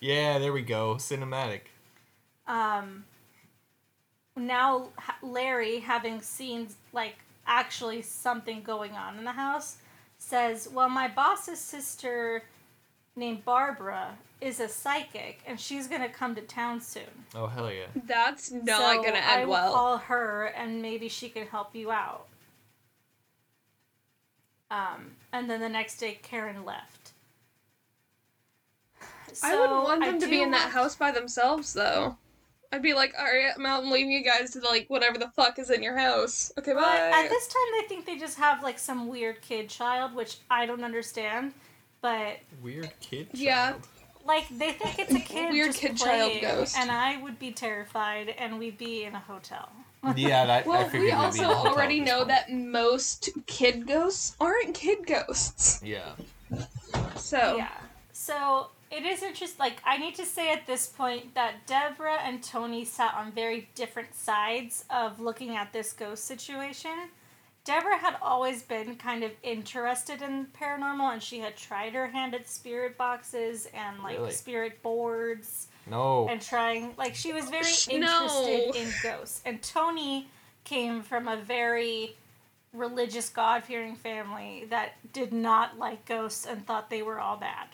Yeah, 0.00 0.38
there 0.38 0.52
we 0.52 0.62
go. 0.62 0.96
Cinematic. 0.96 1.60
Um, 2.46 3.04
now 4.36 4.88
Larry, 5.22 5.80
having 5.80 6.20
seen 6.20 6.68
like 6.92 7.16
actually 7.46 8.02
something 8.02 8.62
going 8.62 8.92
on 8.92 9.16
in 9.16 9.24
the 9.24 9.32
house, 9.32 9.78
says, 10.18 10.68
"Well, 10.68 10.88
my 10.88 11.08
boss's 11.08 11.60
sister, 11.60 12.42
named 13.16 13.44
Barbara, 13.44 14.18
is 14.40 14.60
a 14.60 14.68
psychic, 14.68 15.40
and 15.46 15.58
she's 15.60 15.86
gonna 15.88 16.08
come 16.08 16.34
to 16.34 16.40
town 16.42 16.80
soon. 16.80 17.02
Oh 17.34 17.46
hell 17.46 17.72
yeah. 17.72 17.86
That's 18.06 18.50
not 18.52 18.66
so 18.96 19.02
gonna 19.02 19.16
end 19.16 19.24
I 19.26 19.44
will 19.44 19.50
well. 19.52 19.72
call 19.72 19.96
her, 19.98 20.46
and 20.56 20.80
maybe 20.82 21.08
she 21.08 21.28
can 21.28 21.46
help 21.46 21.74
you 21.74 21.90
out." 21.90 22.26
Um, 24.70 25.12
and 25.32 25.48
then 25.48 25.60
the 25.60 25.68
next 25.68 25.98
day, 25.98 26.18
Karen 26.22 26.64
left. 26.64 27.12
I 29.42 29.58
wouldn't 29.58 29.82
want 29.84 30.02
I 30.02 30.10
them 30.10 30.20
to 30.20 30.26
be 30.28 30.42
in 30.42 30.50
that 30.52 30.64
want- 30.64 30.72
house 30.74 30.94
by 30.96 31.10
themselves, 31.10 31.72
though. 31.72 32.16
I'd 32.70 32.82
be 32.82 32.92
like, 32.92 33.14
alright, 33.18 33.52
I'm 33.56 33.64
out 33.64 33.82
and 33.82 33.90
leaving 33.90 34.10
you 34.10 34.22
guys 34.22 34.50
to 34.50 34.60
like 34.60 34.88
whatever 34.88 35.16
the 35.16 35.30
fuck 35.30 35.58
is 35.58 35.70
in 35.70 35.82
your 35.82 35.96
house. 35.96 36.52
Okay, 36.58 36.74
But 36.74 36.82
bye. 36.82 37.10
at 37.24 37.30
this 37.30 37.48
time, 37.48 37.62
they 37.80 37.88
think 37.88 38.04
they 38.04 38.18
just 38.18 38.36
have 38.36 38.62
like 38.62 38.78
some 38.78 39.08
weird 39.08 39.40
kid 39.40 39.70
child, 39.70 40.14
which 40.14 40.36
I 40.50 40.66
don't 40.66 40.84
understand. 40.84 41.54
But 42.02 42.40
Weird 42.62 42.92
kid. 43.00 43.28
Child. 43.30 43.38
Yeah. 43.40 43.74
Child. 44.28 44.50
like 44.50 44.58
they 44.58 44.72
think 44.72 44.98
it's 44.98 45.14
a 45.14 45.20
kid 45.32 45.52
Weird 45.52 45.68
just 45.68 45.78
kid 45.80 45.96
child 45.96 46.40
ghost. 46.40 46.76
and 46.78 46.90
I 46.90 47.16
would 47.22 47.38
be 47.38 47.52
terrified, 47.52 48.28
and 48.38 48.58
we'd 48.58 48.78
be 48.78 49.04
in 49.04 49.14
a 49.14 49.20
hotel. 49.20 49.70
Yeah, 50.16 50.46
that. 50.46 50.64
I 50.64 50.68
well, 50.68 50.84
figured 50.84 51.00
we 51.02 51.06
we'd 51.06 51.10
be 51.10 51.12
also 51.12 51.42
in 51.44 51.50
a 51.50 51.54
hotel 51.54 51.72
already 51.74 52.00
know 52.00 52.18
point. 52.18 52.28
that 52.28 52.52
most 52.52 53.30
kid 53.46 53.86
ghosts 53.86 54.36
aren't 54.40 54.74
kid 54.74 55.06
ghosts. 55.06 55.80
Yeah. 55.84 56.12
So 57.16 57.56
Yeah. 57.56 57.68
So 58.12 58.68
it 58.90 59.04
is 59.04 59.22
interesting. 59.22 59.58
Like 59.58 59.82
I 59.84 59.98
need 59.98 60.14
to 60.16 60.24
say 60.24 60.52
at 60.52 60.66
this 60.66 60.86
point 60.86 61.34
that 61.34 61.66
Deborah 61.66 62.18
and 62.22 62.42
Tony 62.42 62.84
sat 62.84 63.14
on 63.14 63.32
very 63.32 63.68
different 63.74 64.14
sides 64.14 64.84
of 64.90 65.20
looking 65.20 65.56
at 65.56 65.72
this 65.72 65.92
ghost 65.92 66.24
situation. 66.24 67.10
Deborah 67.68 67.98
had 67.98 68.16
always 68.22 68.62
been 68.62 68.96
kind 68.96 69.22
of 69.22 69.30
interested 69.42 70.22
in 70.22 70.46
paranormal, 70.58 71.12
and 71.12 71.22
she 71.22 71.38
had 71.40 71.54
tried 71.54 71.92
her 71.92 72.06
hand 72.06 72.34
at 72.34 72.48
spirit 72.48 72.96
boxes 72.96 73.68
and 73.74 74.02
like 74.02 74.16
Really? 74.16 74.30
spirit 74.32 74.82
boards. 74.82 75.68
No. 75.86 76.26
and 76.28 76.40
trying 76.40 76.94
like 76.96 77.14
she 77.14 77.32
was 77.34 77.44
very 77.50 77.66
interested 77.90 78.00
no. 78.00 78.72
in 78.74 78.88
ghosts 79.02 79.40
and 79.46 79.62
tony 79.62 80.28
came 80.64 81.00
from 81.02 81.28
a 81.28 81.36
very 81.38 82.14
religious 82.74 83.30
god-fearing 83.30 83.96
family 83.96 84.66
that 84.68 84.92
did 85.14 85.32
not 85.32 85.78
like 85.78 86.04
ghosts 86.04 86.44
and 86.44 86.66
thought 86.66 86.90
they 86.90 87.00
were 87.00 87.18
all 87.18 87.38
bad 87.38 87.68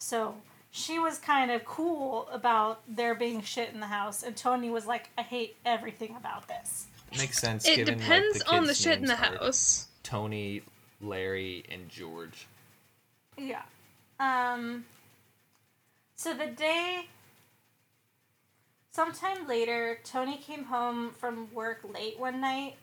so 0.00 0.34
she 0.70 0.98
was 0.98 1.18
kind 1.18 1.50
of 1.50 1.62
cool 1.66 2.26
about 2.32 2.80
there 2.88 3.14
being 3.14 3.42
shit 3.42 3.68
in 3.74 3.80
the 3.80 3.86
house 3.86 4.22
and 4.22 4.34
tony 4.34 4.70
was 4.70 4.86
like 4.86 5.10
i 5.18 5.22
hate 5.22 5.56
everything 5.66 6.16
about 6.16 6.48
this 6.48 6.86
Makes 7.16 7.38
sense. 7.38 7.66
it 7.66 7.76
given, 7.76 7.98
depends 7.98 8.38
like, 8.38 8.46
the 8.46 8.54
on 8.54 8.66
the 8.66 8.74
shit 8.74 8.98
in 8.98 9.06
the 9.06 9.16
house. 9.16 9.88
Tony, 10.02 10.62
Larry, 11.00 11.64
and 11.70 11.88
George. 11.88 12.46
Yeah. 13.36 13.62
Um. 14.20 14.84
So 16.16 16.34
the 16.34 16.46
day. 16.46 17.06
Sometime 18.90 19.46
later, 19.46 19.98
Tony 20.02 20.38
came 20.38 20.64
home 20.64 21.12
from 21.12 21.52
work 21.54 21.80
late 21.94 22.18
one 22.18 22.40
night. 22.40 22.76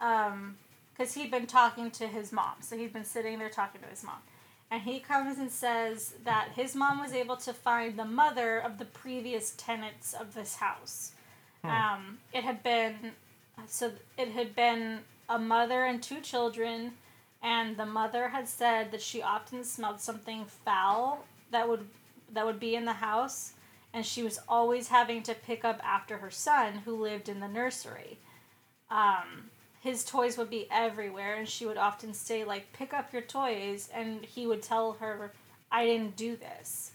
Um, 0.00 0.56
because 0.96 1.14
he'd 1.14 1.30
been 1.30 1.46
talking 1.46 1.90
to 1.92 2.06
his 2.06 2.32
mom. 2.32 2.54
So 2.60 2.76
he'd 2.76 2.92
been 2.92 3.04
sitting 3.04 3.38
there 3.38 3.48
talking 3.48 3.80
to 3.80 3.88
his 3.88 4.04
mom. 4.04 4.18
And 4.70 4.82
he 4.82 5.00
comes 5.00 5.38
and 5.38 5.50
says 5.50 6.14
that 6.24 6.50
his 6.54 6.74
mom 6.74 7.00
was 7.00 7.12
able 7.12 7.36
to 7.38 7.52
find 7.52 7.98
the 7.98 8.04
mother 8.04 8.58
of 8.58 8.78
the 8.78 8.84
previous 8.84 9.54
tenants 9.56 10.14
of 10.14 10.34
this 10.34 10.56
house. 10.56 11.12
Um, 11.64 12.18
it 12.32 12.44
had 12.44 12.62
been 12.62 13.12
so 13.66 13.92
it 14.16 14.28
had 14.28 14.54
been 14.54 15.00
a 15.28 15.38
mother 15.38 15.84
and 15.84 16.02
two 16.02 16.20
children, 16.20 16.92
and 17.42 17.76
the 17.76 17.86
mother 17.86 18.28
had 18.28 18.48
said 18.48 18.90
that 18.90 19.02
she 19.02 19.22
often 19.22 19.64
smelled 19.64 20.00
something 20.00 20.44
foul 20.46 21.24
that 21.50 21.68
would 21.68 21.88
that 22.32 22.44
would 22.46 22.58
be 22.60 22.74
in 22.74 22.84
the 22.84 22.94
house, 22.94 23.52
and 23.92 24.04
she 24.04 24.22
was 24.22 24.40
always 24.48 24.88
having 24.88 25.22
to 25.22 25.34
pick 25.34 25.64
up 25.64 25.80
after 25.84 26.18
her 26.18 26.30
son 26.30 26.74
who 26.84 26.96
lived 27.00 27.28
in 27.28 27.40
the 27.40 27.48
nursery. 27.48 28.18
Um, 28.90 29.50
his 29.80 30.04
toys 30.04 30.36
would 30.38 30.50
be 30.50 30.66
everywhere, 30.70 31.34
and 31.36 31.48
she 31.48 31.66
would 31.66 31.76
often 31.76 32.14
say 32.14 32.44
like, 32.44 32.72
"Pick 32.72 32.92
up 32.94 33.12
your 33.12 33.22
toys," 33.22 33.88
and 33.92 34.24
he 34.24 34.46
would 34.46 34.62
tell 34.62 34.92
her, 34.94 35.32
"I 35.70 35.86
didn't 35.86 36.16
do 36.16 36.36
this." 36.36 36.92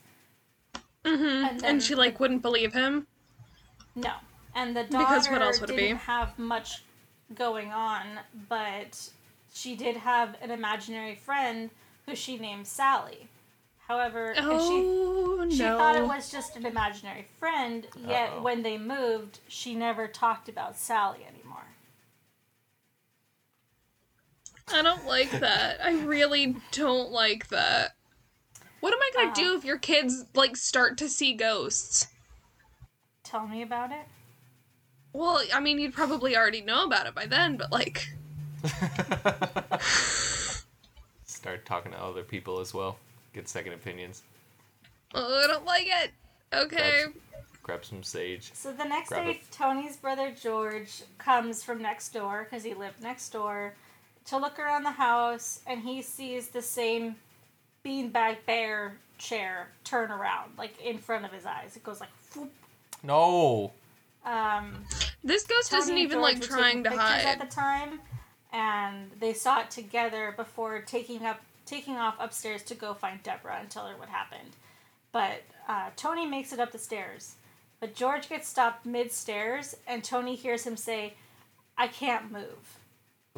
hmm 1.05 1.45
And 1.45 1.59
then 1.59 1.65
And 1.65 1.83
she 1.83 1.95
like 1.95 2.19
wouldn't 2.19 2.41
believe 2.41 2.73
him. 2.73 3.07
No. 3.95 4.13
And 4.53 4.75
the 4.77 4.83
daughter 4.83 4.97
Because 5.05 5.29
what 5.29 5.41
else 5.41 5.59
would 5.61 5.69
it 5.69 5.75
didn't 5.75 5.95
be? 5.95 5.99
have 5.99 6.29
have 6.29 6.37
much 6.39 6.83
going 7.33 7.71
on, 7.71 8.19
but 8.47 9.09
she 9.53 9.75
did 9.75 9.97
have 9.97 10.35
an 10.41 10.51
imaginary 10.51 11.15
friend 11.15 11.71
who 12.05 12.15
she 12.15 12.37
named 12.37 12.67
Sallie. 12.67 13.29
However, 13.87 14.43
and 14.49 14.61
Oh 14.61 14.61
she 14.61 14.91
she 15.47 15.69
no! 15.69 15.77
thought 15.77 15.95
it 15.95 16.05
was 16.05 16.31
just 16.31 16.55
an 16.55 16.65
imaginary 16.65 17.27
friend, 17.39 17.87
yet 17.95 18.31
Uh-oh. 18.31 18.41
when 18.41 18.61
they 18.63 18.77
moved, 18.77 19.39
she 19.47 19.73
never 19.75 20.07
talked 20.07 20.47
about 20.47 20.77
Sallie 20.77 21.25
anymore. 21.25 21.75
I 24.69 24.81
don't 24.81 25.05
like 25.05 25.39
that. 25.39 25.83
I 25.83 25.91
really 25.91 26.61
don't 26.71 27.11
like 27.11 27.49
that. 27.49 27.95
What 28.81 28.93
am 28.93 28.99
I 29.01 29.11
gonna 29.13 29.31
Uh-huh. 29.31 29.33
do 29.33 29.55
if 29.55 29.65
your 29.65 29.79
kids 29.79 30.25
like 30.35 30.57
start 30.57 30.97
to 30.99 31.09
see 31.09 31.33
ghosts? 31.33 32.07
Tell 33.23 33.47
me 33.47 33.61
about 33.61 33.91
it. 33.93 34.07
Well, 35.13 35.41
I 35.53 35.59
mean, 35.59 35.79
you'd 35.79 35.93
probably 35.93 36.37
already 36.37 36.61
know 36.61 36.85
about 36.85 37.07
it 37.07 37.15
by 37.15 37.25
then, 37.25 37.57
but 37.57 37.71
like, 37.71 38.09
Start 41.25 41.65
talking 41.65 41.91
to 41.93 42.01
other 42.01 42.23
people 42.23 42.59
as 42.59 42.73
well. 42.73 42.97
Get 43.33 43.47
second 43.47 43.73
opinions. 43.73 44.23
oh, 45.13 45.43
I 45.43 45.47
don't 45.47 45.65
like 45.65 45.87
it. 45.87 46.11
Okay. 46.53 47.03
Grab, 47.03 47.13
grab 47.63 47.85
some 47.85 48.03
sage. 48.03 48.51
So 48.53 48.71
the 48.71 48.83
next 48.83 49.09
Grab 49.09 49.25
day, 49.25 49.31
it. 49.31 49.51
Tony's 49.51 49.97
brother 49.97 50.31
George 50.31 51.03
comes 51.17 51.63
from 51.63 51.81
next 51.81 52.09
door 52.13 52.45
because 52.49 52.63
he 52.63 52.73
lived 52.73 53.01
next 53.01 53.29
door 53.29 53.73
to 54.25 54.37
look 54.37 54.59
around 54.59 54.83
the 54.83 54.91
house, 54.91 55.61
and 55.65 55.81
he 55.81 56.01
sees 56.01 56.49
the 56.49 56.61
same 56.61 57.15
beanbag 57.85 58.37
bear 58.45 58.97
chair 59.17 59.69
turn 59.83 60.11
around, 60.11 60.51
like 60.57 60.79
in 60.81 60.97
front 60.97 61.25
of 61.25 61.31
his 61.31 61.45
eyes. 61.45 61.75
It 61.75 61.83
goes 61.83 61.99
like, 61.99 62.09
whoop. 62.35 62.51
No. 63.03 63.71
Um, 64.29 64.85
This 65.23 65.43
ghost 65.43 65.71
Tony 65.71 65.81
isn't 65.81 65.97
even 65.97 66.19
George 66.19 66.33
like 66.35 66.41
trying 66.41 66.83
to 66.83 66.91
hide. 66.91 67.25
at 67.25 67.39
the 67.39 67.45
time, 67.45 67.99
and 68.53 69.09
they 69.19 69.33
saw 69.33 69.61
it 69.61 69.71
together 69.71 70.33
before 70.37 70.81
taking 70.81 71.25
up 71.25 71.41
taking 71.65 71.95
off 71.97 72.15
upstairs 72.19 72.63
to 72.63 72.73
go 72.75 72.93
find 72.93 73.21
Deborah 73.21 73.57
and 73.59 73.69
tell 73.69 73.85
her 73.87 73.95
what 73.97 74.09
happened. 74.09 74.55
But 75.11 75.43
uh, 75.67 75.89
Tony 75.95 76.25
makes 76.25 76.51
it 76.53 76.59
up 76.59 76.71
the 76.71 76.79
stairs, 76.79 77.35
but 77.79 77.93
George 77.95 78.29
gets 78.29 78.47
stopped 78.47 78.85
mid 78.85 79.11
stairs, 79.11 79.75
and 79.87 80.03
Tony 80.03 80.35
hears 80.35 80.63
him 80.63 80.77
say, 80.77 81.13
"I 81.77 81.87
can't 81.87 82.31
move." 82.31 82.77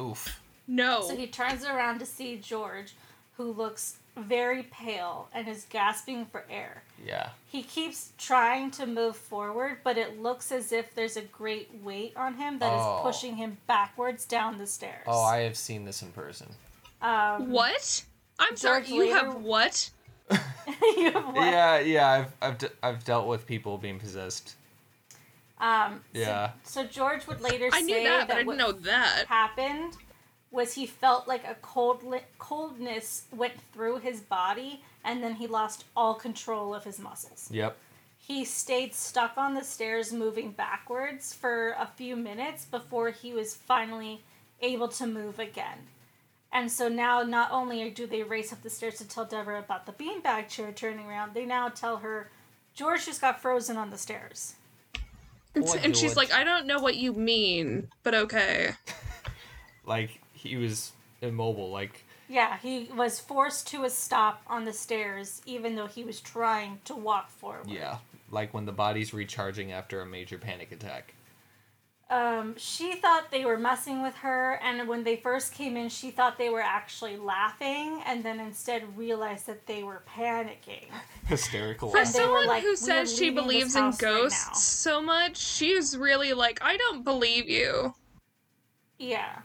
Oof. 0.00 0.40
No. 0.68 1.02
So 1.08 1.16
he 1.16 1.26
turns 1.26 1.64
around 1.64 1.98
to 1.98 2.06
see 2.06 2.36
George, 2.36 2.94
who 3.36 3.52
looks 3.52 3.96
very 4.16 4.64
pale 4.64 5.28
and 5.32 5.48
is 5.48 5.66
gasping 5.70 6.26
for 6.26 6.44
air. 6.50 6.82
Yeah. 7.04 7.30
He 7.50 7.62
keeps 7.62 8.12
trying 8.18 8.70
to 8.72 8.86
move 8.86 9.16
forward, 9.16 9.78
but 9.84 9.96
it 9.96 10.20
looks 10.20 10.52
as 10.52 10.70
if 10.72 10.94
there's 10.94 11.16
a 11.16 11.22
great 11.22 11.70
weight 11.82 12.12
on 12.16 12.34
him 12.34 12.58
that 12.58 12.72
is 12.74 12.80
Oh. 12.82 13.00
pushing 13.02 13.36
him 13.36 13.56
backwards 13.66 14.24
down 14.26 14.58
the 14.58 14.66
stairs. 14.66 15.04
Oh, 15.06 15.22
I 15.22 15.38
have 15.40 15.56
seen 15.56 15.84
this 15.84 16.02
in 16.02 16.12
person. 16.12 16.48
Um, 17.00 17.50
what? 17.50 18.04
I'm 18.38 18.56
sorry. 18.56 18.80
George 18.82 18.88
You 18.90 19.00
later- 19.00 19.14
have 19.16 19.34
what? 19.36 19.90
you 20.96 21.10
have 21.12 21.26
what? 21.26 21.34
Yeah, 21.36 21.78
yeah. 21.80 22.08
I've 22.10 22.32
I've, 22.40 22.58
de- 22.58 22.70
I've 22.82 23.04
dealt 23.04 23.26
with 23.26 23.46
people 23.46 23.76
being 23.78 23.98
possessed. 23.98 24.54
Um, 25.60 26.02
Yeah. 26.12 26.50
So, 26.64 26.84
George 26.84 27.26
would 27.26 27.40
later 27.40 27.68
I 27.72 27.80
say 27.80 27.86
knew 27.86 28.02
that, 28.04 28.28
but 28.28 28.36
I 28.36 28.42
didn't 28.42 28.56
know 28.56 28.72
that. 28.72 29.26
happened 29.28 29.96
was 30.52 30.74
he 30.74 30.86
felt 30.86 31.26
like 31.26 31.44
a 31.44 31.56
cold 31.62 32.04
li- 32.04 32.20
coldness 32.38 33.24
went 33.34 33.54
through 33.72 33.98
his 33.98 34.20
body, 34.20 34.82
and 35.02 35.22
then 35.22 35.34
he 35.34 35.46
lost 35.46 35.84
all 35.96 36.14
control 36.14 36.74
of 36.74 36.84
his 36.84 36.98
muscles. 36.98 37.48
Yep. 37.50 37.76
He 38.18 38.44
stayed 38.44 38.94
stuck 38.94 39.36
on 39.36 39.54
the 39.54 39.64
stairs, 39.64 40.12
moving 40.12 40.52
backwards 40.52 41.32
for 41.32 41.74
a 41.78 41.86
few 41.86 42.14
minutes 42.14 42.66
before 42.66 43.10
he 43.10 43.32
was 43.32 43.54
finally 43.54 44.20
able 44.60 44.88
to 44.88 45.06
move 45.06 45.38
again. 45.40 45.88
And 46.52 46.70
so 46.70 46.86
now, 46.86 47.22
not 47.22 47.50
only 47.50 47.90
do 47.90 48.06
they 48.06 48.22
race 48.22 48.52
up 48.52 48.62
the 48.62 48.70
stairs 48.70 48.98
to 48.98 49.08
tell 49.08 49.24
Deborah 49.24 49.58
about 49.58 49.86
the 49.86 49.92
beanbag 49.92 50.48
chair 50.48 50.70
turning 50.70 51.06
around, 51.06 51.34
they 51.34 51.46
now 51.46 51.70
tell 51.70 51.96
her 51.96 52.30
George 52.74 53.06
just 53.06 53.22
got 53.22 53.40
frozen 53.40 53.76
on 53.76 53.90
the 53.90 53.98
stairs. 53.98 54.54
And, 55.54 55.64
Boy, 55.64 55.80
and 55.82 55.96
she's 55.96 56.14
George. 56.14 56.28
like, 56.28 56.32
I 56.32 56.44
don't 56.44 56.66
know 56.66 56.78
what 56.78 56.96
you 56.96 57.12
mean, 57.14 57.88
but 58.02 58.14
okay. 58.14 58.72
Like 59.84 60.21
he 60.42 60.56
was 60.56 60.92
immobile. 61.20 61.70
Like 61.70 62.04
Yeah, 62.28 62.58
he 62.58 62.88
was 62.94 63.20
forced 63.20 63.66
to 63.68 63.84
a 63.84 63.90
stop 63.90 64.42
on 64.46 64.64
the 64.64 64.72
stairs, 64.72 65.40
even 65.46 65.74
though 65.76 65.86
he 65.86 66.04
was 66.04 66.20
trying 66.20 66.80
to 66.84 66.94
walk 66.94 67.30
forward. 67.30 67.68
yeah, 67.68 67.98
like 68.30 68.52
when 68.54 68.64
the 68.66 68.72
body's 68.72 69.12
recharging 69.14 69.72
after 69.72 70.00
a 70.00 70.06
major 70.06 70.38
panic 70.38 70.72
attack. 70.72 71.14
Um, 72.10 72.54
she 72.58 72.96
thought 72.96 73.30
they 73.30 73.46
were 73.46 73.56
messing 73.56 74.02
with 74.02 74.14
her, 74.16 74.60
and 74.62 74.86
when 74.86 75.02
they 75.02 75.16
first 75.16 75.54
came 75.54 75.78
in, 75.78 75.88
she 75.88 76.10
thought 76.10 76.36
they 76.36 76.50
were 76.50 76.60
actually 76.60 77.16
laughing, 77.16 78.02
and 78.04 78.22
then 78.22 78.38
instead 78.38 78.98
realized 78.98 79.46
that 79.46 79.66
they 79.66 79.82
were 79.82 80.02
panicking. 80.14 80.88
Hysterical. 81.26 81.88
For 81.88 81.96
And 81.98 82.06
they 82.06 82.20
were 82.20 82.24
someone 82.26 82.46
like, 82.48 82.62
who 82.64 82.76
says 82.76 83.16
she 83.16 83.30
believes 83.30 83.74
in 83.76 83.84
house 83.84 84.02
right 84.02 84.10
ghosts 84.12 84.62
so 84.62 85.00
much, 85.00 85.38
she's 85.38 85.96
really 85.96 86.34
like, 86.34 86.58
I 86.60 86.76
don't 86.76 87.02
believe 87.02 87.48
you. 87.48 87.94
Yeah. 88.98 89.38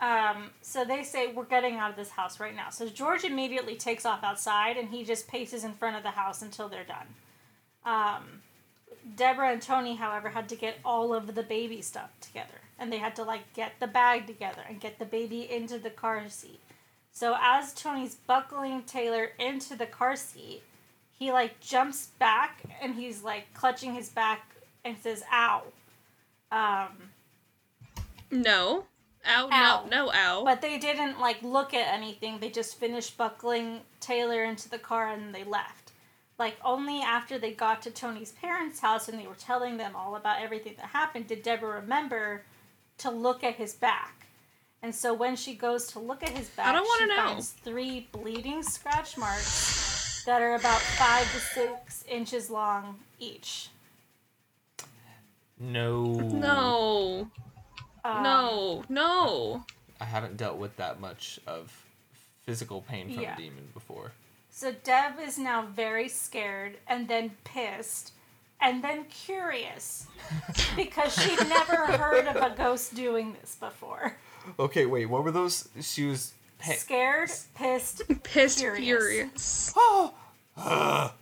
Um, 0.00 0.50
so 0.60 0.84
they 0.84 1.02
say, 1.02 1.32
We're 1.32 1.44
getting 1.44 1.76
out 1.76 1.90
of 1.90 1.96
this 1.96 2.10
house 2.10 2.38
right 2.38 2.54
now. 2.54 2.70
So 2.70 2.88
George 2.88 3.24
immediately 3.24 3.76
takes 3.76 4.04
off 4.04 4.22
outside 4.22 4.76
and 4.76 4.90
he 4.90 5.04
just 5.04 5.28
paces 5.28 5.64
in 5.64 5.72
front 5.72 5.96
of 5.96 6.02
the 6.02 6.10
house 6.10 6.42
until 6.42 6.68
they're 6.68 6.84
done. 6.84 7.06
Um, 7.84 8.42
Deborah 9.14 9.52
and 9.52 9.62
Tony, 9.62 9.94
however, 9.96 10.28
had 10.28 10.48
to 10.48 10.56
get 10.56 10.78
all 10.84 11.14
of 11.14 11.34
the 11.34 11.42
baby 11.42 11.80
stuff 11.80 12.10
together. 12.20 12.60
And 12.78 12.92
they 12.92 12.98
had 12.98 13.16
to, 13.16 13.22
like, 13.22 13.54
get 13.54 13.72
the 13.80 13.86
bag 13.86 14.26
together 14.26 14.62
and 14.68 14.80
get 14.80 14.98
the 14.98 15.04
baby 15.04 15.50
into 15.50 15.78
the 15.78 15.90
car 15.90 16.28
seat. 16.28 16.60
So 17.12 17.36
as 17.40 17.72
Tony's 17.72 18.16
buckling 18.16 18.82
Taylor 18.82 19.30
into 19.38 19.76
the 19.76 19.86
car 19.86 20.16
seat, 20.16 20.62
he, 21.18 21.32
like, 21.32 21.60
jumps 21.60 22.08
back 22.18 22.62
and 22.82 22.94
he's, 22.94 23.22
like, 23.22 23.54
clutching 23.54 23.94
his 23.94 24.10
back 24.10 24.56
and 24.84 24.96
says, 24.98 25.22
Ow. 25.32 25.62
Um, 26.52 27.10
No. 28.30 28.84
Ow, 29.28 29.48
Ow. 29.50 29.84
no, 29.90 30.04
no, 30.06 30.12
ow. 30.12 30.44
But 30.44 30.60
they 30.62 30.78
didn't 30.78 31.18
like 31.20 31.42
look 31.42 31.74
at 31.74 31.92
anything. 31.92 32.38
They 32.38 32.50
just 32.50 32.78
finished 32.78 33.16
buckling 33.16 33.80
Taylor 34.00 34.44
into 34.44 34.68
the 34.68 34.78
car 34.78 35.08
and 35.08 35.34
they 35.34 35.44
left. 35.44 35.92
Like 36.38 36.56
only 36.64 37.00
after 37.00 37.38
they 37.38 37.52
got 37.52 37.82
to 37.82 37.90
Tony's 37.90 38.32
parents' 38.32 38.80
house 38.80 39.08
and 39.08 39.18
they 39.18 39.26
were 39.26 39.34
telling 39.34 39.76
them 39.78 39.96
all 39.96 40.16
about 40.16 40.40
everything 40.42 40.74
that 40.76 40.86
happened 40.86 41.26
did 41.26 41.42
Deborah 41.42 41.80
remember 41.80 42.42
to 42.98 43.10
look 43.10 43.42
at 43.42 43.54
his 43.54 43.74
back. 43.74 44.26
And 44.82 44.94
so 44.94 45.14
when 45.14 45.34
she 45.36 45.54
goes 45.54 45.86
to 45.88 45.98
look 45.98 46.22
at 46.22 46.28
his 46.30 46.48
back, 46.50 46.66
I 46.68 46.72
don't 46.72 46.84
wanna 46.84 47.12
she 47.12 47.16
know. 47.18 47.26
finds 47.28 47.50
three 47.50 48.06
bleeding 48.12 48.62
scratch 48.62 49.16
marks 49.16 50.22
that 50.26 50.42
are 50.42 50.54
about 50.54 50.80
five 50.80 51.24
to 51.32 51.40
six 51.40 52.04
inches 52.08 52.50
long 52.50 52.98
each. 53.18 53.70
No. 55.58 56.04
no. 56.04 57.30
Um, 58.06 58.22
No. 58.22 58.84
No. 58.88 59.64
I 60.00 60.04
haven't 60.04 60.36
dealt 60.36 60.58
with 60.58 60.76
that 60.76 61.00
much 61.00 61.40
of 61.46 61.72
physical 62.44 62.82
pain 62.82 63.12
from 63.12 63.22
Yeah. 63.22 63.34
a 63.34 63.36
demon 63.38 63.68
before. 63.74 64.12
So 64.50 64.72
Deb 64.72 65.18
is 65.20 65.38
now 65.38 65.62
very 65.62 66.08
scared 66.08 66.78
and 66.86 67.08
then 67.08 67.36
pissed 67.44 68.12
and 68.60 68.82
then 68.82 69.04
curious 69.04 70.06
because 70.76 71.14
she'd 71.14 71.46
never 71.48 71.76
heard 71.92 72.26
of 72.26 72.36
a 72.36 72.54
ghost 72.56 72.94
doing 72.94 73.36
this 73.40 73.54
before. 73.56 74.16
Okay, 74.58 74.86
wait. 74.86 75.06
What 75.06 75.24
were 75.24 75.30
those? 75.30 75.68
She 75.80 76.04
was. 76.06 76.32
Scared, 76.62 77.30
pissed, 77.54 78.02
Pissed 78.22 78.58
Furious. 78.60 78.82
furious. 78.82 79.72
Oh. 79.76 80.14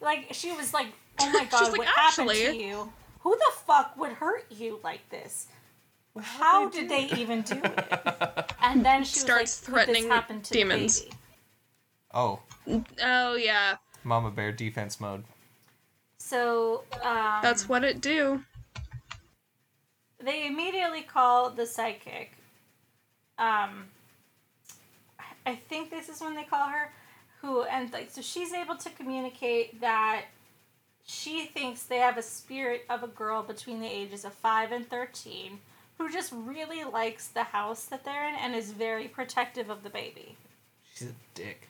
like 0.00 0.28
she 0.32 0.50
was 0.52 0.74
like, 0.74 0.88
"Oh 1.20 1.30
my 1.30 1.44
god, 1.50 1.70
like, 1.70 1.78
what 1.78 1.86
happened 1.86 2.30
to 2.30 2.56
you? 2.56 2.92
Who 3.20 3.36
the 3.36 3.52
fuck 3.66 3.96
would 3.96 4.12
hurt 4.12 4.46
you 4.50 4.80
like 4.82 5.08
this? 5.10 5.46
How 6.20 6.68
did 6.68 6.88
they 6.88 7.04
even 7.16 7.42
do 7.42 7.60
it?" 7.62 8.52
And 8.62 8.84
then 8.84 9.04
she 9.04 9.18
Starts 9.18 9.60
was 9.60 9.68
like, 9.68 9.74
threatening 9.86 10.02
this 10.04 10.12
happen 10.12 10.40
to 10.42 10.52
demons. 10.52 11.02
The? 11.02 11.10
Oh, 12.14 12.40
Oh, 13.02 13.34
yeah. 13.34 13.76
Mama 14.04 14.30
Bear 14.30 14.52
defense 14.52 15.00
mode. 15.00 15.24
So 16.18 16.84
um, 17.02 17.40
That's 17.42 17.68
what 17.68 17.84
it 17.84 18.00
do. 18.00 18.42
they 20.22 20.46
immediately 20.46 21.02
call 21.02 21.50
the 21.50 21.66
psychic. 21.66 22.32
Um, 23.38 23.84
I 25.46 25.54
think 25.56 25.90
this 25.90 26.08
is 26.08 26.20
when 26.22 26.34
they 26.34 26.44
call 26.44 26.68
her, 26.68 26.90
who 27.42 27.64
and 27.64 27.92
like 27.92 28.10
so 28.10 28.22
she's 28.22 28.52
able 28.54 28.76
to 28.76 28.88
communicate 28.90 29.80
that 29.82 30.22
she 31.04 31.44
thinks 31.46 31.82
they 31.82 31.98
have 31.98 32.16
a 32.16 32.22
spirit 32.22 32.86
of 32.88 33.02
a 33.02 33.08
girl 33.08 33.42
between 33.42 33.80
the 33.80 33.86
ages 33.86 34.24
of 34.24 34.32
five 34.32 34.72
and 34.72 34.88
thirteen 34.88 35.58
who 35.98 36.10
just 36.10 36.32
really 36.34 36.84
likes 36.84 37.28
the 37.28 37.44
house 37.44 37.84
that 37.86 38.04
they're 38.04 38.28
in 38.28 38.34
and 38.34 38.54
is 38.54 38.72
very 38.72 39.08
protective 39.08 39.70
of 39.70 39.82
the 39.82 39.90
baby. 39.90 40.36
She's 40.94 41.08
a 41.08 41.14
dick. 41.34 41.68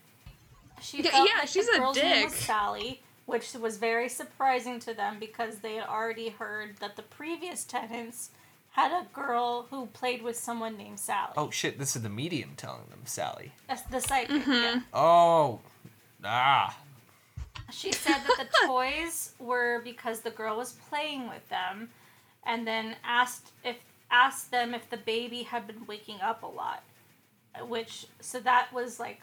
She 0.80 1.02
Yeah, 1.02 1.10
felt 1.10 1.28
yeah, 1.28 1.38
like 1.40 1.48
she's 1.48 1.66
the 1.66 1.76
a 1.76 1.78
girl's 1.78 1.96
name 1.96 2.24
was 2.24 2.32
dick. 2.32 2.42
Sallie, 2.42 3.02
which 3.26 3.54
was 3.54 3.76
very 3.78 4.08
surprising 4.08 4.80
to 4.80 4.94
them 4.94 5.18
because 5.20 5.58
they 5.58 5.76
had 5.76 5.86
already 5.88 6.30
heard 6.30 6.76
that 6.78 6.96
the 6.96 7.02
previous 7.02 7.64
tenants 7.64 8.30
had 8.72 8.90
a 8.90 9.06
girl 9.12 9.66
who 9.70 9.86
played 9.86 10.20
with 10.22 10.36
someone 10.36 10.76
named 10.76 10.98
Sallie. 10.98 11.32
Oh 11.36 11.48
shit! 11.50 11.78
This 11.78 11.94
is 11.94 12.02
the 12.02 12.08
medium 12.08 12.54
telling 12.56 12.86
them 12.90 13.02
Sallie. 13.04 13.52
That's 13.68 13.82
the 13.82 14.00
psychic. 14.00 14.30
Mm-hmm. 14.42 14.52
Yeah. 14.52 14.80
Oh. 14.92 15.60
Ah. 16.24 16.76
She 17.70 17.92
said 17.92 18.18
that 18.26 18.36
the 18.38 18.48
toys 18.66 19.32
were 19.38 19.80
because 19.84 20.20
the 20.20 20.30
girl 20.30 20.56
was 20.56 20.72
playing 20.90 21.28
with 21.28 21.48
them, 21.48 21.90
and 22.44 22.66
then 22.66 22.96
asked 23.04 23.52
if 23.64 23.76
asked 24.14 24.50
them 24.50 24.74
if 24.74 24.88
the 24.88 24.96
baby 24.96 25.42
had 25.42 25.66
been 25.66 25.86
waking 25.86 26.20
up 26.20 26.42
a 26.42 26.46
lot, 26.46 26.84
which 27.68 28.06
so 28.20 28.38
that 28.40 28.72
was 28.72 29.00
like 29.00 29.20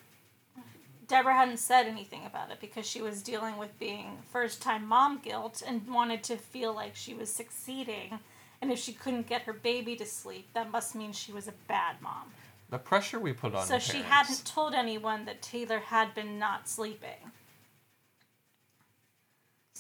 Deborah 1.08 1.36
hadn't 1.36 1.58
said 1.58 1.88
anything 1.88 2.26
about 2.26 2.52
it 2.52 2.60
because 2.62 2.86
she 2.86 3.02
was 3.02 3.22
dealing 3.22 3.58
with 3.58 3.78
being 3.80 4.20
first 4.32 4.62
time 4.62 4.86
mom 4.88 5.20
guilt 5.20 5.62
and 5.66 5.88
wanted 5.88 6.24
to 6.24 6.38
feel 6.38 6.74
like 6.74 6.96
she 6.96 7.14
was 7.14 7.34
succeeding. 7.34 8.20
And 8.62 8.72
if 8.72 8.80
she 8.80 8.94
couldn't 8.94 9.28
get 9.28 9.42
her 9.42 9.54
baby 9.54 9.96
to 9.96 10.06
sleep, 10.06 10.48
that 10.54 10.72
must 10.72 10.96
mean 10.96 11.12
she 11.12 11.32
was 11.32 11.48
a 11.48 11.54
bad 11.68 11.96
mom. 12.02 12.32
The 12.70 12.78
pressure 12.78 13.20
we 13.20 13.34
put 13.34 13.54
on. 13.54 13.66
So 13.66 13.80
she 13.80 14.02
parents. 14.04 14.10
hadn't 14.10 14.46
told 14.46 14.74
anyone 14.74 15.26
that 15.26 15.42
Taylor 15.42 15.80
had 15.80 16.14
been 16.16 16.40
not 16.40 16.70
sleeping. 16.70 17.32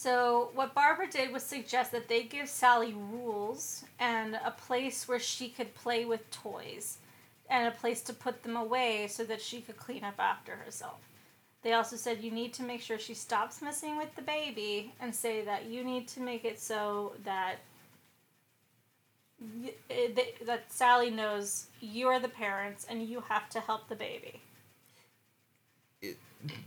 So 0.01 0.49
what 0.55 0.73
Barbara 0.73 1.05
did 1.11 1.31
was 1.31 1.43
suggest 1.43 1.91
that 1.91 2.07
they 2.07 2.23
give 2.23 2.49
Sallie 2.49 2.95
rules 2.95 3.83
and 3.99 4.33
a 4.43 4.49
place 4.49 5.07
where 5.07 5.19
she 5.19 5.47
could 5.47 5.75
play 5.75 6.05
with 6.05 6.27
toys 6.31 6.97
and 7.51 7.67
a 7.67 7.77
place 7.77 8.01
to 8.03 8.13
put 8.13 8.41
them 8.41 8.57
away 8.57 9.07
so 9.07 9.23
that 9.25 9.39
she 9.39 9.61
could 9.61 9.77
clean 9.77 10.03
up 10.03 10.15
after 10.17 10.55
herself. 10.55 10.97
They 11.61 11.73
also 11.73 11.97
said 11.97 12.23
you 12.23 12.31
need 12.31 12.51
to 12.53 12.63
make 12.63 12.81
sure 12.81 12.97
she 12.97 13.13
stops 13.13 13.61
messing 13.61 13.95
with 13.95 14.15
the 14.15 14.23
baby 14.23 14.91
and 14.99 15.13
say 15.13 15.45
that 15.45 15.65
you 15.65 15.83
need 15.83 16.07
to 16.07 16.19
make 16.19 16.45
it 16.45 16.59
so 16.59 17.13
that 17.23 17.57
eh, 19.91 20.07
that- 20.47 20.71
Sallie 20.71 21.11
knows 21.11 21.67
you 21.79 22.07
are 22.07 22.19
the 22.19 22.27
parents 22.27 22.87
and 22.89 23.03
you 23.03 23.21
have 23.29 23.51
to 23.51 23.59
help 23.59 23.87
the 23.87 23.95
baby. 23.95 24.41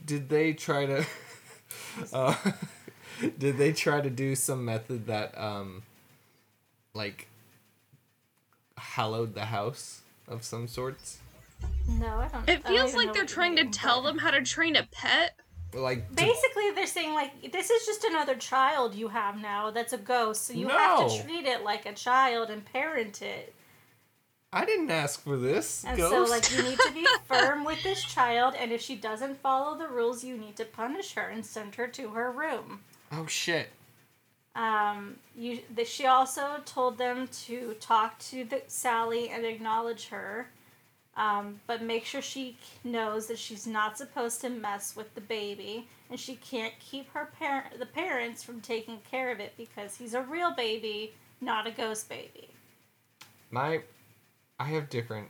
Did 0.07 0.29
they 0.29 0.53
try 0.53 0.87
to? 0.87 1.05
uh, 2.13 2.37
did 3.39 3.59
they 3.59 3.73
try 3.73 4.01
to 4.01 4.11
do 4.11 4.35
some 4.35 4.65
method 4.65 5.07
that 5.07 5.37
um, 5.39 5.83
like, 6.95 7.29
hallowed 8.77 9.35
the 9.35 9.47
house 9.47 10.01
of 10.29 10.45
some 10.45 10.69
sorts? 10.69 11.19
No, 11.89 12.19
I 12.19 12.29
don't. 12.29 12.49
It 12.49 12.63
I 12.65 12.69
don't 12.69 12.77
feels 12.77 12.95
like 12.95 13.13
they're 13.13 13.23
what 13.23 13.31
you 13.31 13.35
trying 13.35 13.57
to 13.57 13.67
tell 13.67 14.03
but- 14.03 14.09
them 14.09 14.19
how 14.19 14.31
to 14.31 14.43
train 14.43 14.77
a 14.77 14.87
pet. 14.91 15.39
Like 15.73 16.09
to- 16.11 16.15
Basically, 16.15 16.71
they're 16.75 16.87
saying 16.87 17.15
like 17.15 17.51
this 17.53 17.69
is 17.69 17.85
just 17.85 18.05
another 18.05 18.37
child 18.37 18.95
you 18.95 19.09
have 19.09 19.41
now. 19.41 19.71
That's 19.71 19.93
a 19.93 19.99
ghost, 19.99 20.45
so 20.47 20.53
you 20.53 20.69
have 20.69 21.11
to 21.11 21.23
treat 21.23 21.47
it 21.47 21.65
like 21.65 21.85
a 21.85 21.93
child 21.93 22.49
and 22.51 22.65
parent 22.65 23.23
it. 23.23 23.55
I 24.53 24.65
didn't 24.65 24.93
ask 24.93 25.21
for 25.21 25.37
this. 25.37 25.85
And 25.85 25.97
ghost. 25.97 26.13
so, 26.13 26.33
like, 26.33 26.53
you 26.53 26.63
need 26.63 26.79
to 26.79 26.93
be 26.93 27.05
firm 27.27 27.65
with 27.65 27.83
this 27.83 28.05
child, 28.05 28.55
and 28.57 28.71
if 28.71 28.81
she 28.81 28.95
doesn't 28.95 29.41
follow 29.41 29.77
the 29.77 29.89
rules, 29.89 30.23
you 30.23 30.37
need 30.39 30.55
to 30.59 30.65
punish 30.65 31.15
her 31.15 31.23
and 31.29 31.45
send 31.45 31.75
her 31.75 31.89
to 31.89 32.11
her 32.11 32.31
room. 32.31 32.83
Oh 33.17 33.27
shit! 33.27 33.69
Um, 34.57 35.17
you, 35.37 35.61
the, 35.75 35.85
she 35.85 36.07
also 36.07 36.61
told 36.65 36.99
them 36.99 37.29
to 37.45 37.75
talk 37.81 38.19
to 38.21 38.45
the, 38.45 38.63
Sallie 38.67 39.29
and 39.29 39.45
acknowledge 39.45 40.09
her, 40.09 40.49
um, 41.17 41.61
but 41.67 41.83
make 41.83 42.05
sure 42.05 42.23
she 42.23 42.57
knows 42.83 43.27
that 43.27 43.39
she's 43.39 43.67
not 43.67 43.99
supposed 43.99 44.41
to 44.41 44.49
mess 44.49 44.97
with 44.97 45.15
the 45.15 45.21
baby, 45.21 45.87
and 46.11 46.19
she 46.19 46.37
can't 46.37 46.73
keep 46.81 47.13
her 47.13 47.31
parent, 47.39 47.79
the 47.79 47.87
parents, 47.87 48.43
from 48.43 48.61
taking 48.61 48.99
care 49.11 49.31
of 49.31 49.39
it 49.39 49.55
because 49.57 49.97
he's 49.97 50.15
a 50.15 50.23
real 50.23 50.53
baby, 50.53 51.13
not 51.41 51.67
a 51.67 51.71
ghost 51.71 52.09
baby. 52.09 52.49
My, 53.51 53.83
I 54.59 54.65
have 54.65 54.89
different 54.89 55.29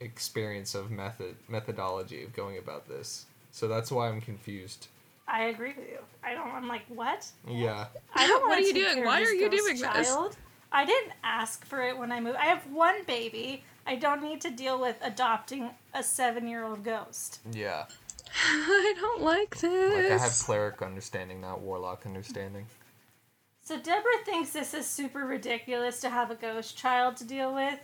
experience 0.00 0.74
of 0.74 0.90
method 0.90 1.36
methodology 1.48 2.22
of 2.22 2.34
going 2.34 2.58
about 2.58 2.88
this, 2.88 3.26
so 3.50 3.68
that's 3.68 3.90
why 3.90 4.08
I'm 4.08 4.20
confused. 4.20 4.88
I 5.28 5.44
agree 5.44 5.74
with 5.76 5.88
you. 5.88 5.98
I 6.22 6.34
don't. 6.34 6.48
I'm 6.48 6.68
like, 6.68 6.82
what? 6.88 7.26
Yeah. 7.48 7.86
I 8.14 8.26
don't 8.26 8.42
What 8.48 8.58
are 8.58 8.60
you 8.60 8.74
doing? 8.74 9.04
Why 9.04 9.22
are 9.22 9.32
you 9.32 9.48
ghost 9.50 9.62
doing 9.62 9.80
this? 9.80 10.08
child. 10.08 10.36
I 10.72 10.84
didn't 10.84 11.12
ask 11.24 11.64
for 11.64 11.82
it 11.82 11.96
when 11.96 12.12
I 12.12 12.20
moved. 12.20 12.36
I 12.36 12.46
have 12.46 12.66
one 12.70 13.04
baby. 13.06 13.64
I 13.86 13.96
don't 13.96 14.22
need 14.22 14.40
to 14.42 14.50
deal 14.50 14.80
with 14.80 14.96
adopting 15.00 15.70
a 15.94 16.02
seven-year-old 16.02 16.82
ghost. 16.84 17.40
Yeah. 17.52 17.86
I 18.44 18.94
don't 19.00 19.22
like 19.22 19.58
this. 19.58 19.94
Like 20.10 20.20
I 20.20 20.24
have 20.24 20.38
cleric 20.38 20.82
understanding, 20.82 21.40
not 21.40 21.60
warlock 21.60 22.04
understanding. 22.04 22.66
So 23.62 23.78
Deborah 23.78 24.24
thinks 24.24 24.50
this 24.50 24.74
is 24.74 24.86
super 24.86 25.24
ridiculous 25.24 26.00
to 26.00 26.10
have 26.10 26.30
a 26.30 26.34
ghost 26.34 26.76
child 26.76 27.16
to 27.16 27.24
deal 27.24 27.54
with. 27.54 27.78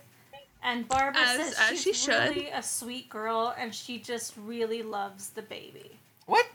And 0.61 0.87
Barbara 0.87 1.21
As- 1.21 1.37
says 1.37 1.71
as 1.71 1.81
she's 1.81 1.97
she 1.97 2.11
really 2.11 2.49
a 2.49 2.63
sweet 2.63 3.09
girl 3.09 3.53
and 3.57 3.73
she 3.75 3.99
just 3.99 4.33
really 4.37 4.81
loves 4.81 5.29
the 5.29 5.41
baby. 5.41 5.99
What? 6.25 6.47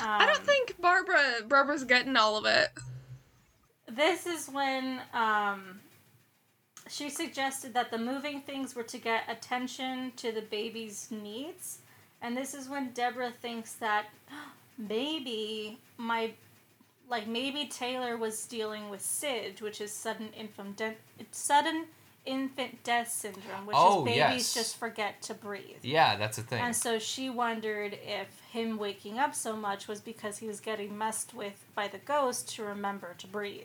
I 0.00 0.26
don't 0.26 0.38
Um, 0.40 0.44
think 0.44 0.80
Barbara 0.80 1.42
Barbara's 1.48 1.84
getting 1.84 2.16
all 2.16 2.36
of 2.36 2.44
it. 2.46 2.70
This 3.88 4.26
is 4.26 4.48
when 4.48 5.00
um, 5.12 5.80
she 6.88 7.10
suggested 7.10 7.74
that 7.74 7.90
the 7.90 7.98
moving 7.98 8.40
things 8.40 8.74
were 8.74 8.82
to 8.84 8.98
get 8.98 9.24
attention 9.28 10.12
to 10.16 10.32
the 10.32 10.42
baby's 10.42 11.10
needs. 11.10 11.78
And 12.22 12.36
this 12.36 12.54
is 12.54 12.68
when 12.68 12.92
Deborah 12.92 13.32
thinks 13.42 13.74
that 13.74 14.06
maybe 14.78 15.78
my, 15.98 16.32
like 17.08 17.26
maybe 17.26 17.66
Taylor 17.66 18.16
was 18.16 18.46
dealing 18.46 18.88
with 18.90 19.02
SIDS, 19.02 19.60
which 19.60 19.80
is 19.80 19.92
sudden 19.92 20.30
infant 20.36 20.76
de- 20.78 20.96
sudden 21.30 21.86
infant 22.26 22.82
death 22.84 23.10
syndrome, 23.10 23.66
which 23.66 23.76
Oh, 23.78 24.00
is 24.00 24.04
babies 24.04 24.18
yes. 24.18 24.54
just 24.54 24.76
forget 24.78 25.20
to 25.22 25.34
breathe. 25.34 25.76
Yeah, 25.82 26.16
that's 26.16 26.38
a 26.38 26.42
thing. 26.42 26.62
And 26.62 26.74
so 26.74 26.98
she 26.98 27.28
wondered 27.30 27.98
if 28.02 28.28
him 28.50 28.78
waking 28.78 29.18
up 29.18 29.34
so 29.34 29.56
much 29.56 29.88
was 29.88 30.00
because 30.00 30.38
he 30.38 30.46
was 30.46 30.60
getting 30.60 30.96
messed 30.96 31.34
with 31.34 31.64
by 31.74 31.88
the 31.88 31.98
ghost 31.98 32.48
to 32.56 32.64
remember 32.64 33.14
to 33.18 33.26
breathe. 33.26 33.64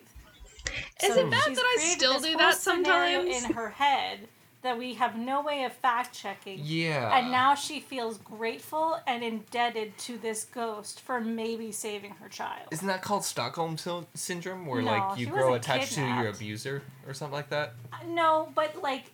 Is 1.03 1.14
So 1.14 1.20
it 1.26 1.32
bad 1.32 1.55
that 1.55 1.64
I 1.64 1.78
still 1.95 2.20
do 2.20 2.38
that 2.38 2.55
sometimes? 2.55 3.43
in 3.45 3.53
her 3.53 3.70
head 3.70 4.28
that 4.62 4.78
we 4.78 4.95
have 4.95 5.18
no 5.18 5.41
way 5.41 5.64
of 5.64 5.72
fact 5.72 6.14
checking. 6.14 6.60
Yeah. 6.62 7.18
And 7.18 7.32
now 7.32 7.55
she 7.55 7.80
feels 7.80 8.18
grateful 8.18 8.99
and 9.07 9.24
indebted 9.24 9.97
to 9.99 10.18
this 10.18 10.43
ghost 10.43 10.99
for 10.99 11.22
maybe 11.22 11.72
saving 11.72 12.12
her 12.16 12.28
child. 12.28 12.68
Isn't 12.72 12.88
that 12.88 13.01
called 13.01 13.24
Stockholm 13.24 13.78
sy- 13.78 14.05
syndrome, 14.14 14.66
where 14.66 14.82
No, 14.82 14.91
like 14.91 15.20
you 15.20 15.28
grow 15.28 15.53
attached 15.53 15.93
to 15.93 16.01
your 16.01 16.28
abuser 16.28 16.82
or 17.07 17.14
something 17.14 17.34
like 17.36 17.49
that? 17.49 17.74
Uh, 17.93 17.97
no, 18.07 18.51
but 18.53 18.82
like 18.82 19.05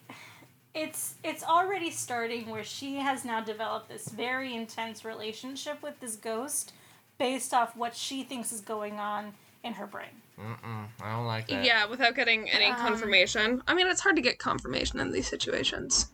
it's 0.73 1.15
it's 1.23 1.43
already 1.43 1.91
starting 1.91 2.49
where 2.49 2.63
she 2.63 2.95
has 2.95 3.23
now 3.23 3.39
developed 3.39 3.87
this 3.87 4.09
very 4.09 4.53
intense 4.53 5.05
relationship 5.05 5.81
with 5.81 5.99
this 5.99 6.15
ghost 6.15 6.73
based 7.17 7.53
off 7.53 7.77
what 7.77 7.95
she 7.95 8.23
thinks 8.23 8.51
is 8.51 8.61
going 8.61 8.99
on 8.99 9.33
in 9.63 9.73
her 9.73 9.87
brain. 9.87 10.21
Mm-mm, 10.39 10.88
I 11.01 11.11
don't 11.15 11.25
like 11.25 11.47
that. 11.47 11.63
Yeah, 11.63 11.86
without 11.86 12.15
getting 12.15 12.49
any 12.49 12.65
Um, 12.65 12.75
confirmation. 12.75 13.61
I 13.67 13.73
mean, 13.73 13.88
it's 13.88 14.01
hard 14.01 14.15
to 14.17 14.21
get 14.21 14.38
confirmation 14.38 14.99
in 14.99 15.11
these 15.11 15.27
situations. 15.27 16.11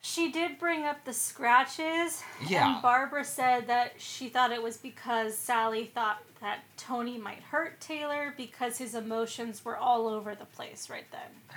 She 0.00 0.30
did 0.30 0.58
bring 0.60 0.84
up 0.84 1.04
the 1.04 1.12
scratches. 1.12 2.22
Yeah. 2.46 2.74
And 2.74 2.82
Barbara 2.82 3.24
said 3.24 3.66
that 3.66 3.94
she 4.00 4.28
thought 4.28 4.52
it 4.52 4.62
was 4.62 4.76
because 4.76 5.36
Sallie 5.36 5.86
thought 5.86 6.22
that 6.40 6.60
Tony 6.76 7.18
might 7.18 7.40
hurt 7.40 7.80
Taylor 7.80 8.32
because 8.36 8.78
his 8.78 8.94
emotions 8.94 9.64
were 9.64 9.76
all 9.76 10.06
over 10.06 10.36
the 10.36 10.44
place 10.44 10.88
right 10.88 11.06
then. 11.10 11.56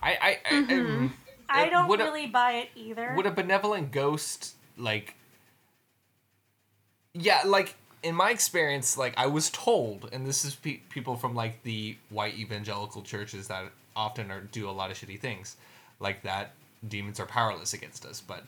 I, 0.00 0.10
I, 0.10 0.38
I, 0.46 0.62
Mm-hmm. 0.62 1.06
I 1.50 1.66
Uh, 1.66 1.70
don't 1.70 1.88
would 1.88 2.00
a- 2.00 2.04
really 2.04 2.26
buy 2.28 2.52
it 2.52 2.70
either. 2.74 3.12
Would 3.14 3.26
a 3.26 3.30
benevolent 3.30 3.92
ghost 3.92 4.54
like? 4.78 5.14
Yeah, 7.12 7.42
like 7.44 7.76
in 8.04 8.14
my 8.14 8.30
experience, 8.30 8.96
like 8.96 9.14
I 9.16 9.26
was 9.26 9.50
told, 9.50 10.08
and 10.12 10.24
this 10.26 10.44
is 10.44 10.54
pe- 10.54 10.80
people 10.90 11.16
from 11.16 11.34
like 11.34 11.62
the 11.64 11.96
white 12.10 12.34
evangelical 12.34 13.02
churches 13.02 13.48
that 13.48 13.64
often 13.96 14.30
are 14.30 14.40
do 14.42 14.68
a 14.68 14.72
lot 14.72 14.90
of 14.92 14.96
shitty 14.98 15.18
things, 15.18 15.56
like 15.98 16.22
that 16.22 16.52
demons 16.86 17.18
are 17.18 17.26
powerless 17.26 17.72
against 17.74 18.04
us. 18.06 18.20
But 18.20 18.44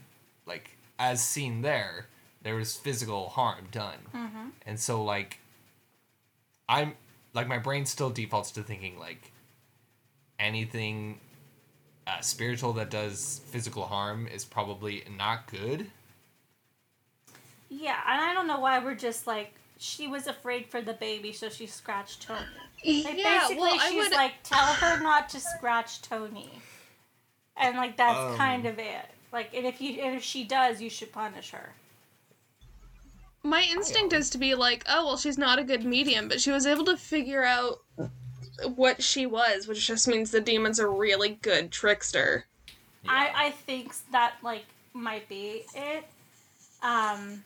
like 0.47 0.77
as 0.99 1.21
seen 1.23 1.63
there, 1.63 2.07
there 2.43 2.55
was 2.55 2.77
physical 2.77 3.31
harm 3.31 3.67
done, 3.73 3.99
Mm-hmm. 4.15 4.49
and 4.67 4.79
so 4.79 5.03
like 5.03 5.39
I'm 6.69 6.95
like 7.35 7.49
my 7.49 7.59
brain 7.59 7.87
still 7.87 8.11
defaults 8.11 8.51
to 8.53 8.63
thinking 8.63 8.99
like 8.99 9.33
anything 10.39 11.19
uh, 12.07 12.21
spiritual 12.21 12.73
that 12.75 12.91
does 12.91 13.41
physical 13.47 13.85
harm 13.87 14.27
is 14.29 14.45
probably 14.45 15.03
not 15.17 15.47
good. 15.51 15.91
Yeah, 17.69 17.97
and 18.07 18.21
I 18.23 18.33
don't 18.35 18.47
know 18.47 18.61
why 18.61 18.79
we're 18.79 18.95
just 18.95 19.27
like 19.27 19.53
she 19.79 20.07
was 20.09 20.27
afraid 20.27 20.67
for 20.67 20.81
the 20.81 20.95
baby, 20.95 21.33
so 21.33 21.49
she 21.49 21.67
scratched 21.67 22.23
Tony. 22.23 22.41
Like, 22.85 23.17
yeah, 23.17 23.41
basically, 23.41 23.57
well, 23.57 23.77
I 23.81 23.91
she's 23.91 23.97
would. 23.97 24.13
like, 24.13 24.35
tell 24.43 24.65
her 24.75 25.01
not 25.03 25.29
to 25.31 25.41
scratch 25.41 26.03
Tony, 26.03 26.51
and 27.57 27.77
like 27.77 27.97
that's 27.97 28.19
Um. 28.19 28.37
kind 28.37 28.67
of 28.67 28.79
it. 28.79 29.07
Like, 29.33 29.53
and 29.55 29.67
if 29.67 29.81
you 29.81 30.01
and 30.01 30.15
if 30.17 30.23
she 30.23 30.45
does, 30.45 30.81
you 30.81 30.89
should 30.91 31.13
punish 31.13 31.51
her. 31.51 31.75
My 33.43 33.63
instinct 33.63 34.13
is 34.13 34.29
to 34.31 34.39
be 34.39 34.55
like, 34.55 34.85
oh, 34.89 35.07
well, 35.07 35.17
she's 35.17 35.39
not 35.39 35.59
a 35.59 35.65
good 35.65 35.85
medium, 35.85 36.29
but 36.29 36.41
she 36.41 36.51
was 36.51 36.67
able 36.67 36.85
to 36.87 36.97
figure 36.97 37.45
out 37.45 37.79
what 38.75 39.03
she 39.03 39.27
was, 39.27 39.69
which 39.69 39.87
just 39.87 40.09
means 40.09 40.31
the 40.31 40.41
demon's 40.41 40.79
a 40.79 40.89
really 40.89 41.39
good 41.43 41.71
trickster. 41.71 42.47
I 43.09 43.31
I 43.35 43.51
think 43.51 43.93
that 44.13 44.35
like 44.43 44.65
might 44.95 45.29
be 45.29 45.65
it. 45.75 46.05
Um, 46.83 47.45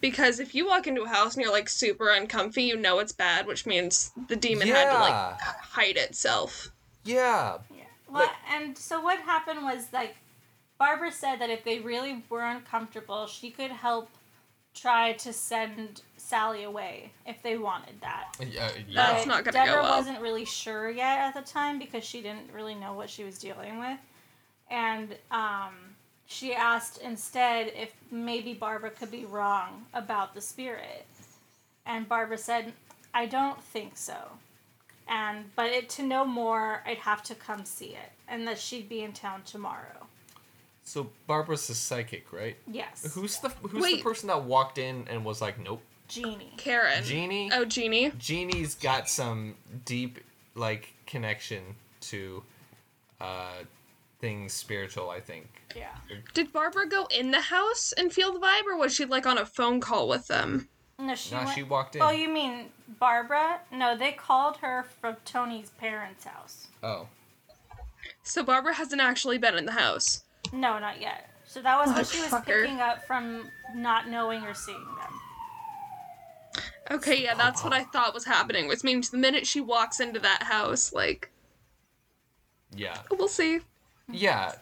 Because 0.00 0.40
if 0.40 0.54
you 0.54 0.66
walk 0.66 0.86
into 0.86 1.02
a 1.02 1.08
house 1.08 1.34
and 1.34 1.42
you're 1.42 1.52
like 1.52 1.68
super 1.68 2.10
uncomfy, 2.10 2.62
you 2.62 2.76
know 2.76 2.98
it's 2.98 3.12
bad, 3.12 3.46
which 3.46 3.66
means 3.66 4.12
the 4.28 4.36
demon 4.36 4.68
had 4.68 4.90
to 4.90 4.98
like 4.98 5.40
hide 5.40 5.96
itself. 5.96 6.70
Yeah. 7.04 7.58
Yeah. 7.74 7.84
Well, 8.08 8.30
and 8.50 8.76
so 8.76 9.00
what 9.00 9.18
happened 9.20 9.62
was 9.62 9.92
like 9.92 10.16
Barbara 10.78 11.12
said 11.12 11.36
that 11.40 11.50
if 11.50 11.64
they 11.64 11.80
really 11.80 12.24
were 12.28 12.42
uncomfortable, 12.42 13.26
she 13.26 13.50
could 13.50 13.70
help 13.70 14.08
try 14.74 15.12
to 15.12 15.32
send 15.32 16.02
Sallie 16.16 16.64
away 16.64 17.12
if 17.26 17.42
they 17.42 17.56
wanted 17.56 18.00
that. 18.00 18.36
Uh, 18.40 18.44
yeah. 18.50 18.70
That's 18.94 19.26
not 19.26 19.44
gonna 19.44 19.58
go 19.58 19.64
Deborah 19.64 19.82
well. 19.82 19.96
wasn't 19.98 20.20
really 20.20 20.44
sure 20.44 20.90
yet 20.90 21.18
at 21.18 21.34
the 21.34 21.42
time 21.42 21.78
because 21.78 22.04
she 22.04 22.20
didn't 22.20 22.52
really 22.52 22.74
know 22.74 22.92
what 22.92 23.08
she 23.08 23.24
was 23.24 23.38
dealing 23.38 23.78
with, 23.78 23.98
and 24.70 25.16
um, 25.30 25.93
she 26.26 26.54
asked 26.54 26.98
instead 26.98 27.72
if 27.74 27.92
maybe 28.10 28.54
Barbara 28.54 28.90
could 28.90 29.10
be 29.10 29.24
wrong 29.24 29.86
about 29.92 30.34
the 30.34 30.40
spirit, 30.40 31.06
and 31.86 32.08
Barbara 32.08 32.38
said, 32.38 32.72
"I 33.12 33.26
don't 33.26 33.62
think 33.62 33.96
so." 33.96 34.16
And 35.06 35.54
but 35.54 35.70
it, 35.70 35.88
to 35.90 36.02
know 36.02 36.24
more, 36.24 36.82
I'd 36.86 36.98
have 36.98 37.22
to 37.24 37.34
come 37.34 37.64
see 37.64 37.88
it, 37.90 38.12
and 38.28 38.46
that 38.48 38.58
she'd 38.58 38.88
be 38.88 39.02
in 39.02 39.12
town 39.12 39.42
tomorrow. 39.44 40.06
So 40.84 41.10
Barbara's 41.26 41.68
a 41.70 41.74
psychic, 41.74 42.32
right? 42.32 42.56
Yes, 42.70 43.14
Who's 43.14 43.38
the 43.38 43.48
Who's 43.48 43.84
the 43.84 44.02
person 44.02 44.28
that 44.28 44.44
walked 44.44 44.78
in 44.78 45.06
and 45.08 45.24
was 45.24 45.40
like, 45.40 45.58
nope? 45.58 45.82
Jeannie. 46.08 46.52
Karen. 46.58 47.02
Jeannie. 47.02 47.50
Oh, 47.52 47.64
Jeannie. 47.64 48.12
Jeannie's 48.18 48.74
got 48.74 49.08
some 49.08 49.54
deep 49.86 50.20
like 50.54 50.92
connection 51.06 51.62
to 52.02 52.42
uh 53.20 53.62
things 54.24 54.54
spiritual. 54.54 55.10
I 55.10 55.20
think. 55.20 55.46
Yeah. 55.76 55.90
Did 56.32 56.50
Barbara 56.52 56.88
go 56.88 57.06
in 57.14 57.30
the 57.30 57.40
house 57.42 57.92
and 57.98 58.10
feel 58.10 58.32
the 58.32 58.38
vibe, 58.38 58.64
or 58.66 58.76
was 58.78 58.94
she 58.94 59.04
like 59.04 59.26
on 59.26 59.36
a 59.36 59.44
phone 59.44 59.80
call 59.80 60.08
with 60.08 60.26
them? 60.28 60.68
No, 60.98 61.14
she. 61.14 61.34
No, 61.34 61.42
went- 61.42 61.54
she 61.54 61.62
walked 61.62 61.96
in. 61.96 62.00
Oh, 62.02 62.10
you 62.10 62.28
mean 62.28 62.66
Barbara? 62.98 63.60
No, 63.70 63.94
they 63.96 64.12
called 64.12 64.56
her 64.58 64.86
from 65.00 65.16
Tony's 65.26 65.70
parents' 65.70 66.24
house. 66.24 66.68
Oh. 66.82 67.08
So 68.22 68.42
Barbara 68.42 68.72
hasn't 68.74 69.02
actually 69.02 69.36
been 69.36 69.56
in 69.58 69.66
the 69.66 69.72
house. 69.72 70.24
No, 70.52 70.78
not 70.78 71.00
yet. 71.02 71.28
So 71.46 71.60
that 71.60 71.76
was 71.78 71.94
what 71.94 72.06
she 72.06 72.20
was 72.22 72.30
Motherfucker. 72.30 72.62
picking 72.62 72.80
up 72.80 73.04
from 73.06 73.50
not 73.74 74.08
knowing 74.08 74.42
or 74.44 74.54
seeing 74.54 74.78
them. 75.00 75.20
Okay, 76.90 77.22
yeah, 77.22 77.34
that's 77.34 77.62
what 77.62 77.72
I 77.74 77.84
thought 77.84 78.14
was 78.14 78.24
happening, 78.24 78.68
which 78.68 78.84
means 78.84 79.10
the 79.10 79.16
minute 79.18 79.46
she 79.46 79.60
walks 79.60 80.00
into 80.00 80.20
that 80.20 80.42
house, 80.44 80.92
like, 80.92 81.30
Yeah. 82.74 82.98
we'll 83.10 83.28
see. 83.28 83.60
Yeah. 84.10 84.52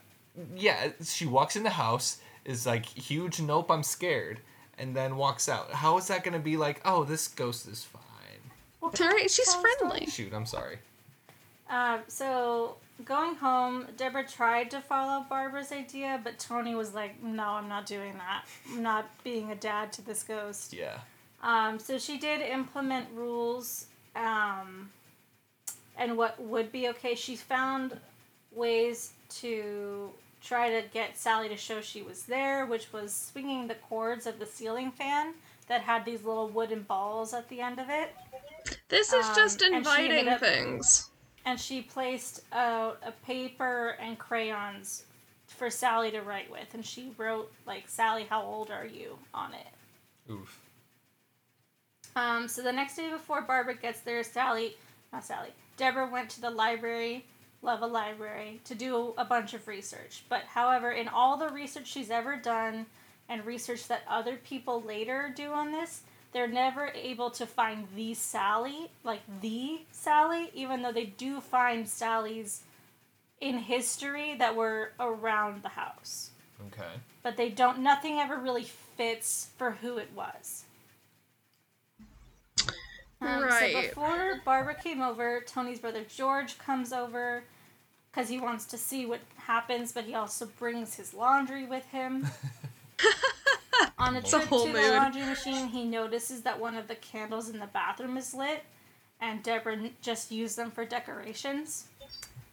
Yeah. 0.57 0.91
She 1.03 1.27
walks 1.27 1.57
in 1.57 1.63
the 1.63 1.71
house. 1.71 2.19
Is 2.45 2.67
like 2.67 2.87
huge. 2.87 3.41
Nope. 3.41 3.71
I'm 3.71 3.83
scared. 3.83 4.41
And 4.79 4.97
then 4.97 5.17
walks 5.17 5.49
out. 5.49 5.71
How 5.73 5.97
is 5.99 6.09
that 6.09 6.25
gonna 6.25 6.39
be 6.41 6.57
like? 6.57 6.81
Oh, 6.85 7.05
this 7.05 7.29
ghost 7.29 7.69
is 7.69 7.85
fine. 7.85 8.03
Well, 8.81 8.91
Terry, 8.91 9.23
she's 9.29 9.45
tell 9.45 9.63
the 9.63 9.69
story. 9.69 9.89
friendly. 9.89 10.07
Shoot, 10.07 10.33
I'm 10.35 10.47
sorry. 10.47 10.79
Um, 11.71 12.01
so 12.09 12.77
going 13.05 13.35
home, 13.37 13.87
Deborah 13.97 14.27
tried 14.27 14.71
to 14.73 14.81
follow 14.81 15.25
Barbara's 15.29 15.73
idea, 15.73 16.21
but 16.23 16.39
Tony 16.39 16.75
was 16.75 16.95
like, 16.95 17.23
"No, 17.23 17.51
I'm 17.51 17.69
not 17.69 17.87
doing 17.87 18.15
that. 18.15 18.45
I'm 18.71 18.83
not 18.83 19.07
being 19.23 19.51
a 19.53 19.55
dad 19.55 19.93
to 19.95 20.03
this 20.03 20.23
ghost." 20.23 20.73
Yeah. 20.73 20.99
Um, 21.43 21.79
so 21.79 21.99
she 21.99 22.19
did 22.19 22.41
implement 22.41 23.09
rules, 23.15 23.87
um, 24.15 24.91
and 25.97 26.17
what 26.17 26.41
would 26.43 26.71
be 26.73 26.89
okay. 26.89 27.15
She 27.15 27.37
found 27.37 27.99
ways 28.55 29.13
to 29.41 30.11
try 30.43 30.71
to 30.71 30.87
get 30.89 31.17
Sallie 31.17 31.49
to 31.49 31.57
show 31.57 31.81
she 31.81 32.03
was 32.03 32.25
there, 32.25 32.67
which 32.67 32.93
was 32.93 33.15
swinging 33.15 33.69
the 33.69 33.75
cords 33.77 34.27
of 34.27 34.39
the 34.39 34.47
ceiling 34.47 34.91
fan 34.91 35.35
that 35.69 35.81
had 35.83 36.05
these 36.05 36.25
little 36.25 36.49
wooden 36.49 36.83
balls 36.83 37.33
at 37.33 37.49
the 37.49 37.61
end 37.61 37.79
of 37.79 37.89
it. 37.89 38.15
This 38.89 39.13
is 39.13 39.25
Um, 39.27 39.35
just 39.35 39.63
and 39.63 39.77
inviting 39.77 40.29
up- 40.29 40.41
things. 40.41 41.11
and 41.45 41.59
she 41.61 41.83
placed 41.83 42.41
out 42.53 42.99
a 43.05 43.13
paper 43.13 43.91
and 44.01 44.19
crayons 44.19 45.05
for 45.47 45.71
Sallie 45.71 46.11
to 46.11 46.23
write 46.23 46.51
with, 46.51 46.75
and 46.75 46.85
she 46.85 47.15
wrote 47.17 47.53
like 47.67 47.89
"Sallie, 47.89 48.25
how 48.25 48.43
old 48.43 48.71
are 48.71 48.87
you?" 48.87 49.19
on 49.35 49.55
it. 49.55 49.67
Oof. 50.31 50.59
Um, 52.15 52.47
so 52.49 52.63
the 52.63 52.73
next 52.73 52.97
day 52.97 53.11
before 53.11 53.43
Barbara 53.43 53.75
gets 53.75 54.01
there, 54.01 54.23
Sallie, 54.23 54.77
not 55.13 55.25
Sallie, 55.25 55.53
Deborah 55.77 56.07
went 56.07 56.29
to 56.31 56.41
the 56.41 56.51
library, 56.51 57.25
love 57.63 57.83
a 57.83 57.87
library, 57.87 58.61
to 58.65 58.75
do 58.75 59.15
a 59.17 59.25
bunch 59.25 59.55
of 59.55 59.69
research. 59.69 60.25
But 60.29 60.43
however, 60.43 60.91
in 60.91 61.09
all 61.09 61.37
the 61.37 61.49
research 61.49 61.87
she's 61.87 62.11
ever 62.11 62.37
done 62.37 62.87
and 63.29 63.47
research 63.47 63.87
that 63.89 64.03
other 64.09 64.37
people 64.37 64.83
later 64.83 65.33
do 65.35 65.53
on 65.53 65.71
this, 65.73 66.03
they're 66.33 66.49
never 66.49 66.91
able 66.95 67.31
to 67.31 67.47
find 67.47 67.87
the 67.95 68.15
Sallie, 68.15 68.91
like 69.05 69.21
the 69.41 69.83
Sallie, 69.93 70.51
even 70.55 70.83
though 70.83 70.93
they 70.93 71.07
do 71.07 71.41
find 71.41 71.87
Sallys 71.87 72.61
in 73.41 73.59
history 73.59 74.35
that 74.39 74.57
were 74.57 74.93
around 74.99 75.63
the 75.63 75.69
house. 75.69 76.31
Okay. 76.69 76.93
But 77.23 77.37
they 77.37 77.51
don't, 77.51 77.81
nothing 77.81 78.19
ever 78.19 78.37
really 78.37 78.65
fits 78.97 79.49
for 79.57 79.73
who 79.73 79.99
it 79.99 80.11
was. 80.17 80.65
Um, 83.21 83.49
So 83.51 83.83
before 83.83 84.41
Barbara 84.45 84.75
came 84.75 85.01
over, 85.01 85.43
Tony's 85.47 85.79
brother 85.79 86.05
George 86.09 86.59
comes 86.59 86.93
over 86.93 87.45
because 88.13 88.29
he 88.29 88.39
wants 88.39 88.67
to 88.67 88.79
see 88.79 89.07
what 89.07 89.21
happens, 89.37 89.93
but 89.93 90.05
he 90.05 90.15
also 90.15 90.47
brings 90.59 90.95
his 90.95 91.15
laundry 91.15 91.65
with 91.65 91.87
him. 91.87 92.27
On 93.99 94.15
a 94.15 94.19
It's 94.19 94.33
a 94.33 94.39
trip 94.39 94.49
whole 94.49 94.67
to 94.67 94.73
the 94.73 94.93
laundry 94.93 95.25
machine, 95.25 95.69
he 95.69 95.85
notices 95.85 96.43
that 96.43 96.61
one 96.61 96.77
of 96.77 96.89
the 96.89 96.95
candles 96.97 97.49
in 97.49 97.59
the 97.59 97.67
bathroom 97.67 98.17
is 98.17 98.35
lit, 98.35 98.65
and 99.21 99.43
Deborah 99.43 99.91
just 100.01 100.31
used 100.31 100.57
them 100.57 100.71
for 100.71 100.85
decorations. 100.85 101.87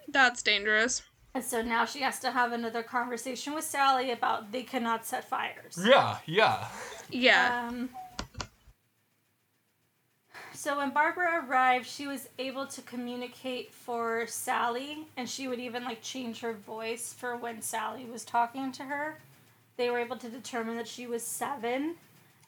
That's 0.08 0.42
dangerous. 0.42 1.04
And 1.36 1.44
so 1.44 1.62
now 1.62 1.86
she 1.86 2.02
has 2.02 2.20
to 2.22 2.32
have 2.32 2.54
another 2.54 2.82
conversation 2.82 3.54
with 3.54 3.64
Sallie 3.64 4.12
about 4.12 4.52
they 4.52 4.64
cannot 4.64 5.06
set 5.06 5.30
fires. 5.30 5.78
Yeah, 5.84 6.18
yeah. 6.26 6.68
Yeah. 7.12 7.68
Um, 7.68 7.90
so 10.60 10.76
when 10.76 10.90
Barbara 10.90 11.46
arrived, 11.48 11.88
she 11.88 12.06
was 12.06 12.28
able 12.38 12.68
to 12.68 12.82
communicate 12.82 13.74
for 13.74 14.28
Sallie, 14.28 15.08
and 15.16 15.30
she 15.30 15.48
would 15.48 15.58
even 15.58 15.86
like 15.86 16.02
change 16.02 16.42
her 16.42 16.52
voice 16.52 17.14
for 17.14 17.38
when 17.38 17.62
Sallie 17.62 18.04
was 18.04 18.26
talking 18.26 18.74
to 18.74 18.84
her. 18.84 19.20
They 19.78 19.90
were 19.90 20.00
able 20.00 20.18
to 20.18 20.28
determine 20.28 20.76
that 20.76 20.86
she 20.86 21.08
was 21.08 21.24
seven, 21.24 21.96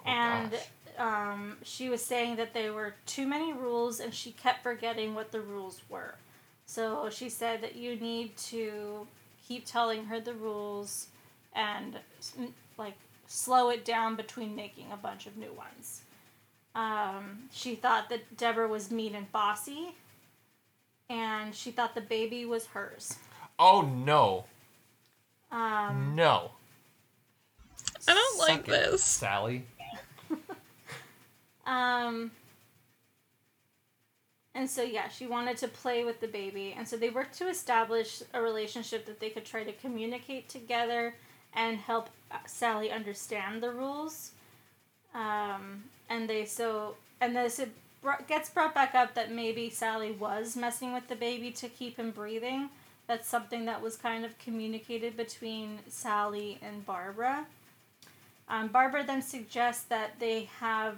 and 0.06 0.52
gosh. 0.52 0.62
um, 0.98 1.56
she 1.64 1.88
was 1.88 2.04
saying 2.04 2.36
that 2.36 2.54
there 2.54 2.74
were 2.74 2.96
too 3.06 3.26
many 3.26 3.54
rules, 3.54 4.02
and 4.02 4.14
she 4.14 4.34
kept 4.34 4.62
forgetting 4.62 5.16
what 5.16 5.32
the 5.32 5.40
rules 5.40 5.82
were. 5.88 6.16
So 6.66 7.10
she 7.10 7.30
said 7.30 7.62
that 7.62 7.78
you 7.78 7.96
need 7.96 8.36
to 8.50 9.08
keep 9.48 9.66
telling 9.66 10.04
her 10.08 10.20
the 10.20 10.34
rules 10.34 11.08
and 11.56 11.98
like 12.78 12.96
slow 13.28 13.70
it 13.70 13.86
down 13.86 14.18
between 14.18 14.54
making 14.54 14.88
a 14.92 14.98
bunch 14.98 15.28
of 15.28 15.38
new 15.38 15.54
ones. 15.54 16.02
Um, 16.74 17.50
she 17.52 17.76
thought 17.76 18.10
that 18.10 18.38
Deborah 18.38 18.68
was 18.68 18.92
mean 18.92 19.16
and 19.16 19.32
bossy, 19.32 19.96
and 21.10 21.54
she 21.54 21.72
thought 21.72 21.96
the 21.96 22.02
baby 22.02 22.46
was 22.46 22.68
hers. 22.68 23.18
Oh 23.60 23.82
no. 23.82 24.46
Um, 25.52 26.16
No. 26.16 26.52
I 28.08 28.14
don't 28.14 28.40
like 28.40 28.68
it, 28.68 28.68
this. 28.68 29.04
Sallie. 29.04 29.66
Um, 31.66 32.32
and 34.54 34.70
so, 34.70 34.84
yeah, 34.84 35.08
she 35.08 35.28
wanted 35.28 35.58
to 35.58 35.68
play 35.68 36.04
with 36.04 36.20
the 36.20 36.28
baby. 36.28 36.76
And 36.78 36.88
so 36.88 36.98
they 36.98 37.10
worked 37.10 37.38
to 37.38 37.48
establish 37.48 38.22
a 38.34 38.42
relationship 38.42 39.06
that 39.06 39.20
they 39.20 39.30
could 39.30 39.46
try 39.46 39.64
to 39.64 39.72
communicate 39.72 40.50
together 40.50 41.16
and 41.54 41.78
help 41.78 42.10
uh, 42.32 42.38
Sallie 42.46 42.92
understand 42.92 43.64
the 43.64 43.72
rules. 43.72 44.32
Um, 45.14 45.84
and 46.10 46.30
they 46.30 46.46
so, 46.46 46.96
and 47.20 47.36
this 47.36 47.60
it 47.60 47.72
br- 48.02 48.24
gets 48.28 48.50
brought 48.50 48.74
back 48.74 48.96
up 48.96 49.14
that 49.16 49.32
maybe 49.32 49.70
Sallie 49.70 50.12
was 50.12 50.56
messing 50.56 50.94
with 50.94 51.08
the 51.08 51.16
baby 51.16 51.52
to 51.52 51.70
keep 51.70 51.98
him 51.98 52.12
breathing. 52.12 52.70
That's 53.08 53.28
something 53.28 53.66
that 53.66 53.82
was 53.82 53.98
kind 53.98 54.24
of 54.24 54.38
communicated 54.38 55.18
between 55.18 55.80
Sallie 55.90 56.60
and 56.62 56.86
Barbara. 56.86 57.46
Um, 58.48 58.68
Barbara 58.68 59.06
then 59.06 59.22
suggests 59.22 59.84
that 59.84 60.20
they 60.20 60.50
have 60.60 60.98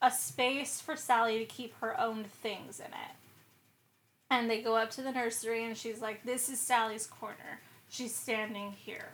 a 0.00 0.10
space 0.10 0.80
for 0.80 0.96
Sallie 0.96 1.38
to 1.38 1.44
keep 1.44 1.74
her 1.80 1.98
own 1.98 2.24
things 2.24 2.80
in 2.80 2.86
it. 2.86 3.16
And 4.30 4.48
they 4.48 4.62
go 4.62 4.76
up 4.76 4.90
to 4.92 5.02
the 5.02 5.12
nursery 5.12 5.64
and 5.64 5.76
she's 5.76 6.00
like, 6.00 6.24
This 6.24 6.48
is 6.48 6.58
Sallie's 6.58 7.06
corner. 7.06 7.60
She's 7.88 8.14
standing 8.14 8.72
here. 8.72 9.10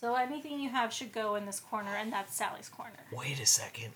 So 0.00 0.14
anything 0.14 0.60
you 0.60 0.68
have 0.70 0.92
should 0.92 1.12
go 1.12 1.34
in 1.34 1.44
this 1.46 1.58
corner, 1.60 1.90
and 1.96 2.12
that's 2.12 2.34
Sallie's 2.34 2.68
corner. 2.68 2.92
Wait 3.12 3.40
a 3.40 3.46
second. 3.46 3.92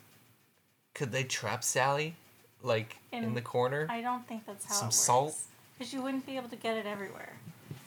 Could 0.94 1.12
they 1.12 1.22
trap 1.24 1.62
Sallie? 1.62 2.16
Like 2.62 2.96
in, 3.12 3.24
In- 3.24 3.34
the 3.34 3.40
corner? 3.42 3.86
I 3.90 4.00
don't 4.02 4.26
think 4.26 4.46
that's 4.46 4.64
how 4.64 4.74
Some 4.74 4.84
it 4.86 4.88
works. 4.88 4.96
salt? 4.96 5.36
Because 5.78 5.92
you 5.92 6.02
wouldn't 6.02 6.26
be 6.26 6.36
able 6.36 6.48
to 6.48 6.56
get 6.56 6.76
it 6.76 6.86
everywhere. 6.86 7.32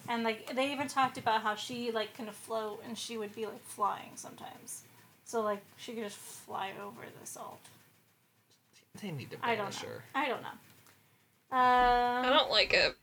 And 0.07 0.24
like 0.24 0.53
they 0.55 0.72
even 0.72 0.88
talked 0.88 1.18
about 1.18 1.41
how 1.41 1.55
she 1.55 1.91
like 1.91 2.13
can 2.16 2.28
float 2.28 2.84
and 2.88 2.97
she 2.97 3.18
would 3.18 3.34
be 3.36 3.45
like 3.45 3.63
flying 3.66 4.11
sometimes. 4.16 4.84
So 5.26 5.41
like 5.41 5.61
she 5.78 5.93
could 5.93 6.03
just 6.03 6.18
fly 6.18 6.72
over 6.84 7.01
the 7.20 7.26
salt. 7.28 7.59
They 9.01 9.11
need 9.11 9.32
to 9.32 9.38
I 9.41 9.55
don't 9.55 9.72
know. 9.82 9.89
her. 9.89 10.03
I 10.13 10.28
don't 10.28 10.41
know. 10.41 10.47
I 11.51 12.18
Um, 12.28 12.34
don't 12.38 12.51
like 12.51 12.74
it. 12.74 12.95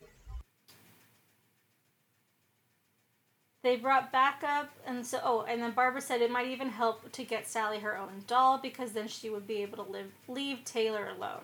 They 3.62 3.76
brought 3.76 4.10
backup, 4.10 4.70
and 4.86 5.06
so 5.06 5.20
oh, 5.22 5.42
and 5.42 5.62
then 5.62 5.70
Barbara 5.70 6.00
said 6.00 6.20
it 6.20 6.30
might 6.32 6.48
even 6.48 6.68
help 6.68 7.12
to 7.12 7.22
get 7.24 7.46
Sallie 7.46 7.78
her 7.78 7.96
own 7.96 8.24
doll 8.26 8.58
because 8.58 8.92
then 8.92 9.06
she 9.06 9.30
would 9.30 9.46
be 9.46 9.62
able 9.62 9.84
to 9.84 9.90
live 9.90 10.10
leave 10.26 10.64
Taylor 10.64 11.08
alone. 11.16 11.42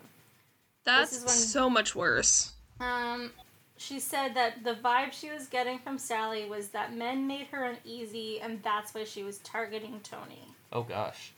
That's 0.85 1.19
when- 1.21 1.29
so 1.29 1.71
much 1.71 1.95
worse. 1.95 2.53
Um, 2.81 3.33
she 3.77 4.01
said 4.01 4.35
that 4.35 4.65
the 4.65 4.75
vibe 4.75 5.13
she 5.13 5.31
was 5.31 5.47
getting 5.47 5.79
from 5.79 5.97
Sallie 5.99 6.49
was 6.49 6.69
that 6.71 6.93
men 6.93 7.27
made 7.29 7.47
her 7.49 7.65
uneasy, 7.65 8.41
and 8.41 8.61
that's 8.65 8.95
why 8.95 9.05
she 9.05 9.23
was 9.23 9.39
targeting 9.39 10.01
Tony. 10.01 10.55
Oh 10.73 10.83
gosh. 10.83 11.33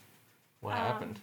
What 0.61 0.73
Um, 0.73 0.77
happened? 0.79 1.19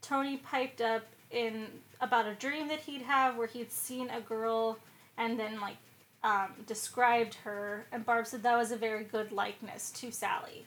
Tony 0.00 0.38
piped 0.38 0.80
up 0.80 1.02
in 1.30 1.80
about 2.00 2.26
a 2.26 2.34
dream 2.34 2.68
that 2.68 2.80
he'd 2.80 3.02
have 3.02 3.36
where 3.36 3.46
he'd 3.46 3.72
seen 3.72 4.08
a 4.10 4.20
girl 4.20 4.78
and 5.18 5.38
then 5.38 5.60
like 5.60 5.76
um, 6.24 6.48
described 6.66 7.34
her, 7.44 7.86
and 7.92 8.04
Barb 8.04 8.26
said 8.26 8.42
that 8.42 8.56
was 8.56 8.72
a 8.72 8.76
very 8.76 9.04
good 9.04 9.30
likeness 9.30 9.90
to 9.92 10.10
Sallie, 10.10 10.64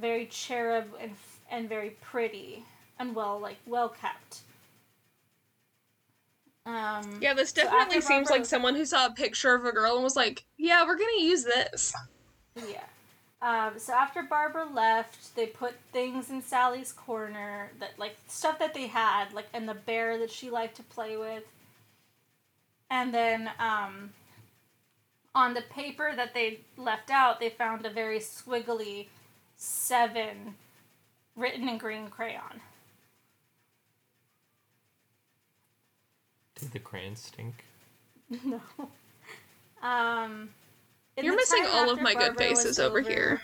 very 0.00 0.26
cherub 0.26 0.86
and 1.00 1.12
and 1.50 1.68
very 1.68 1.90
pretty 2.00 2.64
and 2.98 3.14
well 3.14 3.38
like 3.38 3.58
well 3.66 3.90
kept. 3.90 4.40
Um, 6.66 7.18
Yeah, 7.20 7.34
this 7.34 7.52
definitely 7.52 7.78
after 7.80 8.00
seems 8.00 8.28
Barbara- 8.28 8.32
like 8.36 8.46
someone 8.46 8.74
who 8.74 8.84
saw 8.84 9.06
a 9.06 9.10
picture 9.12 9.54
of 9.54 9.64
a 9.64 9.72
girl 9.72 9.94
and 9.94 10.04
was 10.04 10.16
like, 10.16 10.44
"Yeah, 10.56 10.84
we're 10.86 10.96
gonna 10.98 11.20
use 11.20 11.44
this." 11.44 11.92
Yeah. 12.56 12.84
Um, 13.42 13.78
so 13.78 13.94
after 13.94 14.22
Barbara 14.22 14.66
left, 14.66 15.34
they 15.34 15.46
put 15.46 15.74
things 15.92 16.28
in 16.28 16.42
Sallie's 16.42 16.92
corner 16.92 17.70
that 17.78 17.98
like 17.98 18.16
stuff 18.28 18.58
that 18.58 18.74
they 18.74 18.86
had, 18.86 19.32
like 19.32 19.46
and 19.54 19.68
the 19.68 19.74
bear 19.74 20.18
that 20.18 20.30
she 20.30 20.50
liked 20.50 20.76
to 20.76 20.82
play 20.82 21.16
with. 21.16 21.44
And 22.90 23.14
then 23.14 23.50
um, 23.58 24.12
on 25.34 25.54
the 25.54 25.62
paper 25.62 26.12
that 26.16 26.34
they 26.34 26.60
left 26.76 27.10
out, 27.10 27.40
they 27.40 27.50
found 27.50 27.86
a 27.86 27.90
very 27.90 28.18
squiggly 28.18 29.06
seven 29.56 30.54
written 31.36 31.68
in 31.68 31.78
green 31.78 32.08
crayon. 32.08 32.60
Did 36.56 36.72
the 36.72 36.78
crayon 36.78 37.16
stink? 37.16 37.64
no. 38.44 38.60
Um, 39.82 40.50
You're 41.16 41.36
missing 41.36 41.64
all 41.66 41.90
of 41.90 42.00
my 42.00 42.14
good 42.14 42.36
Barbara 42.36 42.50
was 42.50 42.62
faces 42.62 42.78
over 42.78 43.00
here. 43.00 43.40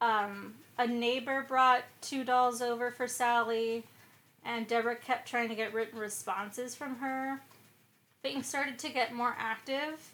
um, 0.00 0.54
a 0.78 0.86
neighbor 0.86 1.44
brought 1.48 1.82
two 2.00 2.24
dolls 2.24 2.62
over 2.62 2.90
for 2.90 3.08
Sallie. 3.08 3.84
and 4.44 4.66
Deborah 4.68 4.96
kept 4.96 5.28
trying 5.28 5.48
to 5.48 5.54
get 5.54 5.74
written 5.74 5.98
responses 5.98 6.74
from 6.74 6.96
her. 6.96 7.40
Things 8.22 8.46
started 8.46 8.78
to 8.80 8.88
get 8.88 9.12
more 9.14 9.34
active. 9.38 10.12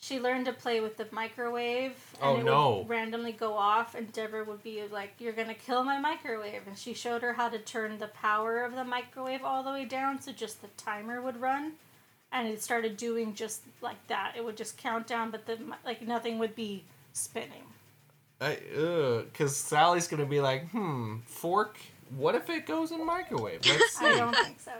She 0.00 0.20
learned 0.20 0.46
to 0.46 0.52
play 0.52 0.80
with 0.80 0.96
the 0.96 1.06
microwave, 1.10 1.92
and 2.20 2.22
Oh, 2.22 2.36
it 2.36 2.44
no. 2.44 2.78
would 2.78 2.88
randomly 2.88 3.32
go 3.32 3.54
off, 3.54 3.94
and 3.96 4.12
Deborah 4.12 4.44
would 4.44 4.62
be 4.62 4.82
like, 4.86 5.14
"You're 5.18 5.32
gonna 5.32 5.54
kill 5.54 5.82
my 5.82 5.98
microwave," 5.98 6.66
and 6.68 6.78
she 6.78 6.94
showed 6.94 7.22
her 7.22 7.32
how 7.32 7.48
to 7.48 7.58
turn 7.58 7.98
the 7.98 8.06
power 8.08 8.62
of 8.64 8.74
the 8.74 8.84
microwave 8.84 9.44
all 9.44 9.62
the 9.64 9.70
way 9.70 9.84
down, 9.84 10.20
so 10.22 10.30
just 10.32 10.62
the 10.62 10.68
timer 10.76 11.20
would 11.20 11.40
run, 11.40 11.74
and 12.30 12.46
it 12.46 12.62
started 12.62 12.96
doing 12.96 13.34
just 13.34 13.62
like 13.80 14.06
that. 14.06 14.34
It 14.36 14.44
would 14.44 14.56
just 14.56 14.76
count 14.78 15.08
down, 15.08 15.30
but 15.32 15.46
the 15.46 15.58
like 15.84 16.00
nothing 16.02 16.38
would 16.38 16.54
be 16.54 16.84
spinning. 17.12 17.64
I, 18.40 18.54
because 19.24 19.56
Sallie's 19.56 20.06
gonna 20.06 20.24
be 20.26 20.40
like, 20.40 20.68
hmm, 20.70 21.18
fork. 21.26 21.76
What 22.16 22.36
if 22.36 22.48
it 22.48 22.66
goes 22.66 22.92
in 22.92 23.04
microwave? 23.04 23.66
Let's 23.66 23.92
see. 23.98 24.06
I 24.06 24.16
don't 24.16 24.36
think 24.36 24.60
so. 24.60 24.72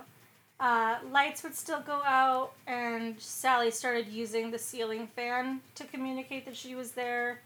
Uh, 0.60 0.96
lights 1.12 1.42
would 1.44 1.54
still 1.54 1.80
go 1.80 2.02
out, 2.04 2.52
and 2.66 3.18
Sallie 3.20 3.70
started 3.70 4.08
using 4.08 4.50
the 4.50 4.58
ceiling 4.58 5.06
fan 5.06 5.60
to 5.76 5.84
communicate 5.84 6.44
that 6.46 6.56
she 6.56 6.74
was 6.74 6.92
there. 6.92 7.40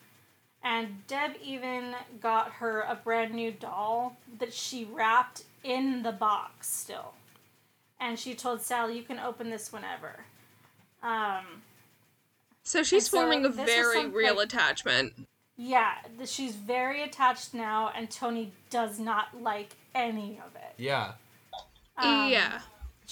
And 0.65 1.07
Deb 1.09 1.33
even 1.43 1.95
got 2.21 2.53
her 2.53 2.83
a 2.83 2.95
brand 2.95 3.35
new 3.35 3.51
doll 3.51 4.17
that 4.39 4.53
she 4.55 4.85
wrapped 4.85 5.43
in 5.65 6.03
the 6.03 6.13
box 6.13 6.71
still. 6.71 7.13
And 8.01 8.19
she 8.19 8.35
told 8.35 8.63
Sallie, 8.63 8.97
You 8.97 9.03
can 9.03 9.19
open 9.19 9.51
this 9.51 9.73
whenever. 9.73 10.25
Um, 11.03 11.63
So 12.63 12.83
she's 12.83 13.05
And 13.05 13.11
so 13.11 13.19
forming 13.19 13.45
a 13.45 13.49
very 13.49 14.07
real 14.07 14.37
like- 14.37 14.47
attachment. 14.47 15.27
yeah, 15.57 15.97
she's 16.25 16.55
very 16.55 17.03
attached 17.03 17.53
now, 17.55 17.91
and 17.95 18.09
Tony 18.11 18.53
does 18.71 18.99
not 19.01 19.43
like 19.43 19.75
any 19.95 20.41
of 20.47 20.55
it. 20.57 20.75
Yeah. 20.79 21.13
Um, 21.99 22.31
yeah. 22.31 22.61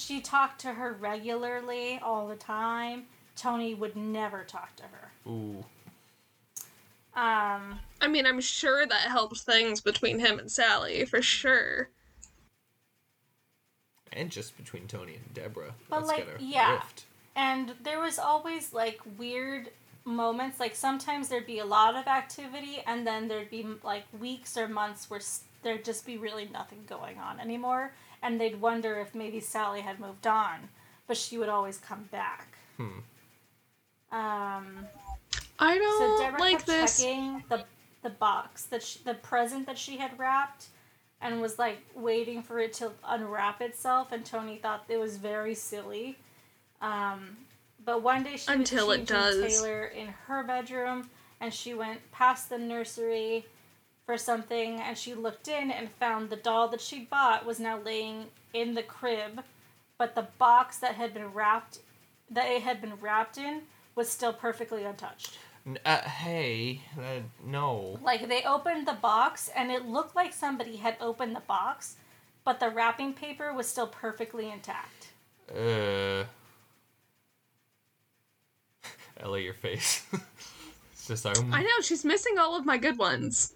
She 0.01 0.21
talked 0.21 0.61
to 0.63 0.73
her 0.73 0.95
regularly 0.95 2.01
all 2.03 2.27
the 2.27 2.37
time. 2.37 3.05
Tony 3.37 3.75
would 3.75 3.97
never 3.97 4.45
talk 4.45 4.75
to 4.77 4.83
her. 4.85 5.13
Ooh. 5.31 5.65
Um, 7.15 7.79
I 8.01 8.09
mean, 8.09 8.25
I'm 8.27 8.41
sure 8.41 8.87
that 8.87 9.01
helped 9.09 9.41
things 9.41 9.81
between 9.81 10.19
him 10.19 10.39
and 10.39 10.51
Sallie, 10.51 11.05
for 11.05 11.21
sure. 11.21 11.91
And 14.13 14.31
just 14.31 14.57
between 14.57 14.87
Tony 14.87 15.15
and 15.17 15.35
Deborah. 15.35 15.75
But, 15.89 16.01
That's 16.01 16.09
like, 16.09 16.27
got 16.27 16.41
a 16.41 16.45
yeah. 16.45 16.75
rift. 16.75 17.05
and 17.37 17.75
there 17.83 18.01
was 18.01 18.19
always 18.19 18.73
like 18.73 19.01
weird 19.19 19.71
moments. 20.05 20.59
Like 20.59 20.75
sometimes 20.75 21.29
there'd 21.29 21.47
be 21.47 21.59
a 21.59 21.65
lot 21.65 21.95
of 21.95 22.07
activity, 22.07 22.83
and 22.87 23.07
then 23.07 23.29
there'd 23.29 23.51
be 23.51 23.67
like 23.85 24.05
weeks 24.19 24.57
or 24.57 24.67
months 24.69 25.11
where 25.11 25.21
there'd 25.63 25.85
just 25.85 26.07
be 26.07 26.17
really 26.17 26.49
nothing 26.53 26.79
going 26.89 27.19
on 27.19 27.39
anymore, 27.39 27.93
and 28.23 28.41
they'd 28.41 28.61
wonder 28.61 28.99
if 29.01 29.15
maybe 29.15 29.41
Sallie 29.41 29.81
had 29.81 29.99
moved 30.01 30.27
on, 30.27 30.69
but 31.07 31.17
she 31.17 31.39
would 31.39 31.49
always 31.49 31.79
come 31.79 32.09
back. 32.11 32.49
Hmm. 32.77 32.99
Um, 34.13 34.87
I 35.59 35.75
So 35.77 35.81
don't 35.81 36.21
Deborah 36.21 36.41
like 36.41 36.53
kept 36.57 36.67
this. 36.67 37.01
checking 37.01 37.45
the 37.49 37.65
the 38.03 38.11
box 38.11 38.65
that 38.65 38.83
she, 38.83 38.99
the 39.05 39.13
present 39.15 39.67
that 39.67 39.77
she 39.79 39.99
had 39.99 40.19
wrapped, 40.19 40.67
and 41.21 41.41
was 41.41 41.59
like 41.59 41.79
waiting 41.95 42.43
for 42.43 42.59
it 42.59 42.73
to 42.75 42.91
unwrap 43.07 43.61
itself. 43.61 44.11
And 44.11 44.25
Tony 44.25 44.57
thought 44.57 44.85
it 44.89 44.97
was 44.99 45.17
very 45.19 45.55
silly. 45.55 46.17
Um, 46.81 47.37
but 47.85 48.03
one 48.03 48.23
day 48.23 48.37
she 48.37 48.51
Until 48.53 48.89
was 48.89 48.99
it 49.01 49.07
does. 49.07 49.61
Taylor 49.61 49.85
in 49.85 50.09
her 50.27 50.43
bedroom, 50.43 51.11
and 51.41 51.53
she 51.53 51.75
went 51.75 52.01
past 52.11 52.49
the 52.49 52.59
nursery 52.59 53.45
for 54.11 54.19
something, 54.19 54.81
and 54.81 54.99
she 54.99 55.15
looked 55.15 55.47
in 55.47 55.71
and 55.71 55.89
found 55.89 56.31
the 56.31 56.37
doll 56.37 56.67
that 56.67 56.81
she'd 56.81 57.09
bought 57.09 57.47
was 57.47 57.61
now 57.61 57.79
laying 57.79 58.25
in 58.53 58.75
the 58.75 58.83
crib, 58.83 59.45
but 59.99 60.17
the 60.17 60.27
box 60.37 60.79
that 60.79 60.97
had 60.97 61.15
been 61.15 61.33
wrapped 61.33 61.79
that 62.29 62.51
it 62.51 62.63
had 62.63 62.81
been 62.81 62.95
wrapped 62.97 63.39
in 63.39 63.63
was 63.95 64.09
still 64.09 64.33
perfectly 64.33 64.83
untouched. 64.83 65.39
Uh, 65.87 66.01
hey, 66.01 66.81
uh, 66.99 67.21
no. 67.47 68.01
Like 68.03 68.29
they 68.29 68.43
opened 68.43 68.89
the 68.89 68.95
box 68.95 69.49
and 69.55 69.71
it 69.71 69.87
looked 69.87 70.17
like 70.17 70.33
somebody 70.33 70.75
had 70.75 70.97
opened 71.01 71.37
the 71.37 71.41
box, 71.47 71.95
but 72.45 72.59
the 72.59 72.69
wrapping 72.69 73.13
paper 73.13 73.55
was 73.55 73.69
still 73.69 73.87
perfectly 73.87 74.51
intact. 74.51 75.13
Uh. 75.57 76.25
Ellie, 79.21 79.45
your 79.45 79.55
face. 79.55 80.05
it's 80.93 81.07
just 81.07 81.25
like, 81.25 81.37
mm. 81.37 81.55
I 81.55 81.63
know, 81.63 81.81
she's 81.81 82.05
missing 82.05 82.39
all 82.41 82.57
of 82.57 82.67
my 82.67 82.77
good 82.77 82.99
ones. 82.99 83.55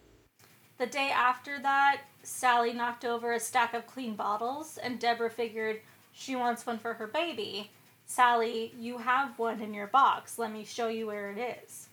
The 0.79 0.87
day 0.87 1.11
after 1.11 1.61
that, 1.61 2.03
Sallie 2.22 2.72
knocked 2.72 3.05
over 3.05 3.33
a 3.33 3.41
stack 3.41 3.75
of 3.75 3.87
clean 3.87 4.16
bottles, 4.16 4.79
and 4.79 4.99
Deborah 4.99 5.31
figured 5.31 5.81
she 6.12 6.35
wants 6.35 6.66
one 6.66 6.79
for 6.79 6.95
her 6.95 7.07
baby. 7.07 7.70
Sallie, 8.07 8.75
you 8.79 8.99
have 8.99 9.39
one 9.39 9.61
in 9.61 9.72
your 9.72 9.87
box. 9.87 10.39
Let 10.39 10.53
me 10.53 10.64
show 10.64 10.89
you 10.89 11.07
where 11.07 11.31
it 11.31 11.59
is. 11.64 11.89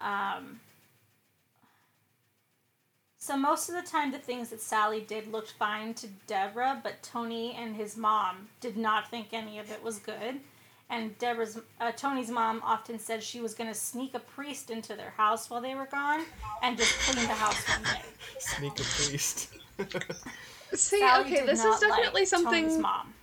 Um, 0.00 0.60
so 3.16 3.38
most 3.38 3.70
of 3.70 3.74
the 3.74 3.82
time, 3.82 4.12
the 4.12 4.18
things 4.18 4.50
that 4.50 4.60
Sallie 4.60 5.00
did 5.00 5.32
looked 5.32 5.52
fine 5.52 5.94
to 5.94 6.08
Deborah, 6.26 6.80
but 6.82 7.02
Tony 7.02 7.54
and 7.58 7.74
his 7.74 7.96
mom 7.96 8.48
did 8.60 8.76
not 8.76 9.10
think 9.10 9.28
any 9.32 9.58
of 9.58 9.70
it 9.70 9.82
was 9.82 9.98
good. 9.98 10.40
And 10.90 11.18
Deborah's 11.18 11.58
uh, 11.80 11.92
Tony's 11.92 12.30
mom 12.30 12.60
often 12.64 12.98
said 12.98 13.22
she 13.22 13.40
was 13.40 13.54
going 13.54 13.68
to 13.68 13.74
sneak 13.74 14.14
a 14.14 14.18
priest 14.18 14.70
into 14.70 14.94
their 14.94 15.10
house 15.10 15.48
while 15.48 15.60
they 15.60 15.74
were 15.74 15.86
gone 15.86 16.22
and 16.62 16.76
just 16.76 16.92
clean 17.00 17.26
the 17.26 17.34
house 17.34 17.68
one 17.68 17.82
day. 17.82 18.02
sneak 18.38 18.72
a 18.72 18.82
priest. 18.82 19.48
See, 20.74 21.00
Sallie 21.00 21.24
okay, 21.24 21.46
this 21.46 21.64
is 21.64 21.80
definitely 21.80 22.22
like 22.22 22.28
something 22.28 22.64
Tony's 22.64 22.78
mom. 22.78 23.14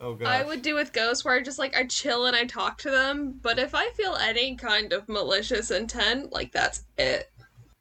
oh. 0.00 0.18
I 0.24 0.44
would 0.44 0.62
do 0.62 0.74
with 0.74 0.92
ghosts 0.92 1.24
where 1.24 1.34
I 1.34 1.42
just 1.42 1.58
like 1.58 1.76
I 1.76 1.84
chill 1.86 2.26
and 2.26 2.36
I 2.36 2.44
talk 2.44 2.78
to 2.78 2.90
them, 2.90 3.38
but 3.42 3.58
if 3.58 3.74
I 3.74 3.90
feel 3.90 4.14
any 4.16 4.56
kind 4.56 4.92
of 4.92 5.08
malicious 5.08 5.70
intent, 5.70 6.32
like 6.32 6.52
that's 6.52 6.84
it. 6.98 7.30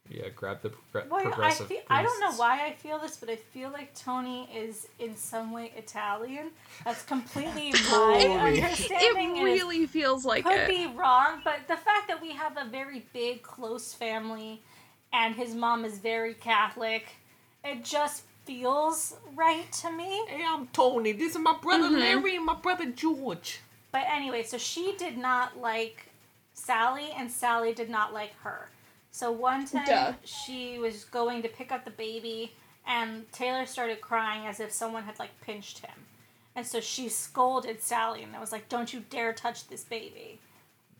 Yeah, 0.09 0.29
grab 0.29 0.61
the 0.61 0.69
progr- 0.69 1.09
Well, 1.09 1.19
I, 1.19 1.23
progressive. 1.23 1.67
feel, 1.67 1.81
I 1.89 2.01
don't 2.01 2.19
know 2.21 2.31
why 2.33 2.65
I 2.65 2.73
feel 2.73 2.97
this, 2.99 3.17
but 3.17 3.29
I 3.29 3.35
feel 3.35 3.69
like 3.71 3.93
Tony 3.93 4.49
is 4.55 4.87
in 4.99 5.15
some 5.17 5.51
way 5.51 5.73
Italian. 5.75 6.51
That's 6.85 7.03
completely 7.03 7.71
my 7.73 7.77
Totally. 7.77 8.23
It 8.59 8.63
understanding. 8.63 9.37
and 9.37 9.47
it's- 9.47 9.61
really 9.61 9.85
feels 9.85 10.23
like 10.25 10.45
could 10.45 10.53
it. 10.59 10.67
be 10.69 10.87
wrong, 10.97 11.41
but 11.43 11.59
the 11.67 11.75
fact 11.75 12.07
that 12.07 12.21
we 12.21 12.31
have 12.31 12.55
a 12.57 12.65
very 12.69 13.05
big, 13.13 13.43
close 13.43 13.93
family, 13.93 14.61
and 15.13 15.35
his 15.35 15.53
mom 15.55 15.83
is 15.85 15.97
very 15.99 16.33
Catholic, 16.33 17.07
it 17.63 17.83
just 17.83 18.23
feels 18.45 19.15
right 19.35 19.69
to 19.73 19.91
me. 19.91 20.23
Hey, 20.29 20.43
I'm 20.47 20.67
Tony. 20.67 21.11
This 21.11 21.33
is 21.35 21.39
my 21.41 21.57
brother 21.61 21.89
Mhm. 21.89 21.99
Larry 21.99 22.35
and 22.37 22.45
my 22.45 22.55
brother 22.55 22.85
George. 22.85 23.59
But 23.91 24.03
anyway, 24.09 24.43
so 24.43 24.57
she 24.57 24.95
did 24.97 25.17
not 25.17 25.57
like 25.57 26.05
Sallie, 26.53 27.11
and 27.17 27.29
Sallie 27.31 27.73
did 27.73 27.89
not 27.89 28.13
like 28.13 28.33
her. 28.39 28.69
So 29.18 29.32
one 29.32 29.65
time 29.65 29.86
Duh. 29.88 30.13
she 30.24 30.78
was 30.78 31.05
going 31.05 31.41
to 31.41 31.47
pick 31.49 31.72
up 31.72 31.86
the 31.86 31.89
baby, 31.91 32.53
and 32.86 33.26
Taylor 33.32 33.65
started 33.65 33.99
crying 33.99 34.45
as 34.45 34.59
if 34.59 34.72
someone 34.72 35.01
had 35.05 35.18
like 35.18 35.32
pinched 35.41 35.80
him. 35.80 36.05
And 36.55 36.63
so 36.68 36.80
she 36.80 37.09
scolded 37.09 37.82
Sallie 37.82 38.22
and 38.22 38.32
was 38.39 38.51
like, 38.51 38.70
"Don't 38.70 38.93
you 38.93 38.99
dare 39.09 39.34
touch 39.34 39.68
this 39.70 39.84
baby." 39.84 40.39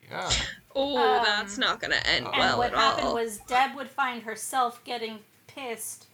Yeah. 0.09 0.30
Oh, 0.80 0.95
Um, 1.18 1.24
that's 1.26 1.57
not 1.57 1.80
gonna 1.80 1.95
end 2.05 2.26
and 2.26 2.28
And 2.28 2.38
well 2.38 2.57
what 2.59 2.72
at 2.74 2.78
happened 2.80 3.07
all. 3.07 3.13
was 3.15 3.39
Deb 3.47 3.76
would 3.76 3.89
find 3.89 4.22
herself 4.24 4.84
getting 4.84 5.20
pissed 5.47 6.05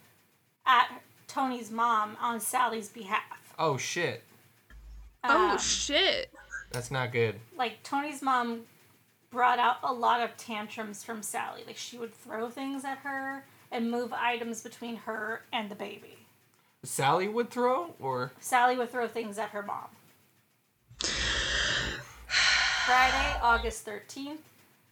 at 0.65 0.87
Tony's 1.27 1.69
mom 1.69 2.15
on 2.21 2.39
Sallie's 2.39 2.87
behalf. 2.87 3.53
Oh 3.59 3.75
shit. 3.77 4.23
oh 5.25 5.51
Um, 5.51 5.57
shit! 5.57 6.31
That's 6.71 6.91
not 6.91 7.11
good. 7.11 7.39
like 7.57 7.83
Tony's 7.83 8.21
mom 8.21 8.61
brought 9.33 9.59
out 9.59 9.77
a 9.83 9.91
lot 9.91 10.21
of 10.21 10.37
tantrums 10.37 11.03
from 11.03 11.21
Sallie. 11.21 11.63
Like 11.65 11.75
she 11.75 11.97
would 11.97 12.13
throw 12.13 12.49
things 12.49 12.85
at 12.85 12.99
her 12.99 13.43
and 13.71 13.91
move 13.91 14.13
items 14.13 14.61
between 14.61 14.95
her 14.97 15.41
and 15.51 15.69
the 15.69 15.75
baby. 15.75 16.15
Sallie 16.83 17.27
would 17.27 17.49
throw 17.49 17.95
or 17.99 18.31
Sallie 18.39 18.77
would 18.77 18.91
throw 18.91 19.07
things 19.07 19.37
at 19.37 19.49
her 19.49 19.63
mom. 19.63 19.87
Friday, 22.85 23.39
August 23.41 23.85
13th, 23.85 24.39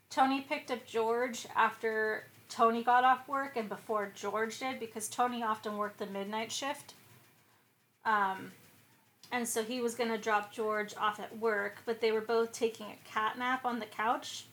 Tony 0.09 0.41
picked 0.41 0.71
up 0.71 0.85
George 0.85 1.45
after 1.55 2.25
Tony 2.49 2.83
got 2.83 3.03
off 3.03 3.27
work 3.27 3.55
and 3.57 3.69
before 3.69 4.11
George 4.15 4.59
did 4.59 4.79
because 4.79 5.07
Tony 5.07 5.43
often 5.43 5.77
worked 5.77 5.99
the 5.99 6.05
midnight 6.07 6.51
shift. 6.51 6.93
Um, 8.05 8.53
and 9.31 9.47
so 9.47 9.63
he 9.63 9.81
was 9.81 9.95
going 9.95 10.09
to 10.09 10.17
drop 10.17 10.51
George 10.51 10.93
off 10.97 11.19
at 11.19 11.37
work, 11.39 11.77
but 11.85 12.01
they 12.01 12.11
were 12.11 12.21
both 12.21 12.51
taking 12.51 12.87
a 12.87 13.09
cat 13.09 13.37
nap 13.37 13.65
on 13.65 13.79
the 13.79 13.85
couch 13.85 14.45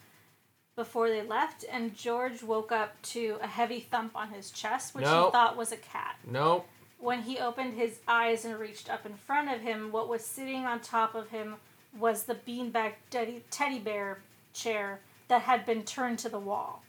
before 0.77 1.09
they 1.09 1.23
left, 1.23 1.65
and 1.71 1.97
George 1.97 2.43
woke 2.43 2.71
up 2.71 3.01
to 3.03 3.39
a 3.43 3.47
heavy 3.47 3.81
thump 3.81 4.13
on 4.15 4.31
his 4.31 4.51
chest, 4.51 4.95
which 4.95 5.05
No. 5.05 5.27
he 5.27 5.31
thought 5.33 5.57
was 5.57 5.73
a 5.73 5.77
cat. 5.77 6.17
nope. 6.25 6.67
When 7.01 7.23
he 7.23 7.39
opened 7.39 7.75
his 7.75 8.01
eyes 8.09 8.45
and 8.45 8.59
reached 8.59 8.89
up 8.91 9.07
in 9.07 9.15
front 9.17 9.51
of 9.53 9.61
him, 9.61 9.93
what 9.93 10.09
was 10.09 10.25
sitting 10.25 10.65
on 10.67 10.81
top 10.81 11.15
of 11.15 11.29
him 11.31 11.57
was 11.97 12.25
the 12.25 12.35
beanbag 12.35 12.95
teddy, 13.11 13.45
teddy 13.51 13.79
bear 13.79 14.21
chair 14.53 15.01
that 15.29 15.43
had 15.43 15.65
been 15.65 15.85
turned 15.85 16.19
to 16.21 16.29
the 16.29 16.39
wall. 16.39 16.83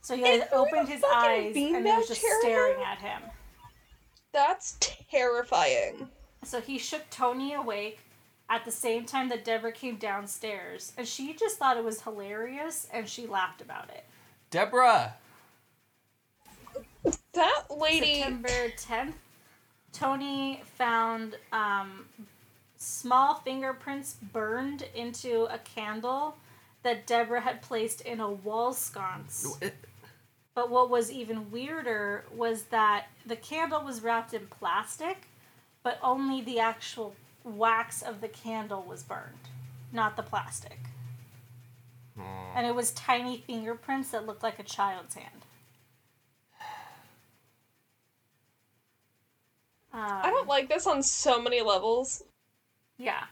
So 0.00 0.16
he 0.16 0.22
had 0.22 0.48
opened 0.52 0.88
his 0.88 1.04
eyes 1.04 1.54
and 1.54 1.56
it 1.56 1.82
was 1.84 2.06
beanbag 2.06 2.08
just 2.08 2.20
staring 2.40 2.78
there? 2.78 2.86
at 2.86 2.98
him. 3.00 3.22
That's 4.32 4.76
terrifying. 5.10 6.08
So 6.44 6.60
he 6.60 6.78
shook 6.78 7.08
Tony 7.10 7.54
awake 7.54 8.00
at 8.48 8.64
the 8.64 8.70
same 8.70 9.04
time 9.04 9.28
that 9.30 9.44
Deborah 9.44 9.72
came 9.72 9.96
downstairs, 9.96 10.92
and 10.98 11.06
she 11.06 11.32
just 11.34 11.58
thought 11.58 11.76
it 11.76 11.84
was 11.84 12.02
hilarious 12.02 12.86
and 12.92 13.08
she 13.08 13.26
laughed 13.26 13.60
about 13.62 13.88
it. 13.90 14.04
Deborah. 14.50 15.14
That 17.32 17.62
lady. 17.70 18.16
September 18.16 18.68
10th, 18.76 19.14
Tony 19.92 20.62
found 20.76 21.36
um, 21.52 22.06
small 22.76 23.36
fingerprints 23.36 24.16
burned 24.32 24.84
into 24.94 25.44
a 25.44 25.58
candle 25.58 26.36
that 26.82 27.06
Deborah 27.06 27.40
had 27.40 27.62
placed 27.62 28.02
in 28.02 28.20
a 28.20 28.30
wall 28.30 28.72
sconce. 28.72 29.58
But 30.54 30.70
what 30.70 30.90
was 30.90 31.10
even 31.10 31.50
weirder 31.50 32.26
was 32.34 32.64
that 32.64 33.06
the 33.24 33.36
candle 33.36 33.82
was 33.82 34.02
wrapped 34.02 34.34
in 34.34 34.46
plastic, 34.48 35.28
but 35.82 35.98
only 36.02 36.40
the 36.40 36.58
actual 36.58 37.14
wax 37.44 38.02
of 38.02 38.20
the 38.20 38.28
candle 38.28 38.82
was 38.82 39.02
burned, 39.02 39.48
not 39.92 40.16
the 40.16 40.22
plastic. 40.22 40.78
And 42.54 42.66
it 42.66 42.74
was 42.74 42.90
tiny 42.92 43.38
fingerprints 43.38 44.10
that 44.10 44.26
looked 44.26 44.42
like 44.42 44.58
a 44.58 44.62
child's 44.62 45.14
hand. 45.14 45.46
I 49.94 50.30
don't 50.30 50.48
like 50.48 50.68
this 50.68 50.86
on 50.86 51.02
so 51.02 51.40
many 51.40 51.60
levels. 51.60 52.22
Yeah. 52.98 53.24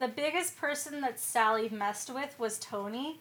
The 0.00 0.08
biggest 0.08 0.56
person 0.56 1.00
that 1.02 1.20
Sallie 1.20 1.68
messed 1.68 2.12
with 2.12 2.38
was 2.38 2.58
Tony. 2.58 3.20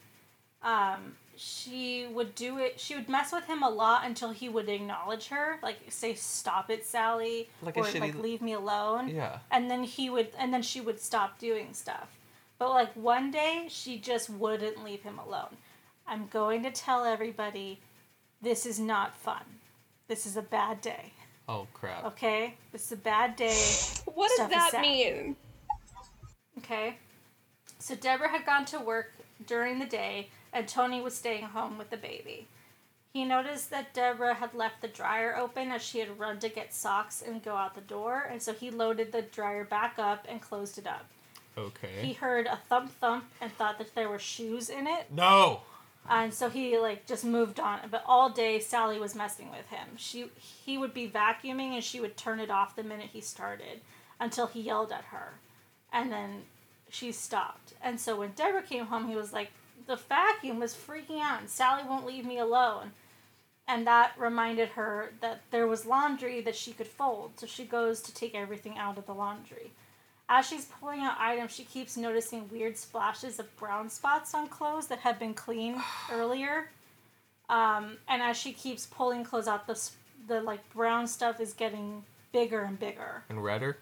Um, 0.64 1.16
she 1.38 2.08
would 2.12 2.34
do 2.36 2.58
it, 2.58 2.80
she 2.80 2.96
would 2.96 3.08
mess 3.08 3.32
with 3.32 3.46
him 3.46 3.62
a 3.64 3.70
lot 3.70 4.06
until 4.06 4.32
he 4.32 4.50
would 4.50 4.68
acknowledge 4.68 5.28
her, 5.28 5.60
like 5.62 5.78
say, 5.90 6.14
Stop 6.16 6.70
it, 6.70 6.86
Sallie, 6.86 7.50
Like 7.62 7.78
a 7.78 7.82
or 7.82 7.84
shitty- 7.86 8.00
like 8.00 8.16
leave 8.16 8.42
me 8.42 8.54
alone. 8.54 9.10
Yeah. 9.10 9.40
And 9.52 9.70
then 9.70 9.84
he 9.84 10.10
would, 10.10 10.30
and 10.38 10.54
then 10.54 10.62
she 10.64 10.82
would 10.82 11.00
stop 11.00 11.38
doing 11.40 11.74
stuff. 11.74 12.10
But 12.60 12.72
like 12.72 12.94
one 12.96 13.30
day, 13.32 13.68
she 13.70 13.98
just 14.00 14.30
wouldn't 14.30 14.84
leave 14.84 15.04
him 15.04 15.20
alone. 15.20 15.58
I'm 16.08 16.28
going 16.28 16.64
to 16.64 16.72
tell 16.72 17.06
everybody 17.06 17.80
this 18.42 18.66
is 18.66 18.80
not 18.80 19.16
fun. 19.16 19.44
This 20.08 20.26
is 20.26 20.38
a 20.38 20.42
bad 20.42 20.82
day. 20.82 21.12
Oh 21.50 21.68
crap. 21.74 22.04
Okay? 22.06 22.56
This 22.72 22.86
is 22.88 22.94
a 22.94 22.98
bad 22.98 23.36
day. 23.36 23.58
What 24.06 24.32
Stuff 24.32 24.52
does 24.52 24.72
that 24.72 24.82
mean? 24.82 25.36
Okay. 26.58 26.98
So 27.80 27.94
Deborah 27.96 28.30
had 28.30 28.46
gone 28.46 28.66
to 28.66 28.80
work 28.80 29.14
during 29.46 29.78
the 29.80 29.86
day, 29.86 30.30
and 30.58 30.68
Tony 30.68 31.00
was 31.02 31.16
staying 31.16 31.44
home 31.44 31.78
with 31.78 31.92
the 31.92 31.98
baby. 31.98 32.48
He 33.14 33.24
noticed 33.26 33.70
that 33.70 33.94
Deborah 33.94 34.34
had 34.34 34.56
left 34.56 34.82
the 34.82 34.88
dryer 34.88 35.36
open 35.38 35.72
as 35.72 35.84
she 35.84 36.00
had 36.00 36.20
run 36.20 36.40
to 36.40 36.50
get 36.50 36.74
socks 36.74 37.24
and 37.26 37.44
go 37.44 37.56
out 37.56 37.76
the 37.76 37.82
door, 37.82 38.28
and 38.30 38.42
so 38.42 38.54
he 38.54 38.72
loaded 38.72 39.12
the 39.12 39.22
dryer 39.22 39.64
back 39.64 40.00
up 40.00 40.26
and 40.28 40.42
closed 40.42 40.80
it 40.80 40.88
up. 40.88 41.06
Okay. 41.56 42.02
He 42.02 42.14
heard 42.14 42.48
a 42.48 42.58
thump 42.70 42.92
thump 43.00 43.26
and 43.40 43.52
thought 43.52 43.78
that 43.78 43.94
there 43.94 44.10
were 44.10 44.18
shoes 44.20 44.70
in 44.70 44.88
it, 44.88 45.12
No. 45.12 45.62
and 46.10 46.34
so 46.34 46.50
he 46.50 46.78
like 46.80 47.06
just 47.06 47.24
moved 47.24 47.60
on. 47.60 47.80
But 47.92 48.04
all 48.08 48.30
day 48.32 48.60
Sallie 48.60 49.00
was 49.00 49.14
messing 49.16 49.52
with 49.52 49.68
him. 49.68 49.90
She 49.96 50.28
he 50.40 50.78
would 50.80 50.94
be 50.94 51.08
vacuuming 51.08 51.74
and 51.76 51.84
she 51.84 52.00
would 52.00 52.18
turn 52.18 52.40
it 52.40 52.50
off 52.50 52.76
the 52.76 52.84
minute 52.84 53.10
he 53.14 53.22
started 53.22 53.82
until 54.20 54.48
he 54.48 54.62
yelled 54.62 54.92
at 54.92 55.06
her. 55.06 55.34
And 55.94 56.12
then 56.12 56.44
she 56.90 57.12
stopped. 57.12 57.74
And 57.82 58.00
so 58.00 58.18
when 58.20 58.32
Deborah 58.36 58.62
came 58.64 58.86
home, 58.88 59.08
he 59.08 59.16
was 59.16 59.34
like, 59.34 59.52
"The 59.88 59.96
vacuum 59.96 60.60
was 60.60 60.76
freaking 60.76 61.22
out 61.22 61.42
and 61.42 61.50
Sallie 61.50 61.84
won't 61.88 62.06
leave 62.06 62.26
me 62.26 62.38
alone." 62.38 62.92
And 63.68 63.86
that 63.86 64.14
reminded 64.18 64.70
her 64.70 65.14
that 65.20 65.42
there 65.52 65.68
was 65.68 65.86
laundry 65.86 66.40
that 66.42 66.56
she 66.56 66.72
could 66.72 66.88
fold. 66.88 67.32
So 67.40 67.48
she 67.48 67.66
goes 67.66 68.02
to 68.04 68.14
take 68.14 68.34
everything 68.34 68.78
out 68.78 68.98
of 68.98 69.06
the 69.06 69.14
laundry. 69.14 69.72
As 70.30 70.48
she's 70.48 70.66
pulling 70.66 71.02
out 71.02 71.18
items, 71.20 71.54
she 71.54 71.64
keeps 71.64 71.98
noticing 71.98 72.50
weird 72.50 72.78
splashes 72.78 73.40
of 73.40 73.56
brown 73.58 73.90
spots 73.90 74.34
on 74.34 74.48
clothes 74.48 74.88
that 74.88 75.00
had 75.00 75.20
been 75.20 75.34
cleaned 75.34 75.82
earlier. 76.12 76.70
Um, 77.50 77.98
and 78.08 78.22
as 78.22 78.38
she 78.38 78.52
keeps 78.54 78.86
pulling 78.86 79.24
clothes 79.24 79.48
out, 79.48 79.68
the 79.68 79.90
the 80.28 80.42
like 80.42 80.70
brown 80.74 81.08
stuff 81.08 81.40
is 81.40 81.54
getting 81.54 82.04
bigger 82.32 82.62
and 82.62 82.78
bigger. 82.80 83.24
And 83.30 83.44
redder. 83.44 83.78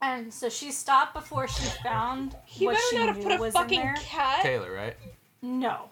And 0.00 0.32
so 0.32 0.48
she 0.48 0.70
stopped 0.70 1.12
before 1.14 1.48
she 1.48 1.64
found 1.82 2.36
He 2.44 2.66
what 2.66 2.74
better 2.74 2.84
she 2.90 2.96
know 2.98 3.06
how 3.06 3.12
to 3.12 3.18
knew 3.18 3.24
put 3.24 3.32
a 3.32 3.40
was 3.40 3.54
in 3.54 3.60
fucking 3.60 3.80
there. 3.80 3.94
cat. 3.98 4.42
Taylor, 4.42 4.72
right? 4.72 4.96
No. 5.42 5.90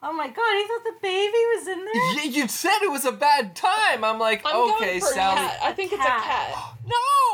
Oh 0.00 0.12
my 0.12 0.28
god! 0.28 0.36
I 0.38 0.64
thought 0.68 0.84
the 0.94 1.00
baby 1.02 1.32
was 1.56 1.66
in 1.66 1.84
there. 1.84 2.24
Y- 2.24 2.30
you 2.42 2.46
said 2.46 2.78
it 2.82 2.90
was 2.90 3.04
a 3.04 3.10
bad 3.10 3.56
time. 3.56 4.04
I'm 4.04 4.20
like, 4.20 4.42
I'm 4.44 4.70
okay, 4.74 4.84
going 4.86 5.00
for 5.00 5.06
Sallie. 5.08 5.36
cat. 5.38 5.58
I 5.60 5.72
think 5.72 5.92
it's 5.92 6.00
a 6.00 6.06
cat. 6.06 6.22
cat. 6.54 6.74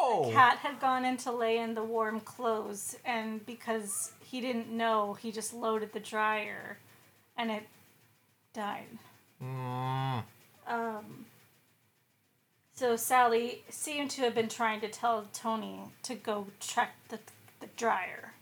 No. 0.00 0.30
Cat 0.32 0.58
had 0.58 0.80
gone 0.80 1.04
in 1.04 1.16
to 1.18 1.30
lay 1.32 1.58
in 1.58 1.74
the 1.74 1.82
warm 1.84 2.20
clothes, 2.20 2.96
and 3.04 3.44
because 3.46 4.12
he 4.24 4.40
didn't 4.40 4.70
know, 4.70 5.12
he 5.14 5.30
just 5.30 5.52
loaded 5.54 5.92
the 5.92 6.00
dryer, 6.00 6.78
and 7.36 7.50
it 7.50 7.62
died. 8.54 8.98
Mm. 9.42 10.22
Um, 10.66 11.26
so 12.74 12.96
Sallie 12.96 13.62
seemed 13.68 14.10
to 14.12 14.22
have 14.22 14.34
been 14.34 14.48
trying 14.48 14.80
to 14.80 14.88
tell 14.88 15.26
Tony 15.32 15.80
to 16.02 16.14
go 16.14 16.48
check 16.60 16.94
the, 17.08 17.18
the 17.60 17.68
dryer. 17.76 18.32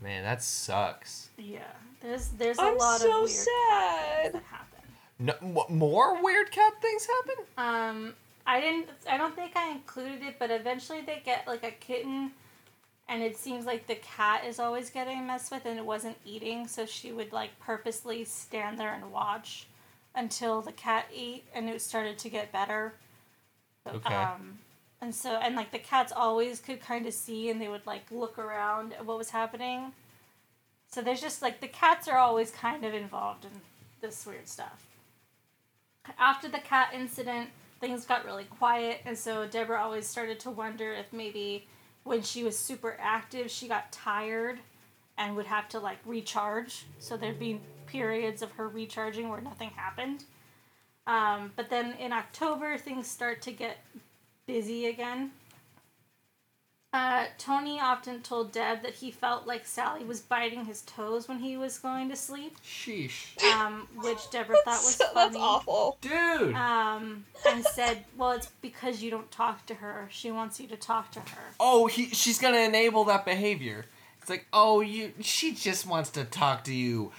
Man, 0.00 0.22
that 0.22 0.42
sucks. 0.42 1.30
Yeah, 1.36 1.60
there's 2.00 2.28
there's 2.28 2.58
a 2.58 2.62
I'm 2.62 2.78
lot 2.78 3.00
so 3.00 3.10
of 3.10 3.20
weird 3.22 3.30
sad. 3.30 4.32
that 4.32 4.42
happen. 4.44 4.78
No, 5.18 5.34
m- 5.42 5.76
more 5.76 6.22
weird 6.22 6.52
cat 6.52 6.74
things 6.80 7.06
happen. 7.06 7.44
Um, 7.56 8.14
I 8.46 8.60
didn't. 8.60 8.88
I 9.10 9.16
don't 9.18 9.34
think 9.34 9.56
I 9.56 9.70
included 9.72 10.22
it, 10.22 10.36
but 10.38 10.50
eventually 10.50 11.00
they 11.00 11.20
get 11.24 11.48
like 11.48 11.64
a 11.64 11.72
kitten, 11.72 12.30
and 13.08 13.22
it 13.24 13.36
seems 13.36 13.66
like 13.66 13.88
the 13.88 13.96
cat 13.96 14.44
is 14.46 14.60
always 14.60 14.88
getting 14.88 15.26
messed 15.26 15.50
with, 15.50 15.66
and 15.66 15.76
it 15.76 15.84
wasn't 15.84 16.16
eating, 16.24 16.68
so 16.68 16.86
she 16.86 17.10
would 17.10 17.32
like 17.32 17.50
purposely 17.58 18.24
stand 18.24 18.78
there 18.78 18.94
and 18.94 19.10
watch 19.10 19.66
until 20.18 20.60
the 20.60 20.72
cat 20.72 21.06
ate, 21.14 21.44
and 21.54 21.70
it 21.70 21.80
started 21.80 22.18
to 22.18 22.28
get 22.28 22.52
better. 22.52 22.94
Okay. 23.86 24.14
Um, 24.14 24.58
and 25.00 25.14
so 25.14 25.36
and 25.36 25.54
like 25.54 25.70
the 25.70 25.78
cats 25.78 26.12
always 26.14 26.60
could 26.60 26.80
kind 26.80 27.06
of 27.06 27.14
see, 27.14 27.48
and 27.48 27.60
they 27.60 27.68
would 27.68 27.86
like 27.86 28.02
look 28.10 28.38
around 28.38 28.92
at 28.92 29.06
what 29.06 29.16
was 29.16 29.30
happening. 29.30 29.92
So 30.90 31.00
there's 31.00 31.20
just 31.20 31.40
like 31.40 31.60
the 31.60 31.68
cats 31.68 32.08
are 32.08 32.18
always 32.18 32.50
kind 32.50 32.84
of 32.84 32.92
involved 32.92 33.44
in 33.44 33.52
this 34.00 34.26
weird 34.26 34.48
stuff. 34.48 34.86
After 36.18 36.48
the 36.48 36.58
cat 36.58 36.90
incident, 36.94 37.50
things 37.80 38.04
got 38.04 38.24
really 38.24 38.44
quiet, 38.44 39.00
and 39.04 39.16
so 39.16 39.46
Deborah 39.46 39.80
always 39.80 40.06
started 40.06 40.40
to 40.40 40.50
wonder 40.50 40.92
if 40.92 41.12
maybe 41.12 41.66
when 42.04 42.22
she 42.22 42.42
was 42.42 42.58
super 42.58 42.96
active, 42.98 43.50
she 43.50 43.68
got 43.68 43.92
tired 43.92 44.58
and 45.16 45.36
would 45.36 45.46
have 45.46 45.68
to 45.68 45.78
like 45.78 45.98
recharge. 46.06 46.86
So 46.98 47.16
there'd 47.16 47.38
be 47.38 47.60
periods 47.88 48.42
of 48.42 48.52
her 48.52 48.68
recharging 48.68 49.28
where 49.28 49.40
nothing 49.40 49.70
happened. 49.70 50.24
Um, 51.06 51.52
but 51.56 51.70
then 51.70 51.94
in 51.98 52.12
October, 52.12 52.76
things 52.78 53.06
start 53.06 53.40
to 53.42 53.50
get 53.52 53.78
busy 54.46 54.86
again. 54.86 55.30
Uh, 56.90 57.26
Tony 57.36 57.78
often 57.78 58.22
told 58.22 58.50
Deb 58.50 58.82
that 58.82 58.94
he 58.94 59.10
felt 59.10 59.46
like 59.46 59.66
Sallie 59.66 60.04
was 60.04 60.20
biting 60.20 60.64
his 60.64 60.80
toes 60.82 61.28
when 61.28 61.38
he 61.38 61.54
was 61.58 61.78
going 61.78 62.08
to 62.08 62.16
sleep, 62.16 62.56
Sheesh. 62.66 63.38
um, 63.52 63.86
which 63.96 64.30
Deborah 64.30 64.56
thought 64.64 64.80
was 64.82 64.94
So- 64.96 65.04
funny. 65.12 65.32
that's 65.34 65.36
awful. 65.36 65.98
Dude. 66.00 66.54
Um, 66.54 67.26
and 67.46 67.62
said, 67.66 68.06
"Well, 68.16 68.30
it's 68.32 68.46
because 68.62 69.02
you 69.02 69.10
don't 69.10 69.30
talk 69.30 69.66
to 69.66 69.74
her. 69.74 70.08
She 70.10 70.30
wants 70.30 70.60
you 70.60 70.66
to 70.68 70.76
talk 70.78 71.10
to 71.12 71.20
her." 71.20 71.42
oh, 71.60 71.88
he, 71.88 72.06
she's 72.08 72.38
gonna 72.38 72.56
enable 72.60 73.04
that 73.04 73.26
behavior. 73.26 73.84
It's 74.22 74.30
like, 74.30 74.46
oh, 74.54 74.80
you. 74.80 75.12
She 75.20 75.54
just 75.54 75.84
wants 75.86 76.08
to 76.10 76.24
talk 76.24 76.64
to 76.64 76.74
you. 76.74 77.12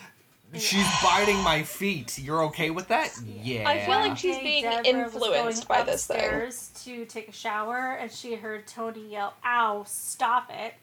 She's 0.57 0.87
biting 1.03 1.37
my 1.43 1.61
feet. 1.63 2.17
You're 2.17 2.43
okay 2.45 2.71
with 2.71 2.87
that? 2.87 3.13
Yeah. 3.23 3.69
I 3.69 3.79
feel 3.85 3.99
like 3.99 4.17
she's 4.17 4.39
being 4.39 4.63
day, 4.63 4.81
Deborah 4.83 5.03
was 5.03 5.13
influenced 5.13 5.67
going 5.67 5.85
by 5.85 5.91
this 5.91 6.07
thing. 6.07 6.51
to 6.83 7.05
take 7.05 7.29
a 7.29 7.31
shower, 7.31 7.97
and 7.99 8.11
she 8.11 8.33
heard 8.35 8.65
Tony 8.65 9.11
yell, 9.11 9.35
"Ow! 9.45 9.83
Stop 9.87 10.49
it!" 10.51 10.73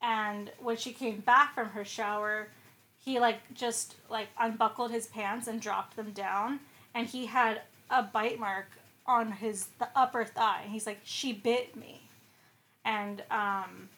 And 0.00 0.52
when 0.60 0.76
she 0.76 0.92
came 0.92 1.20
back 1.20 1.54
from 1.54 1.70
her 1.70 1.84
shower, 1.84 2.48
he 2.98 3.18
like 3.18 3.40
just 3.52 3.96
like 4.08 4.28
unbuckled 4.38 4.92
his 4.92 5.08
pants 5.08 5.48
and 5.48 5.60
dropped 5.60 5.96
them 5.96 6.12
down, 6.12 6.60
and 6.94 7.08
he 7.08 7.26
had 7.26 7.62
a 7.90 8.02
bite 8.02 8.38
mark 8.38 8.66
on 9.06 9.32
his 9.32 9.68
the 9.80 9.88
upper 9.96 10.24
thigh. 10.24 10.66
He's 10.68 10.86
like, 10.86 11.00
"She 11.02 11.32
bit 11.32 11.74
me," 11.74 12.08
and 12.84 13.24
um. 13.30 13.88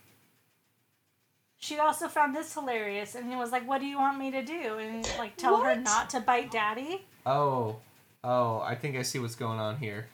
She 1.66 1.80
also 1.80 2.06
found 2.06 2.34
this 2.36 2.54
hilarious 2.54 3.16
and 3.16 3.28
he 3.28 3.34
was 3.34 3.50
like, 3.50 3.66
What 3.66 3.80
do 3.80 3.86
you 3.86 3.98
want 3.98 4.18
me 4.18 4.30
to 4.30 4.42
do? 4.42 4.78
And 4.78 5.04
like 5.18 5.36
tell 5.36 5.56
her 5.62 5.74
not 5.74 6.10
to 6.10 6.20
bite 6.20 6.52
daddy. 6.52 7.04
Oh. 7.26 7.76
Oh, 8.22 8.60
I 8.60 8.76
think 8.76 8.96
I 8.96 9.02
see 9.02 9.18
what's 9.18 9.34
going 9.34 9.58
on 9.58 9.78
here. 9.78 10.06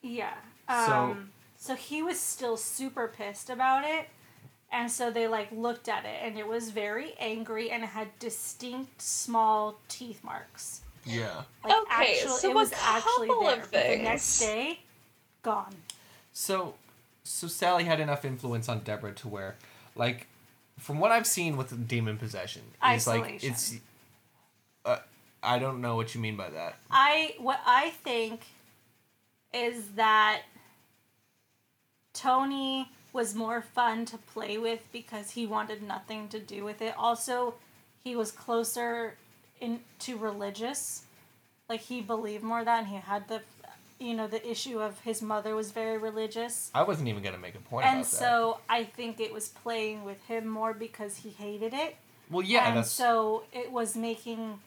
Yeah. 0.00 0.32
So- 0.68 0.92
Um, 0.92 1.30
so 1.58 1.74
he 1.74 2.02
was 2.02 2.18
still 2.18 2.56
super 2.56 3.06
pissed 3.08 3.50
about 3.50 3.84
it. 3.84 4.08
And 4.72 4.90
so 4.90 5.10
they 5.10 5.28
like 5.28 5.50
looked 5.52 5.88
at 5.90 6.04
it 6.06 6.20
and 6.22 6.38
it 6.38 6.46
was 6.46 6.70
very 6.70 7.12
angry 7.18 7.70
and 7.70 7.82
it 7.84 7.88
had 7.88 8.18
distinct 8.18 9.02
small 9.02 9.78
teeth 9.88 10.24
marks. 10.24 10.80
Yeah. 11.04 11.42
Like 11.64 11.74
Okay, 11.82 12.18
actual, 12.20 12.32
so 12.36 12.48
it 12.48 12.52
a 12.52 12.54
was 12.54 12.72
actually 12.72 13.28
couple 13.28 13.44
there. 13.44 13.62
of 13.62 13.70
But 13.72 13.86
the 13.88 13.96
next 13.98 14.38
things. 14.38 14.50
day, 14.50 14.80
gone. 15.42 15.74
So, 16.32 16.74
so 17.24 17.46
Sallie 17.46 17.84
had 17.84 18.00
enough 18.00 18.24
influence 18.24 18.68
on 18.70 18.80
Deborah 18.80 19.12
to 19.14 19.28
where, 19.28 19.56
like, 19.96 20.26
from 20.78 20.98
what 21.00 21.10
I've 21.10 21.26
seen 21.26 21.56
with 21.56 21.88
demon 21.88 22.16
possession, 22.16 22.62
it's 22.82 23.06
like 23.06 23.22
Isolation. 23.22 23.50
it's. 23.50 23.74
Uh, 24.84 24.98
I 25.42 25.58
don't 25.58 25.80
know 25.80 25.96
what 25.96 26.14
you 26.14 26.20
mean 26.20 26.36
by 26.36 26.50
that. 26.50 26.76
I 26.90 27.34
what 27.38 27.60
I 27.66 27.90
think 27.90 28.42
is 29.52 29.90
that 29.96 30.42
Tony 32.12 32.90
was 33.12 33.34
more 33.34 33.62
fun 33.62 34.04
to 34.06 34.18
play 34.18 34.58
with 34.58 34.80
because 34.92 35.30
he 35.30 35.46
wanted 35.46 35.82
nothing 35.82 36.28
to 36.28 36.38
do 36.38 36.64
with 36.64 36.82
it. 36.82 36.94
Also, 36.98 37.54
he 38.04 38.14
was 38.14 38.30
closer 38.30 39.16
in 39.60 39.80
to 40.00 40.16
religious. 40.16 41.02
Like 41.68 41.80
he 41.80 42.00
believed 42.00 42.42
more 42.42 42.64
that 42.64 42.80
and 42.80 42.88
he 42.88 42.96
had 42.96 43.28
the 43.28 43.42
you 43.98 44.14
know, 44.14 44.26
the 44.26 44.48
issue 44.48 44.80
of 44.80 45.00
his 45.00 45.20
mother 45.22 45.54
was 45.54 45.70
very 45.72 45.98
religious. 45.98 46.70
I 46.74 46.82
wasn't 46.82 47.08
even 47.08 47.22
gonna 47.22 47.38
make 47.38 47.54
a 47.54 47.58
point. 47.58 47.68
point 47.70 47.86
And 47.86 47.98
about 48.00 48.10
that. 48.10 48.16
so 48.16 48.58
I 48.68 48.84
think 48.84 49.20
it 49.20 49.32
was 49.32 49.48
playing 49.48 50.04
with 50.04 50.22
him 50.26 50.46
more 50.46 50.72
because 50.72 51.16
he 51.18 51.30
hated 51.30 51.74
it. 51.74 51.96
Well, 52.30 52.44
yeah, 52.44 52.68
and 52.68 52.76
that's 52.78 52.90
so 52.90 53.44
it 53.52 53.72
was 53.72 53.96
making 53.96 54.60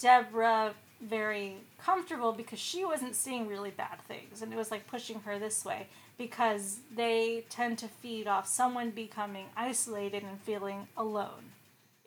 Deborah 0.00 0.74
very 1.00 1.56
comfortable 1.82 2.32
because 2.32 2.58
she 2.58 2.84
wasn't 2.84 3.14
seeing 3.14 3.48
really 3.48 3.70
bad 3.70 4.00
things, 4.08 4.42
and 4.42 4.52
it 4.52 4.56
was 4.56 4.70
like 4.70 4.86
pushing 4.86 5.20
her 5.20 5.38
this 5.38 5.64
way 5.64 5.88
because 6.18 6.78
they 6.94 7.44
tend 7.50 7.76
to 7.78 7.88
feed 7.88 8.26
off 8.26 8.46
someone 8.48 8.90
becoming 8.90 9.46
isolated 9.56 10.22
and 10.22 10.40
feeling 10.40 10.88
alone 10.96 11.52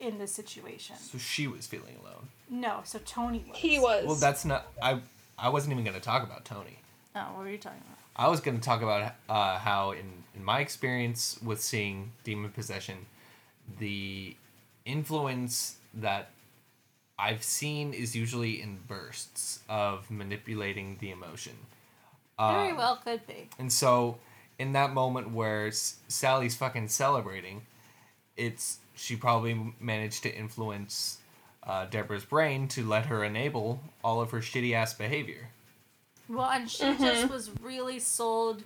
in 0.00 0.18
this 0.18 0.32
situation. 0.32 0.96
so 0.96 1.18
she 1.18 1.46
was 1.46 1.66
feeling 1.66 1.94
alone. 2.02 2.28
No, 2.48 2.80
so 2.84 2.98
Tony 3.04 3.44
was. 3.46 3.56
He 3.58 3.78
was. 3.78 4.04
Well, 4.06 4.16
that's 4.16 4.44
not. 4.44 4.66
I 4.82 5.00
I 5.40 5.48
wasn't 5.48 5.72
even 5.72 5.84
gonna 5.84 6.00
talk 6.00 6.22
about 6.22 6.44
Tony. 6.44 6.78
Oh, 7.16 7.20
what 7.34 7.38
were 7.38 7.50
you 7.50 7.58
talking 7.58 7.80
about? 7.86 7.98
I 8.16 8.28
was 8.28 8.40
going 8.40 8.56
to 8.58 8.62
talk 8.62 8.82
about 8.82 9.14
uh, 9.28 9.58
how, 9.58 9.92
in, 9.92 10.24
in 10.36 10.44
my 10.44 10.60
experience 10.60 11.38
with 11.42 11.60
seeing 11.60 12.12
demon 12.22 12.50
possession, 12.50 13.06
the 13.78 14.36
influence 14.84 15.76
that 15.94 16.30
I've 17.18 17.42
seen 17.42 17.92
is 17.94 18.14
usually 18.14 18.60
in 18.60 18.78
bursts 18.86 19.60
of 19.68 20.10
manipulating 20.10 20.98
the 21.00 21.10
emotion. 21.10 21.54
Very 22.38 22.72
Uh, 22.72 22.76
well, 22.76 22.96
could 22.96 23.26
be. 23.26 23.48
And 23.58 23.72
so, 23.72 24.18
in 24.58 24.72
that 24.72 24.92
moment 24.92 25.30
where 25.30 25.68
S- 25.68 25.96
Sallie's 26.08 26.56
fucking 26.56 26.88
celebrating, 26.88 27.62
it's 28.36 28.78
she 28.94 29.16
probably 29.16 29.74
managed 29.80 30.22
to 30.24 30.34
influence 30.34 31.18
uh, 31.64 31.86
Deborah's 31.86 32.24
brain 32.24 32.68
to 32.68 32.84
let 32.86 33.06
her 33.06 33.24
enable 33.24 33.80
all 34.02 34.20
of 34.20 34.30
her 34.30 34.40
shitty 34.40 34.72
ass 34.74 34.94
behavior. 34.94 35.48
Well, 36.28 36.48
and 36.50 36.70
she 36.70 36.84
Mm-hmm. 36.84 37.02
just 37.02 37.28
was 37.28 37.50
really 37.60 37.98
sold 37.98 38.62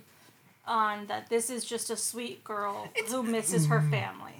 on 0.67 1.05
that 1.07 1.29
this 1.29 1.49
is 1.49 1.65
just 1.65 1.89
a 1.89 1.97
sweet 1.97 2.43
girl 2.43 2.89
who 3.07 3.23
misses 3.23 3.67
her 3.67 3.81
family. 3.81 4.33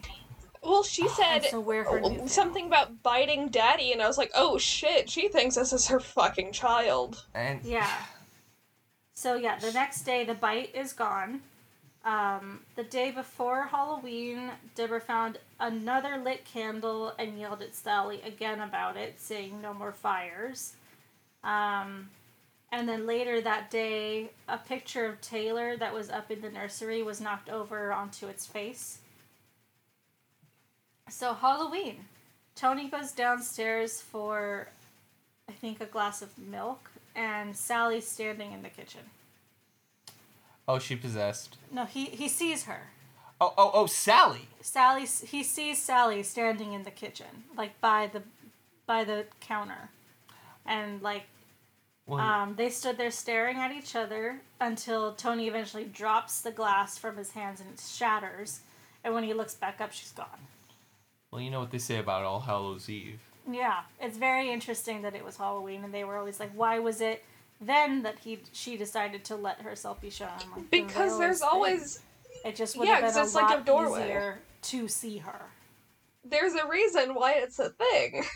well, 0.64 0.84
she 0.84 1.08
said 1.10 1.44
so 1.46 1.62
her 1.62 1.86
oh, 1.88 2.26
something 2.28 2.66
about 2.68 3.04
biting 3.04 3.50
daddy, 3.50 3.92
and 3.92 4.02
I 4.02 4.08
was 4.08 4.18
like, 4.18 4.32
oh 4.36 4.58
shit, 4.58 5.10
she 5.10 5.28
thinks 5.28 5.56
this 5.56 5.74
is 5.74 5.88
her 5.88 6.00
fucking 6.00 6.52
child. 6.52 7.26
And 7.36 7.60
Yeah. 7.64 7.90
So 9.14 9.36
yeah, 9.36 9.58
the 9.60 9.72
next 9.72 10.02
day 10.02 10.24
the 10.26 10.34
bite 10.34 10.76
is 10.76 10.94
gone. 10.94 11.42
Um, 12.06 12.60
the 12.76 12.84
day 12.84 13.10
before 13.10 13.64
Halloween, 13.64 14.52
Deborah 14.76 15.02
found 15.02 15.40
another 15.60 16.18
lit 16.18 16.46
candle 16.46 17.14
and 17.18 17.40
yelled 17.40 17.64
at 17.64 17.74
Sallie 17.74 18.22
again 18.22 18.62
about 18.62 18.96
it, 18.96 19.20
saying 19.20 19.60
no 19.60 19.74
more 19.74 19.92
fires. 19.92 20.74
Um, 21.44 22.10
and 22.72 22.88
then 22.88 23.08
later 23.08 23.42
that 23.42 23.72
day, 23.72 24.30
a 24.48 24.58
picture 24.58 25.06
of 25.06 25.20
Taylor 25.22 25.78
that 25.78 25.94
was 25.94 26.12
up 26.12 26.30
in 26.30 26.42
the 26.42 26.50
nursery 26.50 27.02
was 27.02 27.20
knocked 27.20 27.50
over 27.50 27.92
onto 27.92 28.28
its 28.28 28.46
face. 28.46 29.00
So 31.10 31.34
Halloween, 31.34 32.06
Tony 32.56 32.88
goes 32.88 33.14
downstairs 33.14 34.00
for, 34.00 34.68
I 35.50 35.54
think, 35.54 35.82
a 35.82 35.86
glass 35.86 36.22
of 36.22 36.38
milk, 36.38 36.92
and 37.16 37.56
Sallie's 37.56 38.08
standing 38.08 38.52
in 38.52 38.62
the 38.62 38.70
kitchen. 38.70 39.02
Oh, 40.68 40.80
she 40.80 40.96
possessed. 40.96 41.58
No, 41.72 41.86
he 41.86 42.06
he 42.06 42.28
sees 42.28 42.64
her. 42.64 42.88
Oh, 43.40 43.54
oh, 43.58 43.72
oh, 43.74 43.86
Sallie. 43.86 44.48
Sallie, 44.62 45.06
he 45.06 45.44
sees 45.44 45.82
Sallie 45.82 46.24
standing 46.24 46.72
in 46.74 46.84
the 46.84 46.92
kitchen, 46.92 47.44
like 47.58 47.80
by 47.82 48.08
the, 48.12 48.24
by 48.86 49.04
the 49.04 49.26
counter, 49.42 49.90
and 50.66 51.02
like 51.02 51.24
um, 52.08 52.54
they 52.56 52.70
stood 52.70 52.98
there 52.98 53.12
staring 53.12 53.58
at 53.58 53.72
each 53.72 53.96
other 53.96 54.40
until 54.62 55.14
Tony 55.14 55.48
eventually 55.48 55.84
drops 55.86 56.42
the 56.42 56.52
glass 56.52 56.98
from 56.98 57.18
his 57.18 57.32
hands 57.32 57.60
and 57.60 57.70
it 57.72 57.80
shatters. 57.80 58.62
And 59.04 59.14
when 59.14 59.24
he 59.24 59.34
looks 59.34 59.54
back 59.56 59.82
up, 59.82 59.92
she's 59.92 60.12
gone. 60.12 60.48
well, 61.32 61.42
you 61.42 61.52
know 61.52 61.60
what 61.60 61.72
they 61.72 61.78
say 61.78 61.98
about 61.98 62.24
All 62.24 62.40
Hallows 62.40 62.90
Eve. 62.90 63.20
Yeah, 63.52 63.82
it's 64.00 64.18
very 64.18 64.50
interesting 64.50 65.02
that 65.04 65.14
it 65.14 65.24
was 65.24 65.38
Halloween, 65.38 65.84
and 65.84 65.94
they 65.94 66.04
were 66.04 66.18
always 66.18 66.40
like, 66.40 66.52
"Why 66.56 66.80
was 66.80 67.02
it 67.02 67.24
then 67.62 68.04
that 68.04 68.20
he 68.20 68.40
she 68.52 68.78
decided 68.78 69.24
to 69.26 69.36
let 69.36 69.62
herself 69.62 70.02
be 70.02 70.10
shown?" 70.10 70.30
I'm 70.42 70.52
like, 70.52 70.72
Because 70.72 71.18
there's 71.18 71.42
been. 71.42 71.42
always 71.42 72.00
it 72.44 72.56
just 72.56 72.78
would 72.78 72.88
Yeah, 72.88 72.96
have 73.02 73.02
'cause 73.02 73.16
been 73.16 73.24
a 73.24 73.26
it's 73.26 73.36
like 73.36 73.52
a 73.52 73.58
lot 73.58 73.66
doorway. 73.66 74.08
easier 74.08 74.40
to 74.64 74.88
see 74.88 75.18
her." 75.20 75.52
there's 76.24 76.54
a 76.54 76.68
reason 76.68 77.14
why 77.14 77.34
it's 77.34 77.60
a 77.60 77.70
thing. 77.70 78.24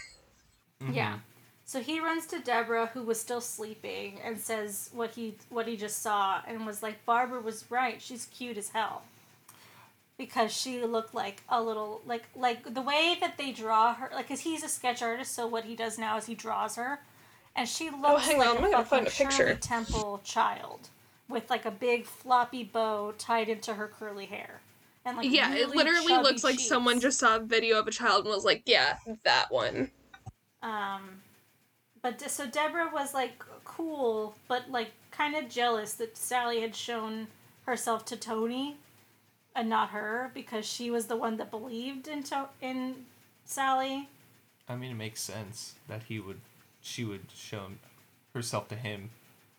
Mm-hmm. 0.82 0.94
Yeah. 0.94 1.20
So 1.66 1.82
he 1.82 2.00
runs 2.00 2.26
to 2.28 2.40
Deborah, 2.40 2.88
who 2.88 3.04
was 3.04 3.20
still 3.20 3.42
sleeping, 3.42 4.20
and 4.24 4.40
says 4.40 4.90
what 4.94 5.12
he 5.12 5.38
what 5.50 5.68
he 5.68 5.78
just 5.78 6.02
saw, 6.02 6.42
and 6.48 6.66
was 6.66 6.82
like, 6.84 7.06
"Barbara 7.06 7.42
was 7.42 7.70
right. 7.70 8.02
She's 8.02 8.26
cute 8.26 8.58
as 8.58 8.70
hell." 8.70 9.04
Because 10.18 10.52
she 10.52 10.82
looked 10.82 11.14
like 11.16 11.44
a 11.48 11.62
little 11.64 12.02
like 12.06 12.26
like 12.36 12.74
the 12.74 12.82
way 12.82 13.18
that 13.22 13.38
they 13.38 13.52
draw 13.54 13.94
her, 13.96 14.10
like, 14.14 14.28
cause 14.28 14.42
he's 14.42 14.64
a 14.64 14.68
sketch 14.68 15.02
artist, 15.02 15.34
so 15.34 15.48
what 15.48 15.64
he 15.64 15.76
does 15.76 15.98
now 15.98 16.18
is 16.18 16.26
he 16.26 16.36
draws 16.36 16.76
her, 16.76 17.00
and 17.56 17.68
she 17.68 17.90
looks 17.90 18.04
Oh, 18.04 18.18
hang 18.18 18.38
like 18.38 18.48
on, 18.48 18.58
a 18.58 18.60
I'm 18.60 18.72
gonna 18.72 18.84
fucking 18.84 18.86
find 18.86 19.08
a 19.08 19.12
picture. 19.12 19.32
Shirley 19.32 19.56
Temple 19.56 20.22
child 20.24 20.90
with 21.28 21.50
like 21.50 21.66
a 21.66 21.72
big 21.72 22.06
floppy 22.06 22.64
bow 22.64 23.14
tied 23.18 23.50
into 23.50 23.76
her 23.76 23.88
curly 23.88 24.26
hair, 24.26 24.62
and 25.06 25.18
like 25.18 25.32
yeah, 25.32 25.54
it 25.56 25.70
literally 25.70 26.18
chubby 26.18 26.24
looks 26.24 26.44
like 26.44 26.58
cheeks. 26.58 26.68
someone 26.68 27.00
just 27.00 27.20
saw 27.20 27.38
a 27.38 27.40
video 27.40 27.80
of 27.80 27.88
a 27.88 27.92
child 27.92 28.26
and 28.26 28.34
was 28.34 28.46
like, 28.46 28.64
yeah, 28.66 28.98
that 29.24 29.52
one. 29.52 29.92
Um, 30.62 31.22
but 32.02 32.18
De- 32.18 32.30
so 32.30 32.46
Deborah 32.46 32.90
was 32.94 33.14
like 33.14 33.44
cool, 33.66 34.36
but 34.48 34.70
like 34.70 34.92
kind 35.12 35.36
of 35.36 35.50
jealous 35.50 35.94
that 35.96 36.18
Sallie 36.18 36.62
had 36.62 36.76
shown 36.76 37.28
herself 37.66 38.06
to 38.06 38.18
Tony, 38.18 38.78
and 39.56 39.70
not 39.70 39.90
her 39.90 40.32
because 40.34 40.66
she 40.66 40.90
was 40.92 41.08
the 41.08 41.16
one 41.18 41.38
that 41.38 41.52
believed 41.52 42.08
in 42.08 42.24
to- 42.24 42.50
in 42.62 43.06
Sallie. 43.46 44.10
I 44.68 44.76
mean, 44.76 44.92
it 44.92 44.96
makes 44.96 45.22
sense 45.22 45.76
that 45.88 46.04
he 46.04 46.20
would, 46.20 46.40
she 46.82 47.04
would 47.04 47.26
show 47.36 47.64
herself 48.34 48.68
to 48.70 48.76
him, 48.76 49.10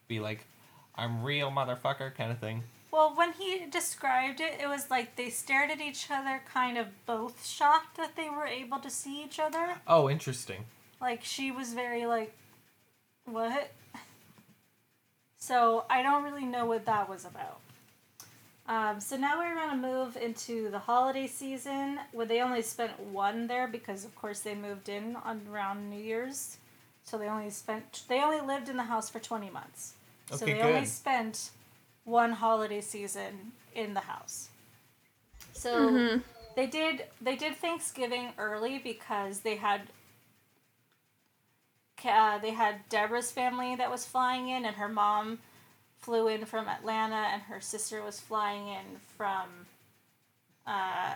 be 0.09 0.21
like, 0.21 0.47
"I'm 0.95 1.23
real, 1.23 1.51
motherfucker," 1.51 2.15
kind 2.15 2.31
of 2.31 2.39
thing. 2.39 2.65
Well, 2.91 3.15
when 3.15 3.33
he 3.33 3.67
described 3.71 4.41
it, 4.41 4.61
it 4.61 4.69
was 4.69 4.91
like 4.91 5.15
they 5.15 5.31
stared 5.31 5.71
at 5.71 5.81
each 5.81 6.11
other, 6.11 6.43
kind 6.53 6.77
of 6.77 6.89
both 7.07 7.47
shocked 7.47 7.97
that 7.97 8.17
they 8.17 8.29
were 8.29 8.47
able 8.47 8.79
to 8.79 8.91
see 8.91 9.23
each 9.23 9.39
other. 9.39 9.81
Oh, 9.87 10.11
interesting. 10.11 10.65
Like 11.01 11.23
she 11.23 11.51
was 11.53 11.73
very 11.73 12.07
like, 12.07 12.37
what? 13.25 13.71
So 15.39 15.85
I 15.89 16.03
don't 16.03 16.25
really 16.25 16.45
know 16.45 16.67
what 16.67 16.85
that 16.87 17.09
was 17.09 17.25
about. 17.25 17.61
Um, 18.67 19.01
so 19.01 19.17
now 19.17 19.39
we're 19.39 19.55
gonna 19.55 19.77
move 19.77 20.17
into 20.17 20.71
the 20.71 20.79
holiday 20.79 21.27
season, 21.27 21.99
where 22.13 22.27
they 22.27 22.41
only 22.41 22.63
spent 22.63 22.99
one 23.01 23.47
there 23.47 23.67
because, 23.67 24.05
of 24.05 24.15
course, 24.15 24.41
they 24.41 24.55
moved 24.55 24.89
in 24.89 25.17
on 25.17 25.41
around 25.51 25.91
New 25.91 25.99
Year's. 25.99 26.59
So 27.11 27.19
they 27.19 27.27
only 27.27 27.51
spent 27.51 28.05
they 28.07 28.23
only 28.23 28.41
lived 28.41 28.69
in 28.69 28.77
the 28.77 28.85
house 28.85 29.11
for 29.11 29.19
twenty 29.19 29.51
months. 29.51 29.95
Okay, 30.31 30.39
so 30.39 30.45
Okay, 30.47 30.55
they 30.55 30.63
only 30.63 30.87
spent 30.87 31.51
one 32.05 32.31
holiday 32.33 32.81
season 32.81 33.53
in 33.75 33.95
the 33.95 34.01
house. 34.01 34.49
So 35.53 36.07
they 36.55 36.67
did 36.69 37.07
they 37.21 37.35
did 37.35 37.57
Thanksgiving 37.57 38.33
early 38.39 38.79
because 38.79 39.41
they 39.41 39.57
had 39.57 39.83
uh, 42.05 42.39
they 42.39 42.53
had 42.53 42.89
Deborah's 42.89 43.33
family 43.33 43.75
that 43.75 43.91
was 43.91 44.07
flying 44.07 44.49
in, 44.49 44.65
and 44.65 44.77
her 44.77 44.89
mom 44.89 45.41
flew 45.99 46.29
in 46.29 46.45
from 46.45 46.69
Atlanta, 46.69 47.29
and 47.33 47.43
her 47.43 47.61
sister 47.61 48.03
was 48.05 48.21
flying 48.21 48.69
in 48.69 49.01
from 49.17 49.67
uh, 50.65 51.15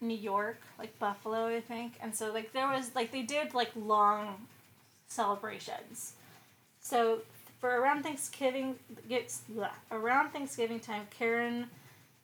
New 0.00 0.16
York, 0.16 0.60
like 0.78 0.96
Buffalo, 1.00 1.46
I 1.48 1.60
think. 1.60 1.94
And 2.00 2.14
so 2.14 2.32
like 2.32 2.52
there 2.52 2.68
was 2.68 2.94
like 2.94 3.10
they 3.10 3.22
did 3.22 3.54
like 3.54 3.72
long 3.74 4.46
celebrations. 5.12 6.14
So 6.80 7.20
for 7.60 7.80
around 7.80 8.02
Thanksgiving 8.02 8.76
gets 9.08 9.42
around 9.90 10.30
Thanksgiving 10.30 10.80
time, 10.80 11.06
Karen 11.10 11.68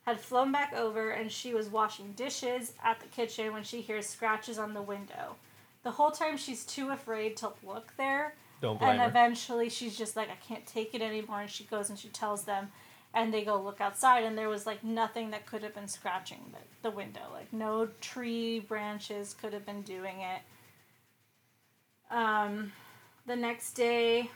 had 0.04 0.18
flown 0.18 0.50
back 0.50 0.72
over 0.72 1.10
and 1.10 1.30
she 1.30 1.54
was 1.54 1.68
washing 1.68 2.12
dishes 2.12 2.72
at 2.82 2.98
the 3.00 3.06
kitchen 3.06 3.52
when 3.52 3.62
she 3.62 3.80
hears 3.80 4.06
scratches 4.06 4.58
on 4.58 4.74
the 4.74 4.82
window. 4.82 5.36
The 5.84 5.90
whole 5.92 6.10
time 6.10 6.36
she's 6.36 6.64
too 6.64 6.90
afraid 6.90 7.36
to 7.38 7.52
look 7.62 7.92
there, 7.96 8.34
Don't 8.60 8.78
blame 8.78 8.98
and 8.98 9.02
eventually 9.02 9.68
she's 9.68 9.96
just 9.96 10.16
like, 10.16 10.28
I 10.30 10.36
can't 10.36 10.66
take 10.66 10.94
it 10.94 11.02
anymore. 11.02 11.42
And 11.42 11.50
she 11.50 11.64
goes 11.64 11.90
and 11.90 11.98
she 11.98 12.08
tells 12.08 12.44
them, 12.44 12.72
and 13.14 13.32
they 13.32 13.44
go 13.44 13.60
look 13.60 13.80
outside, 13.80 14.24
and 14.24 14.36
there 14.36 14.48
was 14.48 14.66
like 14.66 14.84
nothing 14.84 15.30
that 15.30 15.46
could 15.46 15.62
have 15.62 15.74
been 15.74 15.88
scratching 15.88 16.40
the, 16.52 16.88
the 16.90 16.94
window. 16.94 17.22
Like 17.32 17.52
no 17.52 17.88
tree 18.00 18.60
branches 18.60 19.34
could 19.40 19.52
have 19.52 19.64
been 19.64 19.82
doing 19.82 20.20
it. 20.20 20.40
Um, 22.10 22.72
the 23.26 23.36
next 23.36 23.72
day, 23.72 24.30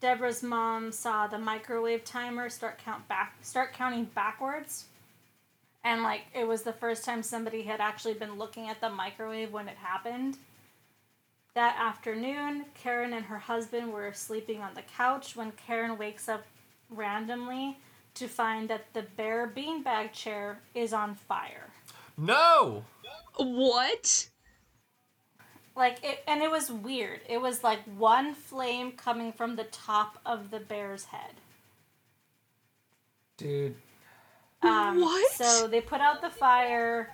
Deborah's 0.00 0.42
mom 0.42 0.92
saw 0.92 1.26
the 1.26 1.38
microwave 1.38 2.04
timer 2.04 2.48
start 2.48 2.78
count 2.78 3.06
back 3.08 3.34
start 3.42 3.72
counting 3.72 4.04
backwards. 4.04 4.86
And 5.84 6.02
like 6.02 6.22
it 6.34 6.46
was 6.46 6.62
the 6.62 6.72
first 6.72 7.04
time 7.04 7.22
somebody 7.22 7.62
had 7.62 7.80
actually 7.80 8.14
been 8.14 8.38
looking 8.38 8.68
at 8.68 8.80
the 8.80 8.90
microwave 8.90 9.52
when 9.52 9.68
it 9.68 9.76
happened. 9.76 10.38
That 11.54 11.76
afternoon, 11.80 12.66
Karen 12.74 13.14
and 13.14 13.24
her 13.24 13.38
husband 13.38 13.92
were 13.92 14.12
sleeping 14.12 14.60
on 14.60 14.74
the 14.74 14.82
couch 14.82 15.34
when 15.36 15.52
Karen 15.52 15.96
wakes 15.96 16.28
up 16.28 16.44
randomly 16.90 17.78
to 18.14 18.28
find 18.28 18.68
that 18.68 18.92
the 18.92 19.02
bare 19.16 19.50
beanbag 19.56 20.12
chair 20.12 20.60
is 20.74 20.92
on 20.92 21.14
fire. 21.14 21.68
no. 23.38 23.44
What? 23.44 24.28
Like 25.76 26.02
it 26.02 26.24
and 26.26 26.42
it 26.42 26.50
was 26.50 26.70
weird. 26.70 27.20
It 27.28 27.40
was 27.40 27.62
like 27.62 27.80
one 27.98 28.34
flame 28.34 28.92
coming 28.92 29.32
from 29.32 29.56
the 29.56 29.64
top 29.64 30.18
of 30.24 30.50
the 30.50 30.60
bear's 30.60 31.04
head. 31.04 31.34
Dude. 33.36 33.76
Um, 34.62 35.00
What? 35.00 35.32
So 35.32 35.68
they 35.68 35.82
put 35.82 36.00
out 36.00 36.22
the 36.22 36.30
fire. 36.30 37.12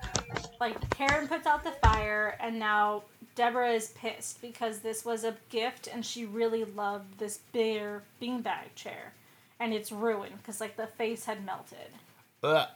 Like 0.60 0.90
Karen 0.90 1.26
puts 1.26 1.46
out 1.46 1.64
the 1.64 1.72
fire, 1.72 2.36
and 2.40 2.58
now 2.58 3.02
Deborah 3.34 3.72
is 3.72 3.88
pissed 3.88 4.40
because 4.40 4.78
this 4.78 5.04
was 5.04 5.24
a 5.24 5.34
gift, 5.50 5.88
and 5.92 6.06
she 6.06 6.24
really 6.24 6.64
loved 6.64 7.18
this 7.18 7.38
bear 7.52 8.04
beanbag 8.20 8.74
chair, 8.76 9.12
and 9.58 9.74
it's 9.74 9.90
ruined 9.90 10.36
because 10.38 10.60
like 10.60 10.76
the 10.76 10.86
face 10.86 11.24
had 11.24 11.44
melted. 11.44 11.90
Ugh. 12.44 12.68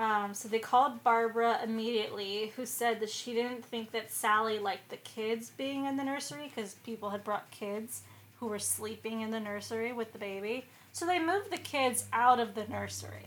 Um, 0.00 0.32
so 0.32 0.48
they 0.48 0.58
called 0.60 1.04
Barbara 1.04 1.60
immediately, 1.62 2.52
who 2.56 2.64
said 2.64 3.00
that 3.00 3.10
she 3.10 3.34
didn't 3.34 3.62
think 3.62 3.90
that 3.92 4.10
Sallie 4.10 4.58
liked 4.58 4.88
the 4.88 4.96
kids 4.96 5.50
being 5.50 5.84
in 5.84 5.98
the 5.98 6.04
nursery 6.04 6.50
because 6.54 6.72
people 6.86 7.10
had 7.10 7.22
brought 7.22 7.50
kids 7.50 8.00
who 8.38 8.46
were 8.46 8.58
sleeping 8.58 9.20
in 9.20 9.30
the 9.30 9.38
nursery 9.40 9.92
with 9.92 10.14
the 10.14 10.18
baby. 10.18 10.64
So 10.92 11.04
they 11.04 11.18
moved 11.18 11.50
the 11.50 11.58
kids 11.58 12.06
out 12.14 12.40
of 12.40 12.54
the 12.54 12.64
nursery. 12.68 13.26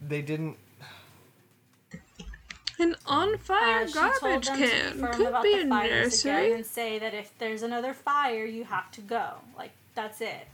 They 0.00 0.22
didn't. 0.22 0.56
An 2.78 2.96
on 3.06 3.36
fire 3.36 3.84
Uh, 3.84 3.90
garbage 3.92 4.46
them 4.48 4.56
to 4.56 4.62
be 4.62 4.68
can 4.68 5.12
could 5.12 5.42
be 5.42 5.52
a 5.60 5.68
fires 5.68 6.24
again 6.24 6.34
nursery. 6.36 6.52
and 6.54 6.66
say 6.66 6.98
that 6.98 7.12
if 7.12 7.36
there's 7.38 7.62
another 7.62 7.92
fire, 7.92 8.46
you 8.46 8.64
have 8.64 8.90
to 8.92 9.00
go. 9.02 9.34
Like 9.58 9.72
that's 9.94 10.20
it. 10.22 10.48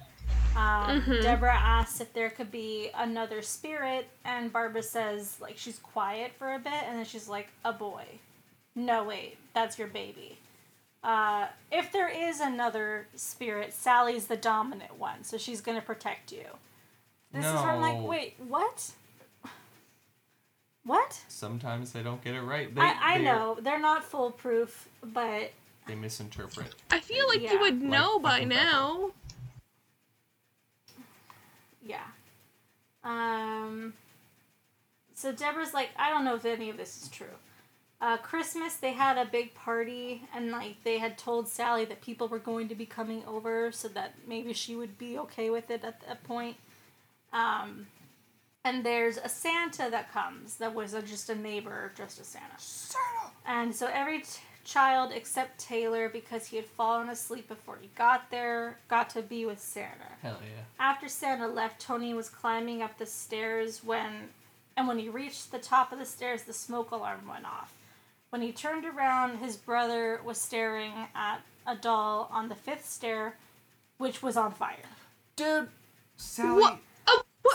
Um, 0.57 1.01
Mm-hmm. 1.01 1.23
Deborah 1.23 1.55
asks 1.55 2.01
if 2.01 2.13
there 2.13 2.31
could 2.31 2.51
be 2.51 2.91
another 2.95 3.41
spirit, 3.43 4.09
and 4.25 4.53
Barbara 4.53 4.83
says 4.83 5.37
like 5.41 5.57
she's 5.57 5.79
quiet 5.79 6.33
for 6.39 6.55
a 6.55 6.59
bit, 6.59 6.73
and 6.89 6.99
then 6.99 7.05
she's 7.05 7.29
like, 7.29 7.49
"A 7.65 7.73
boy." 7.73 8.05
No, 8.75 9.05
wait, 9.05 9.37
that's 9.55 9.79
your 9.79 9.89
baby. 9.89 10.39
Uh, 11.03 11.47
if 11.73 11.91
there 11.93 12.09
is 12.09 12.41
another 12.41 13.07
spirit, 13.15 13.73
Sallie's 13.73 14.27
the 14.27 14.37
dominant 14.37 14.99
one, 14.99 15.23
so 15.25 15.39
she's 15.39 15.61
gonna 15.61 15.81
protect 15.81 16.31
you. 16.33 16.45
This 17.33 17.47
is 17.47 17.53
where 17.53 17.71
I'm 17.71 17.81
like, 17.81 18.03
wait, 18.09 18.35
what? 18.49 18.91
What? 20.85 21.21
Sometimes 21.29 21.93
they 21.93 22.03
don't 22.03 22.23
get 22.25 22.35
it 22.35 22.41
right. 22.41 22.75
They, 22.75 22.81
I, 22.81 22.97
I 23.03 23.19
they- 23.19 23.25
know 23.25 23.59
they're 23.61 23.79
not 23.81 24.03
foolproof, 24.03 24.89
but 25.03 25.53
They 25.87 25.95
misinterpret. 25.95 26.75
I 26.91 27.01
feel 27.01 27.29
like 27.29 27.43
Yeah. 27.43 27.53
you 27.53 27.61
would 27.61 27.81
Like 27.81 27.91
know 27.91 28.19
by 28.19 28.45
now. 28.45 28.97
Pepper. 28.99 29.15
Yeah. 31.91 32.07
Um. 33.05 33.95
So 35.15 35.33
Deborah's 35.33 35.75
like, 35.75 35.91
I 35.99 36.11
don't 36.11 36.25
know 36.25 36.37
if 36.37 36.45
any 36.45 36.71
of 36.71 36.77
this 36.77 37.03
is 37.03 37.09
true. 37.09 37.37
Uh, 38.01 38.17
Christmas, 38.17 38.77
they 38.77 38.93
had 38.93 39.19
a 39.19 39.27
big 39.27 39.55
party, 39.55 40.23
and 40.35 40.51
like 40.51 40.83
they 40.85 40.99
had 40.99 41.19
told 41.19 41.49
Sallie 41.49 41.85
that 41.85 42.01
people 42.01 42.29
were 42.29 42.39
going 42.39 42.69
to 42.69 42.75
be 42.75 42.87
coming 42.87 43.23
over, 43.27 43.71
so 43.73 43.89
that 43.89 44.15
maybe 44.27 44.55
she 44.55 44.75
would 44.75 44.97
be 44.97 45.19
okay 45.19 45.51
with 45.51 45.71
it 45.71 45.85
at 45.85 46.01
that 46.07 46.25
point. 46.25 46.57
Um, 47.33 47.87
and 48.65 48.85
there's 48.85 49.19
a 49.19 49.29
Santa 49.29 49.91
that 49.91 50.13
comes 50.13 50.57
that 50.57 50.75
was 50.75 50.95
a, 50.95 51.03
just 51.03 51.29
a 51.31 51.35
neighbor 51.35 51.93
dressed 51.95 52.21
as 52.21 52.27
Santa. 52.27 52.59
And 53.47 53.75
so 53.75 53.89
every 53.93 54.21
t- 54.21 54.41
child 54.65 55.13
except 55.15 55.59
Taylor, 55.59 56.09
because 56.09 56.47
he 56.47 56.57
had 56.57 56.67
fallen 56.67 57.09
asleep 57.09 57.49
before 57.49 57.79
he 57.81 57.89
got 57.97 58.31
there, 58.31 58.79
got 58.89 59.11
to 59.11 59.23
be 59.23 59.47
with 59.47 59.61
Santa. 59.61 60.13
Hell 60.23 60.39
yeah. 60.43 60.63
After 60.79 61.09
Santa 61.09 61.47
left, 61.47 61.81
Tony 61.81 62.15
was 62.15 62.29
climbing 62.29 62.83
up 62.83 62.99
the 62.99 63.07
stairs 63.07 63.83
when, 63.85 64.31
and 64.77 64.87
when 64.87 64.99
he 64.99 65.09
reached 65.09 65.51
the 65.51 65.59
top 65.59 65.93
of 65.93 65.99
the 65.99 66.07
stairs, 66.07 66.43
the 66.43 66.53
smoke 66.53 66.91
alarm 66.91 67.29
went 67.29 67.47
off. 67.47 67.73
When 68.31 68.43
he 68.43 68.53
turned 68.53 68.85
around, 68.85 69.39
his 69.39 69.57
brother 69.57 70.21
was 70.25 70.39
staring 70.39 70.93
at 71.15 71.41
a 71.67 71.75
doll 71.75 72.29
on 72.33 72.49
the 72.49 72.55
fifth 72.55 72.89
stair, 72.89 73.37
which 73.99 74.23
was 74.23 74.37
on 74.37 74.53
fire. 74.53 74.77
Dude, 75.37 75.69
Sallie. 76.17 76.61
What? 76.63 76.79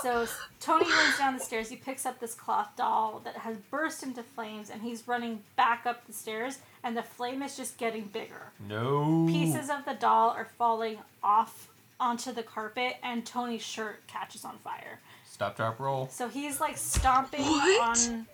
What? 0.02 0.28
So 0.28 0.28
Tony 0.60 0.90
runs 0.92 1.18
down 1.18 1.34
the 1.38 1.44
stairs. 1.44 1.70
He 1.70 1.76
picks 1.76 2.06
up 2.06 2.20
this 2.20 2.34
cloth 2.34 2.70
doll 2.76 3.22
that 3.24 3.36
has 3.38 3.58
burst 3.58 4.04
into 4.04 4.24
flames, 4.24 4.70
and 4.70 4.82
he's 4.82 5.08
running 5.08 5.42
back 5.56 5.86
up 5.86 6.06
the 6.08 6.14
stairs, 6.14 6.60
and 6.84 6.96
the 6.96 7.04
flame 7.04 7.42
is 7.42 7.58
just 7.58 7.78
getting 7.78 8.06
bigger. 8.06 8.52
No. 8.68 9.26
Pieces 9.30 9.70
of 9.70 9.86
the 9.86 9.94
doll 9.94 10.30
are 10.30 10.46
falling 10.58 10.98
off 11.24 11.70
onto 12.00 12.32
the 12.32 12.44
carpet, 12.44 12.98
and 13.04 13.26
Tony's 13.26 13.62
shirt 13.64 14.06
catches 14.08 14.44
on 14.46 14.58
fire. 14.64 15.00
Stop, 15.30 15.58
drop, 15.58 15.80
roll. 15.80 16.08
So 16.10 16.28
he's 16.30 16.60
like 16.60 16.78
stomping 16.78 17.42
What? 17.42 18.00
on 18.00 18.28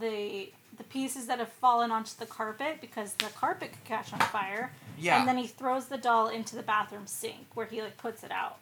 the 0.00 0.50
the 0.78 0.84
pieces 0.84 1.26
that 1.26 1.38
have 1.38 1.50
fallen 1.52 1.90
onto 1.90 2.12
the 2.18 2.24
carpet 2.26 2.78
because 2.80 3.12
the 3.14 3.26
carpet 3.36 3.72
could 3.72 3.84
catch 3.84 4.12
on 4.12 4.18
fire. 4.20 4.72
Yeah. 4.98 5.18
And 5.18 5.28
then 5.28 5.36
he 5.36 5.46
throws 5.46 5.86
the 5.86 5.98
doll 5.98 6.28
into 6.28 6.56
the 6.56 6.62
bathroom 6.62 7.06
sink 7.06 7.46
where 7.54 7.66
he 7.66 7.82
like 7.82 7.98
puts 7.98 8.24
it 8.24 8.30
out. 8.30 8.58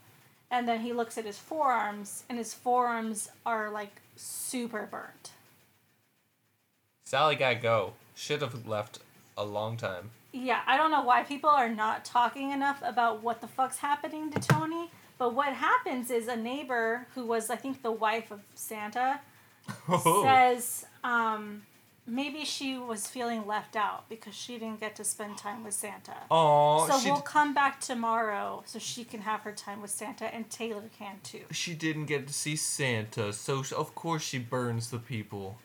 And 0.50 0.66
then 0.66 0.80
he 0.80 0.92
looks 0.92 1.16
at 1.16 1.24
his 1.24 1.38
forearms 1.38 2.24
and 2.28 2.38
his 2.38 2.54
forearms 2.54 3.30
are 3.46 3.70
like 3.70 4.00
super 4.16 4.88
burnt. 4.90 5.30
Sallie 7.04 7.36
gotta 7.36 7.56
go. 7.56 7.92
Should 8.14 8.42
have 8.42 8.66
left 8.66 8.98
a 9.36 9.44
long 9.44 9.76
time. 9.76 10.10
Yeah, 10.32 10.60
I 10.66 10.76
don't 10.76 10.90
know 10.90 11.02
why 11.02 11.22
people 11.24 11.50
are 11.50 11.68
not 11.68 12.04
talking 12.04 12.52
enough 12.52 12.80
about 12.84 13.22
what 13.22 13.40
the 13.40 13.48
fuck's 13.48 13.78
happening 13.78 14.30
to 14.32 14.40
Tony. 14.40 14.90
But 15.18 15.34
what 15.34 15.52
happens 15.52 16.10
is 16.10 16.28
a 16.28 16.36
neighbor 16.36 17.06
who 17.14 17.26
was, 17.26 17.50
I 17.50 17.56
think, 17.56 17.82
the 17.82 17.92
wife 17.92 18.30
of 18.30 18.40
Santa 18.54 19.20
says 20.22 20.86
um, 21.04 21.62
maybe 22.10 22.44
she 22.44 22.76
was 22.76 23.06
feeling 23.06 23.46
left 23.46 23.76
out 23.76 24.08
because 24.08 24.34
she 24.34 24.58
didn't 24.58 24.80
get 24.80 24.96
to 24.96 25.04
spend 25.04 25.38
time 25.38 25.64
with 25.64 25.74
Santa. 25.74 26.16
Oh, 26.30 26.88
so 26.88 27.10
we'll 27.10 27.20
come 27.20 27.54
back 27.54 27.80
tomorrow 27.80 28.62
so 28.66 28.78
she 28.78 29.04
can 29.04 29.20
have 29.20 29.40
her 29.42 29.52
time 29.52 29.80
with 29.80 29.90
Santa 29.90 30.32
and 30.34 30.50
Taylor 30.50 30.90
can 30.98 31.16
too. 31.22 31.44
she 31.52 31.74
didn't 31.74 32.06
get 32.06 32.26
to 32.26 32.32
see 32.32 32.56
Santa, 32.56 33.32
so 33.32 33.62
of 33.76 33.94
course 33.94 34.22
she 34.22 34.38
burns 34.38 34.90
the 34.90 34.98
people. 34.98 35.58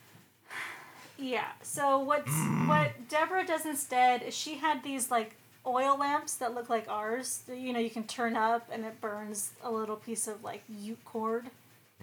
Yeah. 1.17 1.51
So 1.61 1.99
what's 1.99 2.31
mm. 2.31 2.67
what 2.67 3.09
Deborah 3.09 3.45
does 3.45 3.65
instead 3.65 4.21
is 4.21 4.33
she 4.33 4.55
had 4.55 4.83
these 4.83 5.09
like 5.09 5.35
oil 5.65 5.97
lamps 5.97 6.35
that 6.35 6.53
look 6.53 6.69
like 6.69 6.87
ours. 6.89 7.43
that, 7.47 7.57
You 7.57 7.73
know, 7.73 7.79
you 7.79 7.89
can 7.89 8.03
turn 8.03 8.35
up 8.35 8.69
and 8.71 8.85
it 8.85 9.01
burns 9.01 9.51
a 9.63 9.71
little 9.71 9.95
piece 9.95 10.27
of 10.27 10.43
like 10.43 10.63
ute 10.69 11.03
cord. 11.05 11.47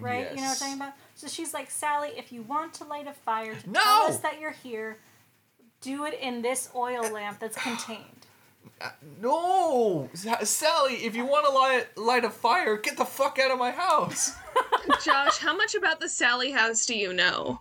Right? 0.02 0.30
You 0.30 0.36
know 0.36 0.42
what 0.42 0.50
I'm 0.50 0.56
talking 0.58 0.74
about? 0.76 0.92
So 1.14 1.28
she's 1.28 1.54
like, 1.54 1.70
Sallie, 1.70 2.12
if 2.16 2.32
you 2.32 2.42
want 2.42 2.74
to 2.74 2.84
light 2.84 3.06
a 3.06 3.12
fire 3.12 3.54
to 3.54 3.70
No! 3.70 3.80
tell 3.80 4.02
us 4.06 4.18
that 4.18 4.40
you're 4.40 4.50
here, 4.50 4.98
do 5.80 6.04
it 6.04 6.18
in 6.20 6.42
this 6.42 6.70
oil 6.74 7.02
lamp 7.10 7.38
that's 7.38 7.56
contained. 7.62 8.26
Uh, 8.80 8.90
no, 9.20 10.08
Sallie, 10.14 10.94
if 11.04 11.14
you 11.14 11.24
want 11.24 11.46
to 11.46 11.52
light 11.52 11.96
light 11.96 12.24
a 12.24 12.30
fire, 12.30 12.76
get 12.76 12.96
the 12.96 13.04
fuck 13.04 13.38
out 13.38 13.50
of 13.50 13.58
my 13.58 13.70
house. 13.70 14.34
Josh, 15.04 15.38
how 15.38 15.56
much 15.56 15.74
about 15.74 16.00
the 16.00 16.08
Sallie 16.08 16.52
house 16.52 16.84
do 16.86 16.96
you 16.96 17.12
know? 17.12 17.60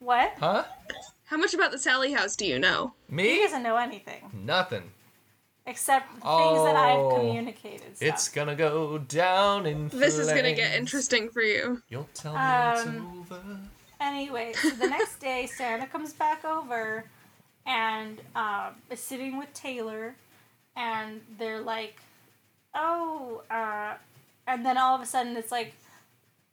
What? 0.00 0.34
Huh? 0.38 0.64
How 1.24 1.36
much 1.36 1.54
about 1.54 1.72
the 1.72 1.78
Sallie 1.78 2.12
house 2.12 2.36
do 2.36 2.46
you 2.46 2.58
know? 2.58 2.94
Me? 3.08 3.36
He 3.36 3.38
doesn't 3.42 3.62
know 3.62 3.76
anything 3.76 4.30
Nothing. 4.32 4.92
Except 5.68 6.10
things 6.12 6.22
that 6.64 6.74
I've 6.76 6.98
Oh, 6.98 7.14
communicated. 7.14 7.96
Stuff. 7.96 8.08
It's 8.08 8.28
gonna 8.28 8.56
go 8.56 8.98
down 8.98 9.66
in 9.66 9.88
This 9.90 10.18
is 10.18 10.28
gonna 10.28 10.54
get 10.54 10.74
interesting 10.74 11.28
for 11.28 11.42
you. 11.42 11.82
You'll 11.88 12.08
tell 12.14 12.32
me 12.32 12.38
Um, 12.38 13.20
it's 13.22 13.32
over. 13.32 13.58
Anyway, 14.00 14.52
so 14.54 14.70
the 14.70 14.88
next 14.88 15.16
day, 15.20 15.46
Santa 15.46 15.86
comes 15.86 16.12
back 16.12 16.44
over 16.44 17.04
and 17.66 18.20
um, 18.34 18.74
is 18.90 18.98
sitting 19.00 19.36
with 19.38 19.52
Taylor, 19.52 20.14
and 20.74 21.20
they're 21.38 21.60
like, 21.60 22.00
oh, 22.74 23.42
uh, 23.50 23.94
and 24.46 24.64
then 24.64 24.78
all 24.78 24.94
of 24.94 25.02
a 25.02 25.06
sudden 25.06 25.36
it's 25.36 25.52
like, 25.52 25.74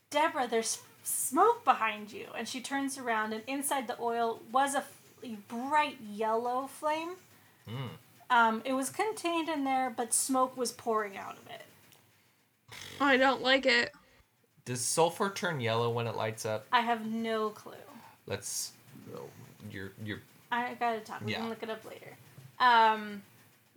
Deborah, 0.09 0.47
there's 0.47 0.79
smoke 1.03 1.63
behind 1.63 2.11
you. 2.11 2.25
And 2.37 2.47
she 2.47 2.59
turns 2.59 2.97
around, 2.97 3.31
and 3.31 3.43
inside 3.47 3.87
the 3.87 3.95
oil 4.01 4.41
was 4.51 4.75
a 4.75 4.79
f- 4.79 4.91
bright 5.47 5.97
yellow 6.01 6.67
flame. 6.67 7.11
Um, 8.29 8.61
it 8.65 8.73
was 8.73 8.89
contained 8.89 9.49
in 9.49 9.63
there, 9.63 9.93
but 9.95 10.13
smoke 10.13 10.57
was 10.57 10.71
pouring 10.71 11.17
out 11.17 11.37
of 11.37 11.47
it. 11.49 11.61
I 12.99 13.17
don't 13.17 13.41
like 13.41 13.65
it. 13.65 13.93
Does 14.65 14.81
sulfur 14.81 15.29
turn 15.29 15.59
yellow 15.59 15.91
when 15.91 16.07
it 16.07 16.15
lights 16.15 16.45
up? 16.45 16.65
I 16.71 16.81
have 16.81 17.05
no 17.05 17.49
clue. 17.49 17.73
Let's. 18.25 18.71
oh, 19.15 19.21
You're 19.71 19.91
you're. 20.03 20.21
I 20.51 20.73
gotta 20.75 21.01
talk. 21.01 21.21
We 21.23 21.33
Yeah. 21.33 21.39
can 21.41 21.49
look 21.49 21.61
it 21.63 21.69
up 21.69 21.85
later. 21.85 22.17
Um, 22.59 23.21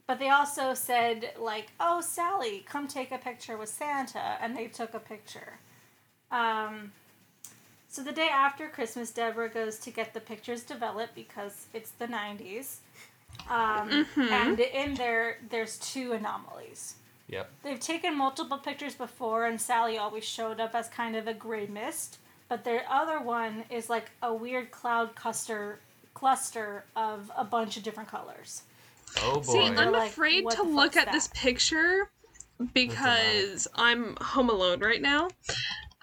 but 0.06 0.18
they 0.18 0.30
also 0.30 0.72
said 0.72 1.32
like, 1.38 1.66
"Oh, 1.78 2.00
Sallie, 2.00 2.60
come 2.66 2.88
take 2.88 3.12
a 3.12 3.18
picture 3.18 3.58
with 3.58 3.68
Santa," 3.68 4.38
and 4.40 4.56
they 4.56 4.66
took 4.68 4.94
a 4.94 5.00
picture. 5.00 5.58
Um, 6.30 6.92
so 7.90 8.02
the 8.02 8.12
day 8.12 8.28
after 8.28 8.68
Christmas, 8.68 9.10
Deborah 9.10 9.48
goes 9.50 9.78
to 9.80 9.90
get 9.90 10.14
the 10.14 10.20
pictures 10.20 10.62
developed 10.62 11.14
because 11.14 11.66
it's 11.74 11.90
the 11.90 12.06
'90s. 12.06 12.76
Um, 13.48 14.06
And 14.16 14.60
in 14.60 14.94
there, 14.94 15.38
there's 15.48 15.78
two 15.78 16.12
anomalies. 16.12 16.94
Yep. 17.28 17.50
They've 17.62 17.80
taken 17.80 18.16
multiple 18.16 18.59
pictures 18.59 18.94
before, 18.94 19.46
and 19.46 19.60
Sallie 19.60 19.98
always 19.98 20.24
showed 20.24 20.60
up 20.60 20.74
as 20.74 20.88
kind 20.88 21.14
of 21.16 21.26
a 21.28 21.34
gray 21.34 21.66
mist. 21.66 22.18
But 22.48 22.64
their 22.64 22.84
other 22.90 23.20
one 23.20 23.64
is 23.70 23.90
like 23.90 24.10
a 24.22 24.32
weird 24.32 24.70
cloud 24.70 25.14
cluster 25.14 25.80
cluster 26.14 26.84
of 26.96 27.30
a 27.36 27.44
bunch 27.44 27.76
of 27.76 27.82
different 27.82 28.09
colors. 28.09 28.62
Oh 29.18 29.36
boy. 29.36 29.42
See, 29.42 29.60
I'm 29.60 29.92
Like, 29.92 30.10
afraid 30.10 30.44
what 30.44 30.56
to 30.56 30.62
look 30.62 30.94
fuck's 30.94 31.06
at 31.06 31.12
this 31.12 31.28
picture 31.34 32.10
because 32.72 33.68
I'm 33.74 34.16
home 34.20 34.50
alone 34.50 34.80
right 34.80 35.00
now. 35.02 35.28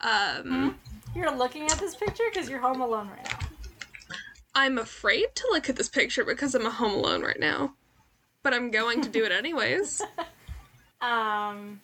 Um, 0.01 0.77
You're 1.15 1.35
looking 1.35 1.63
at 1.63 1.77
this 1.79 1.95
picture 1.95 2.23
because 2.31 2.49
you're 2.49 2.59
home 2.59 2.81
alone 2.81 3.09
right 3.09 3.27
now. 3.29 3.44
I'm 4.55 4.77
afraid 4.77 5.35
to 5.35 5.47
look 5.51 5.69
at 5.69 5.75
this 5.75 5.89
picture 5.89 6.23
because 6.23 6.55
I'm 6.55 6.65
a 6.65 6.71
home 6.71 6.93
alone 6.93 7.21
right 7.21 7.39
now. 7.39 7.73
But 8.41 8.53
I'm 8.53 8.71
going 8.71 9.01
to 9.01 9.09
do 9.09 9.25
it 9.25 9.31
anyways. 9.31 10.01
Um, 11.01 11.81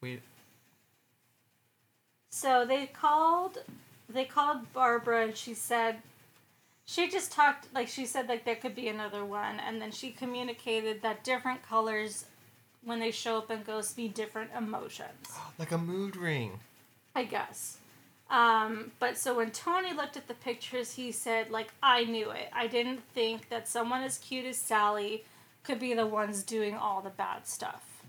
we. 0.00 0.20
so 2.30 2.64
they 2.66 2.86
called, 2.86 3.58
they 4.08 4.24
called 4.24 4.72
Barbara, 4.72 5.26
and 5.26 5.36
she 5.36 5.54
said, 5.54 5.98
she 6.86 7.08
just 7.08 7.30
talked 7.30 7.72
like 7.74 7.88
she 7.88 8.06
said 8.06 8.28
like 8.28 8.44
there 8.44 8.56
could 8.56 8.74
be 8.74 8.88
another 8.88 9.24
one, 9.24 9.60
and 9.60 9.80
then 9.80 9.92
she 9.92 10.10
communicated 10.10 11.02
that 11.02 11.22
different 11.22 11.62
colors, 11.62 12.24
when 12.82 12.98
they 12.98 13.12
show 13.12 13.38
up 13.38 13.50
in 13.50 13.62
ghosts, 13.62 13.96
mean 13.96 14.12
different 14.12 14.50
emotions. 14.56 15.28
Like 15.58 15.72
a 15.72 15.78
mood 15.78 16.16
ring. 16.16 16.58
I 17.14 17.24
guess. 17.24 17.78
Um, 18.28 18.90
but 18.98 19.16
so 19.16 19.36
when 19.36 19.52
Tony 19.52 19.92
looked 19.92 20.16
at 20.16 20.26
the 20.26 20.34
pictures, 20.34 20.94
he 20.94 21.12
said, 21.12 21.50
like, 21.50 21.72
I 21.82 22.04
knew 22.04 22.30
it. 22.30 22.48
I 22.52 22.66
didn't 22.66 23.02
think 23.14 23.48
that 23.50 23.68
someone 23.68 24.02
as 24.02 24.18
cute 24.18 24.46
as 24.46 24.56
Sallie 24.56 25.24
could 25.62 25.78
be 25.78 25.94
the 25.94 26.06
ones 26.06 26.42
doing 26.42 26.74
all 26.74 27.00
the 27.02 27.10
bad 27.10 27.46
stuff. 27.46 28.02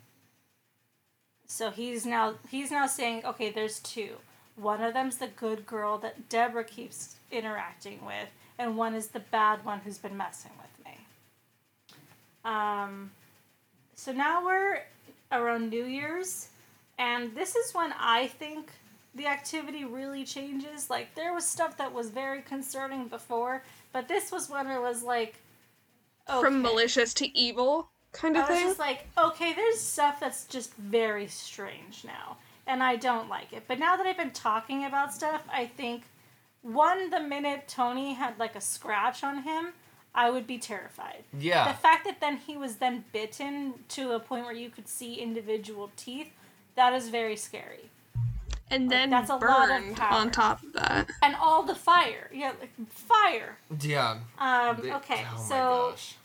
So 1.47 1.71
he's 1.71 2.05
now 2.05 2.35
he's 2.49 2.71
now 2.71 2.87
saying, 2.87 3.25
okay, 3.25 3.49
there's 3.51 3.79
two. 3.79 4.17
One 4.57 4.81
of 4.81 4.93
them's 4.93 5.17
the 5.17 5.27
good 5.27 5.65
girl 5.65 5.97
that 5.99 6.29
Deborah 6.29 6.63
keeps 6.63 7.15
interacting 7.31 8.05
with, 8.05 8.27
and 8.59 8.75
one 8.75 8.95
is 8.95 9.07
the 9.07 9.19
bad 9.19 9.63
one 9.63 9.79
who's 9.79 9.97
been 9.97 10.17
messing 10.17 10.51
with 10.57 10.85
me. 10.85 10.99
Um, 12.43 13.11
so 13.95 14.11
now 14.11 14.43
we're 14.43 14.81
around 15.31 15.69
New 15.69 15.85
Year's, 15.85 16.49
and 16.99 17.33
this 17.33 17.55
is 17.55 17.73
when 17.73 17.93
I 17.97 18.27
think 18.27 18.71
the 19.15 19.27
activity 19.27 19.85
really 19.85 20.23
changes. 20.23 20.89
Like 20.89 21.15
there 21.15 21.33
was 21.33 21.45
stuff 21.45 21.77
that 21.77 21.93
was 21.93 22.09
very 22.09 22.41
concerning 22.41 23.07
before, 23.07 23.63
but 23.91 24.07
this 24.07 24.31
was 24.31 24.49
when 24.49 24.67
it 24.67 24.79
was 24.79 25.03
like 25.03 25.35
okay. 26.29 26.41
From 26.41 26.61
malicious 26.61 27.13
to 27.15 27.37
evil 27.37 27.89
kind 28.11 28.37
of 28.37 28.47
thing. 28.47 28.57
I 28.57 28.59
was 28.61 28.69
just 28.69 28.79
like, 28.79 29.07
okay, 29.17 29.53
there's 29.53 29.79
stuff 29.79 30.19
that's 30.19 30.45
just 30.45 30.73
very 30.75 31.27
strange 31.27 32.03
now, 32.03 32.37
and 32.65 32.83
I 32.83 32.95
don't 32.95 33.29
like 33.29 33.53
it. 33.53 33.63
But 33.67 33.79
now 33.79 33.97
that 33.97 34.05
I've 34.05 34.17
been 34.17 34.31
talking 34.31 34.85
about 34.85 35.13
stuff, 35.13 35.43
I 35.51 35.65
think 35.65 36.03
one 36.61 37.09
the 37.09 37.19
minute 37.19 37.67
Tony 37.67 38.13
had 38.13 38.37
like 38.39 38.55
a 38.55 38.61
scratch 38.61 39.23
on 39.23 39.43
him, 39.43 39.73
I 40.13 40.29
would 40.29 40.47
be 40.47 40.57
terrified. 40.57 41.23
Yeah. 41.37 41.71
The 41.71 41.77
fact 41.77 42.05
that 42.05 42.19
then 42.19 42.37
he 42.37 42.57
was 42.57 42.77
then 42.77 43.05
bitten 43.13 43.73
to 43.89 44.13
a 44.13 44.19
point 44.19 44.45
where 44.45 44.53
you 44.53 44.69
could 44.69 44.87
see 44.87 45.15
individual 45.15 45.91
teeth, 45.95 46.31
that 46.75 46.93
is 46.93 47.09
very 47.09 47.35
scary. 47.35 47.89
And 48.71 48.89
then 48.89 49.09
that's 49.09 49.29
a 49.29 49.35
lot 49.35 49.43
of 49.43 49.69
burned 49.83 49.95
power. 49.95 50.13
on 50.19 50.31
top 50.31 50.61
of 50.63 50.73
that. 50.73 51.09
And 51.21 51.35
all 51.35 51.63
the 51.63 51.75
fire, 51.75 52.29
yeah, 52.33 52.51
like 52.59 52.71
fire. 52.89 53.57
Yeah. 53.81 54.19
Um, 54.37 54.79
They- 54.81 54.91
okay, 54.93 55.25
oh 55.31 55.37
my 55.37 55.43
so 55.43 55.89
gosh. 55.91 56.15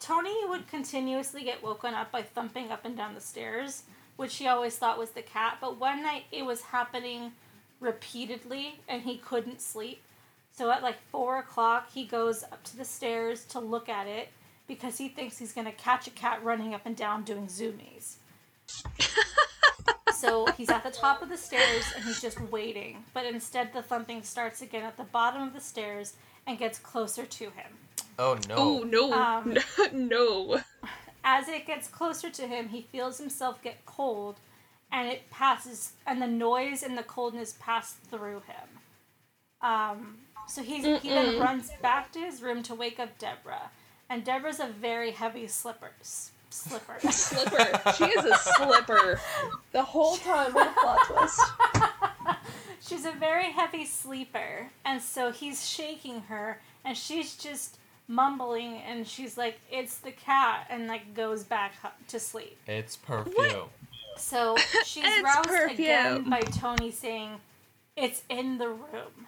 Tony 0.00 0.34
would 0.48 0.66
continuously 0.68 1.44
get 1.44 1.62
woken 1.62 1.94
up 1.94 2.10
by 2.10 2.22
thumping 2.22 2.70
up 2.72 2.84
and 2.84 2.96
down 2.96 3.14
the 3.14 3.20
stairs, 3.20 3.82
which 4.16 4.36
he 4.36 4.46
always 4.48 4.76
thought 4.76 4.98
was 4.98 5.10
the 5.10 5.22
cat. 5.22 5.58
But 5.60 5.78
one 5.78 6.02
night 6.02 6.24
it 6.32 6.44
was 6.44 6.60
happening 6.62 7.32
repeatedly 7.80 8.80
and 8.88 9.02
he 9.02 9.16
couldn't 9.18 9.60
sleep. 9.60 10.02
So 10.52 10.70
at 10.70 10.82
like 10.82 10.96
four 11.10 11.38
o'clock, 11.38 11.90
he 11.92 12.04
goes 12.04 12.42
up 12.44 12.62
to 12.64 12.76
the 12.76 12.84
stairs 12.84 13.44
to 13.46 13.58
look 13.60 13.88
at 13.88 14.06
it 14.06 14.28
because 14.68 14.98
he 14.98 15.08
thinks 15.08 15.38
he's 15.38 15.52
going 15.52 15.66
to 15.66 15.72
catch 15.72 16.06
a 16.06 16.10
cat 16.10 16.42
running 16.44 16.74
up 16.74 16.82
and 16.84 16.94
down 16.96 17.22
doing 17.24 17.46
zoomies. 17.46 18.16
so 20.22 20.46
he's 20.56 20.70
at 20.70 20.84
the 20.84 20.90
top 20.90 21.20
of 21.20 21.28
the 21.28 21.36
stairs 21.36 21.92
and 21.96 22.04
he's 22.04 22.22
just 22.22 22.40
waiting. 22.40 23.04
But 23.12 23.26
instead, 23.26 23.72
the 23.72 23.82
thumping 23.82 24.22
starts 24.22 24.62
again 24.62 24.84
at 24.84 24.96
the 24.96 25.02
bottom 25.02 25.42
of 25.42 25.52
the 25.52 25.60
stairs 25.60 26.14
and 26.46 26.56
gets 26.56 26.78
closer 26.78 27.26
to 27.26 27.44
him. 27.46 27.72
Oh 28.20 28.38
no. 28.48 28.54
Oh 28.56 28.78
no, 28.84 29.12
Um, 29.12 29.58
no. 29.92 30.60
as 31.24 31.48
it 31.48 31.66
gets 31.66 31.88
closer 31.88 32.30
to 32.30 32.46
him, 32.46 32.68
he 32.68 32.82
feels 32.92 33.18
himself 33.18 33.60
get 33.62 33.84
cold, 33.84 34.36
and 34.92 35.08
it 35.08 35.28
passes, 35.30 35.94
and 36.06 36.22
the 36.22 36.28
noise 36.28 36.84
and 36.84 36.96
the 36.96 37.02
coldness 37.02 37.56
pass 37.58 37.94
through 37.94 38.42
him. 38.46 38.68
Um, 39.60 40.18
so 40.46 40.62
he's, 40.62 40.84
he 41.02 41.08
then 41.08 41.40
runs 41.40 41.70
back 41.82 42.12
to 42.12 42.20
his 42.20 42.42
room 42.42 42.62
to 42.64 42.74
wake 42.76 43.00
up 43.00 43.18
Deborah, 43.18 43.70
and 44.08 44.22
Deborah's 44.24 44.60
a 44.60 44.68
very 44.68 45.10
heavy 45.10 45.48
slipper. 45.48 45.90
S- 46.52 46.60
Slipper. 46.68 46.96
Slipper. 47.10 47.92
She 47.96 48.04
is 48.04 48.24
a 48.24 48.36
slipper. 48.36 49.20
The 49.72 49.82
whole 49.82 50.16
time. 50.16 50.52
What 50.52 50.68
a 50.68 50.80
plot 50.80 50.98
twist. 51.06 51.40
she's 52.80 53.04
a 53.04 53.12
very 53.12 53.50
heavy 53.50 53.84
sleeper, 53.84 54.68
and 54.84 55.00
so 55.00 55.30
he's 55.32 55.66
shaking 55.68 56.20
her, 56.22 56.60
and 56.84 56.96
she's 56.96 57.36
just 57.36 57.78
mumbling, 58.08 58.74
and 58.86 59.06
she's 59.06 59.36
like, 59.38 59.58
"It's 59.70 59.96
the 59.98 60.12
cat," 60.12 60.66
and 60.70 60.86
like 60.88 61.14
goes 61.14 61.42
back 61.44 61.72
to 62.08 62.20
sleep. 62.20 62.58
It's 62.66 62.96
perfume. 62.96 63.68
So 64.16 64.56
she's 64.84 65.04
roused 65.22 65.48
perfume. 65.48 65.70
again 65.72 66.30
by 66.30 66.40
Tony 66.40 66.90
saying, 66.90 67.40
"It's 67.96 68.22
in 68.28 68.58
the 68.58 68.68
room," 68.68 69.26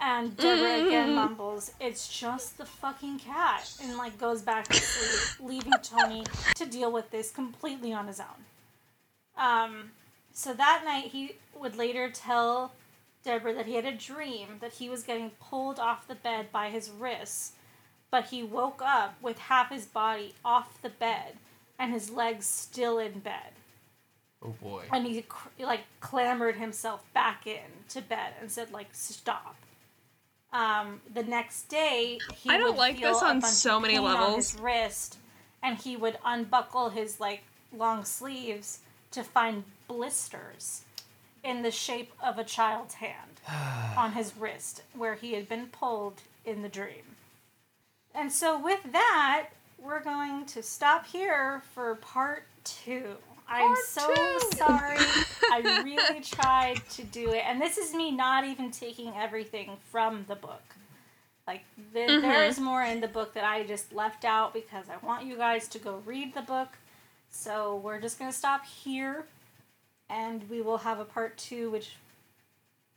and 0.00 0.30
mm-hmm, 0.30 0.42
Deborah 0.42 0.68
mm-hmm, 0.70 0.86
again 0.86 1.06
mm-hmm. 1.06 1.16
mumbles, 1.16 1.72
"It's 1.80 2.08
just 2.08 2.58
the 2.58 2.64
fucking 2.64 3.18
cat," 3.18 3.72
and 3.82 3.96
like 3.96 4.18
goes 4.18 4.42
back 4.42 4.68
to 4.68 4.74
sleep, 4.74 5.48
leaving 5.48 5.72
Tony 5.82 6.24
to 6.56 6.66
deal 6.66 6.92
with 6.92 7.10
this 7.10 7.30
completely 7.30 7.92
on 7.92 8.06
his 8.06 8.20
own. 8.20 8.44
Um, 9.36 9.90
so 10.32 10.52
that 10.54 10.82
night 10.84 11.06
he 11.06 11.36
would 11.58 11.76
later 11.76 12.10
tell 12.10 12.72
Deborah 13.24 13.54
that 13.54 13.66
he 13.66 13.74
had 13.74 13.84
a 13.84 13.92
dream 13.92 14.58
that 14.60 14.74
he 14.74 14.88
was 14.88 15.02
getting 15.02 15.30
pulled 15.40 15.78
off 15.78 16.08
the 16.08 16.14
bed 16.14 16.52
by 16.52 16.70
his 16.70 16.90
wrists, 16.90 17.52
but 18.10 18.26
he 18.26 18.42
woke 18.42 18.80
up 18.84 19.16
with 19.20 19.38
half 19.38 19.70
his 19.70 19.86
body 19.86 20.34
off 20.44 20.80
the 20.82 20.88
bed 20.88 21.34
and 21.78 21.92
his 21.92 22.10
legs 22.10 22.46
still 22.46 22.98
in 22.98 23.20
bed. 23.20 23.52
Oh 24.40 24.54
boy. 24.62 24.84
and 24.92 25.04
he 25.04 25.24
like 25.58 25.80
clambered 25.98 26.54
himself 26.56 27.02
back 27.12 27.44
in 27.44 27.84
to 27.88 28.00
bed 28.00 28.34
and 28.40 28.52
said 28.52 28.70
like 28.70 28.86
stop 28.92 29.56
um, 30.52 31.00
the 31.12 31.22
next 31.22 31.64
day 31.68 32.18
he 32.34 32.50
I 32.50 32.56
don't 32.58 32.70
would 32.70 32.78
like 32.78 32.98
feel 32.98 33.12
this 33.12 33.22
on 33.22 33.42
so 33.42 33.78
many 33.78 33.98
levels. 33.98 34.52
his 34.52 34.60
wrist 34.60 35.18
and 35.62 35.76
he 35.76 35.96
would 35.96 36.18
unbuckle 36.24 36.90
his 36.90 37.20
like 37.20 37.42
long 37.76 38.04
sleeves 38.04 38.80
to 39.10 39.22
find 39.22 39.64
blisters 39.88 40.82
in 41.44 41.62
the 41.62 41.70
shape 41.70 42.12
of 42.22 42.38
a 42.38 42.44
child's 42.44 42.94
hand 42.94 43.40
on 43.96 44.12
his 44.12 44.36
wrist 44.36 44.82
where 44.94 45.14
he 45.14 45.34
had 45.34 45.48
been 45.48 45.66
pulled 45.66 46.22
in 46.44 46.62
the 46.62 46.68
dream 46.68 47.16
and 48.14 48.32
so 48.32 48.58
with 48.58 48.80
that 48.92 49.48
we're 49.78 50.02
going 50.02 50.44
to 50.46 50.62
stop 50.62 51.06
here 51.06 51.62
for 51.74 51.94
part 51.96 52.44
two 52.64 53.16
i'm 53.48 53.74
so 53.86 54.12
two. 54.14 54.56
sorry 54.56 54.98
i 55.52 55.82
really 55.84 56.20
tried 56.20 56.80
to 56.90 57.02
do 57.04 57.30
it 57.32 57.42
and 57.46 57.60
this 57.60 57.78
is 57.78 57.94
me 57.94 58.10
not 58.10 58.44
even 58.44 58.70
taking 58.70 59.12
everything 59.16 59.70
from 59.90 60.24
the 60.28 60.34
book 60.36 60.62
like 61.46 61.62
th- 61.94 62.08
Mm-hmm. 62.10 62.22
there 62.22 62.44
is 62.46 62.58
more 62.60 62.82
in 62.82 63.00
the 63.00 63.08
book 63.08 63.34
that 63.34 63.44
i 63.44 63.64
just 63.64 63.92
left 63.92 64.24
out 64.24 64.52
because 64.52 64.86
i 64.90 65.04
want 65.06 65.24
you 65.24 65.36
guys 65.36 65.66
to 65.68 65.78
go 65.78 66.02
read 66.04 66.34
the 66.34 66.42
book 66.42 66.68
so 67.30 67.76
we're 67.76 68.00
just 68.00 68.18
going 68.18 68.30
to 68.30 68.36
stop 68.36 68.64
here 68.66 69.24
and 70.10 70.48
we 70.48 70.60
will 70.62 70.78
have 70.78 70.98
a 71.00 71.04
part 71.04 71.36
two 71.36 71.70
which 71.70 71.96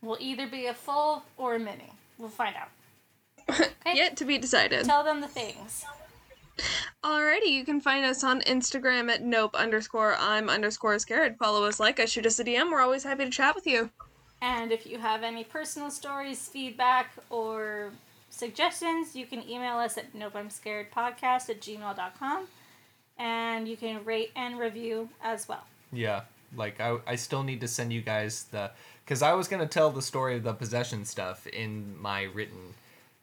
will 0.02 0.16
either 0.20 0.46
be 0.46 0.66
a 0.66 0.74
full 0.74 1.22
or 1.36 1.54
a 1.54 1.58
mini 1.58 1.92
we'll 2.18 2.28
find 2.28 2.54
out 2.56 2.68
Okay. 3.84 3.96
Yet 3.96 4.16
to 4.18 4.24
be 4.24 4.38
decided. 4.38 4.84
tell 4.84 5.02
them 5.04 5.20
the 5.20 5.28
things 5.28 5.84
Alrighty, 7.04 7.48
you 7.48 7.64
can 7.64 7.80
find 7.80 8.04
us 8.04 8.22
on 8.22 8.42
Instagram 8.42 9.10
at 9.10 9.22
nope 9.22 9.54
underscore 9.54 10.14
I'm 10.18 10.48
underscore 10.48 10.98
scared. 10.98 11.36
Follow 11.38 11.64
us, 11.64 11.80
like 11.80 11.98
us, 11.98 12.10
shoot 12.10 12.26
us 12.26 12.38
a 12.38 12.44
DM. 12.44 12.70
We're 12.70 12.80
always 12.80 13.04
happy 13.04 13.24
to 13.24 13.30
chat 13.30 13.54
with 13.54 13.66
you. 13.66 13.90
And 14.40 14.72
if 14.72 14.86
you 14.86 14.98
have 14.98 15.22
any 15.22 15.44
personal 15.44 15.90
stories, 15.90 16.48
feedback, 16.48 17.12
or 17.30 17.92
suggestions, 18.30 19.14
you 19.14 19.26
can 19.26 19.48
email 19.48 19.78
us 19.78 19.96
at 19.96 20.12
nopeimscaredpodcast 20.14 21.48
at 21.48 21.60
gmail.com. 21.60 22.46
And 23.18 23.68
you 23.68 23.76
can 23.76 24.04
rate 24.04 24.32
and 24.34 24.58
review 24.58 25.08
as 25.22 25.48
well. 25.48 25.64
Yeah, 25.92 26.22
like 26.56 26.80
I, 26.80 26.98
I 27.06 27.16
still 27.16 27.42
need 27.42 27.60
to 27.60 27.68
send 27.68 27.92
you 27.92 28.00
guys 28.00 28.44
the 28.44 28.70
because 29.04 29.22
I 29.22 29.32
was 29.34 29.48
gonna 29.48 29.66
tell 29.66 29.90
the 29.90 30.02
story 30.02 30.36
of 30.36 30.44
the 30.44 30.54
possession 30.54 31.04
stuff 31.04 31.46
in 31.46 32.00
my 32.00 32.22
written 32.22 32.74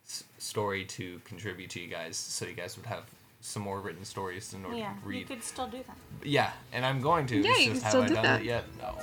s- 0.05 0.23
story 0.37 0.85
to 0.85 1.19
contribute 1.25 1.69
to 1.71 1.79
you 1.79 1.87
guys, 1.87 2.17
so 2.17 2.45
you 2.45 2.53
guys 2.53 2.77
would 2.77 2.85
have 2.85 3.03
some 3.41 3.63
more 3.63 3.79
written 3.79 4.03
stories 4.05 4.53
in 4.53 4.65
order 4.65 4.77
Yeah, 4.77 4.93
to 5.03 5.11
you 5.17 5.25
could 5.25 5.43
still 5.43 5.67
do 5.67 5.77
that. 5.87 5.97
Yeah, 6.23 6.51
and 6.73 6.85
I'm 6.85 7.01
going 7.01 7.25
to. 7.27 7.37
Yeah, 7.37 7.51
it's 7.51 7.59
you 7.65 7.69
just 7.71 7.81
can 7.83 7.89
still 7.91 8.03
I 8.03 8.07
do 8.07 8.13
done 8.15 8.23
that. 8.23 8.41
it 8.41 8.45
yet? 8.45 8.63
No. 8.79 8.95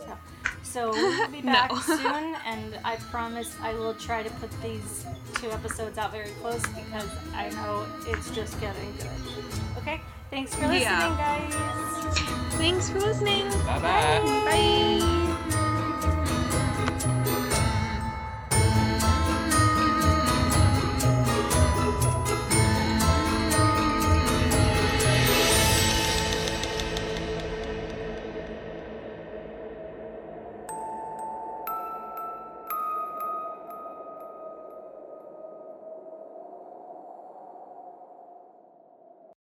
So, 0.00 0.16
so 0.62 0.90
we'll 0.92 1.28
be 1.28 1.42
back 1.42 1.70
No. 1.72 1.78
soon, 1.80 2.36
and 2.46 2.78
I 2.84 2.96
promise 3.10 3.54
I 3.62 3.74
will 3.74 3.94
try 3.94 4.22
to 4.22 4.30
put 4.34 4.50
these 4.62 5.04
two 5.34 5.50
episodes 5.50 5.98
out 5.98 6.12
very 6.12 6.30
close 6.40 6.62
because 6.68 7.08
I 7.34 7.50
know 7.50 7.86
it's 8.06 8.30
just 8.30 8.60
getting 8.60 8.92
good. 8.96 9.10
Okay, 9.78 10.00
thanks 10.30 10.54
for 10.54 10.62
listening, 10.62 10.82
Yeah. 10.82 11.16
guys. 11.50 12.54
Thanks 12.54 12.90
for 12.90 13.00
listening. 13.00 13.48
Bye 13.66 13.78
bye. 13.80 14.20
Bye. 14.46 15.36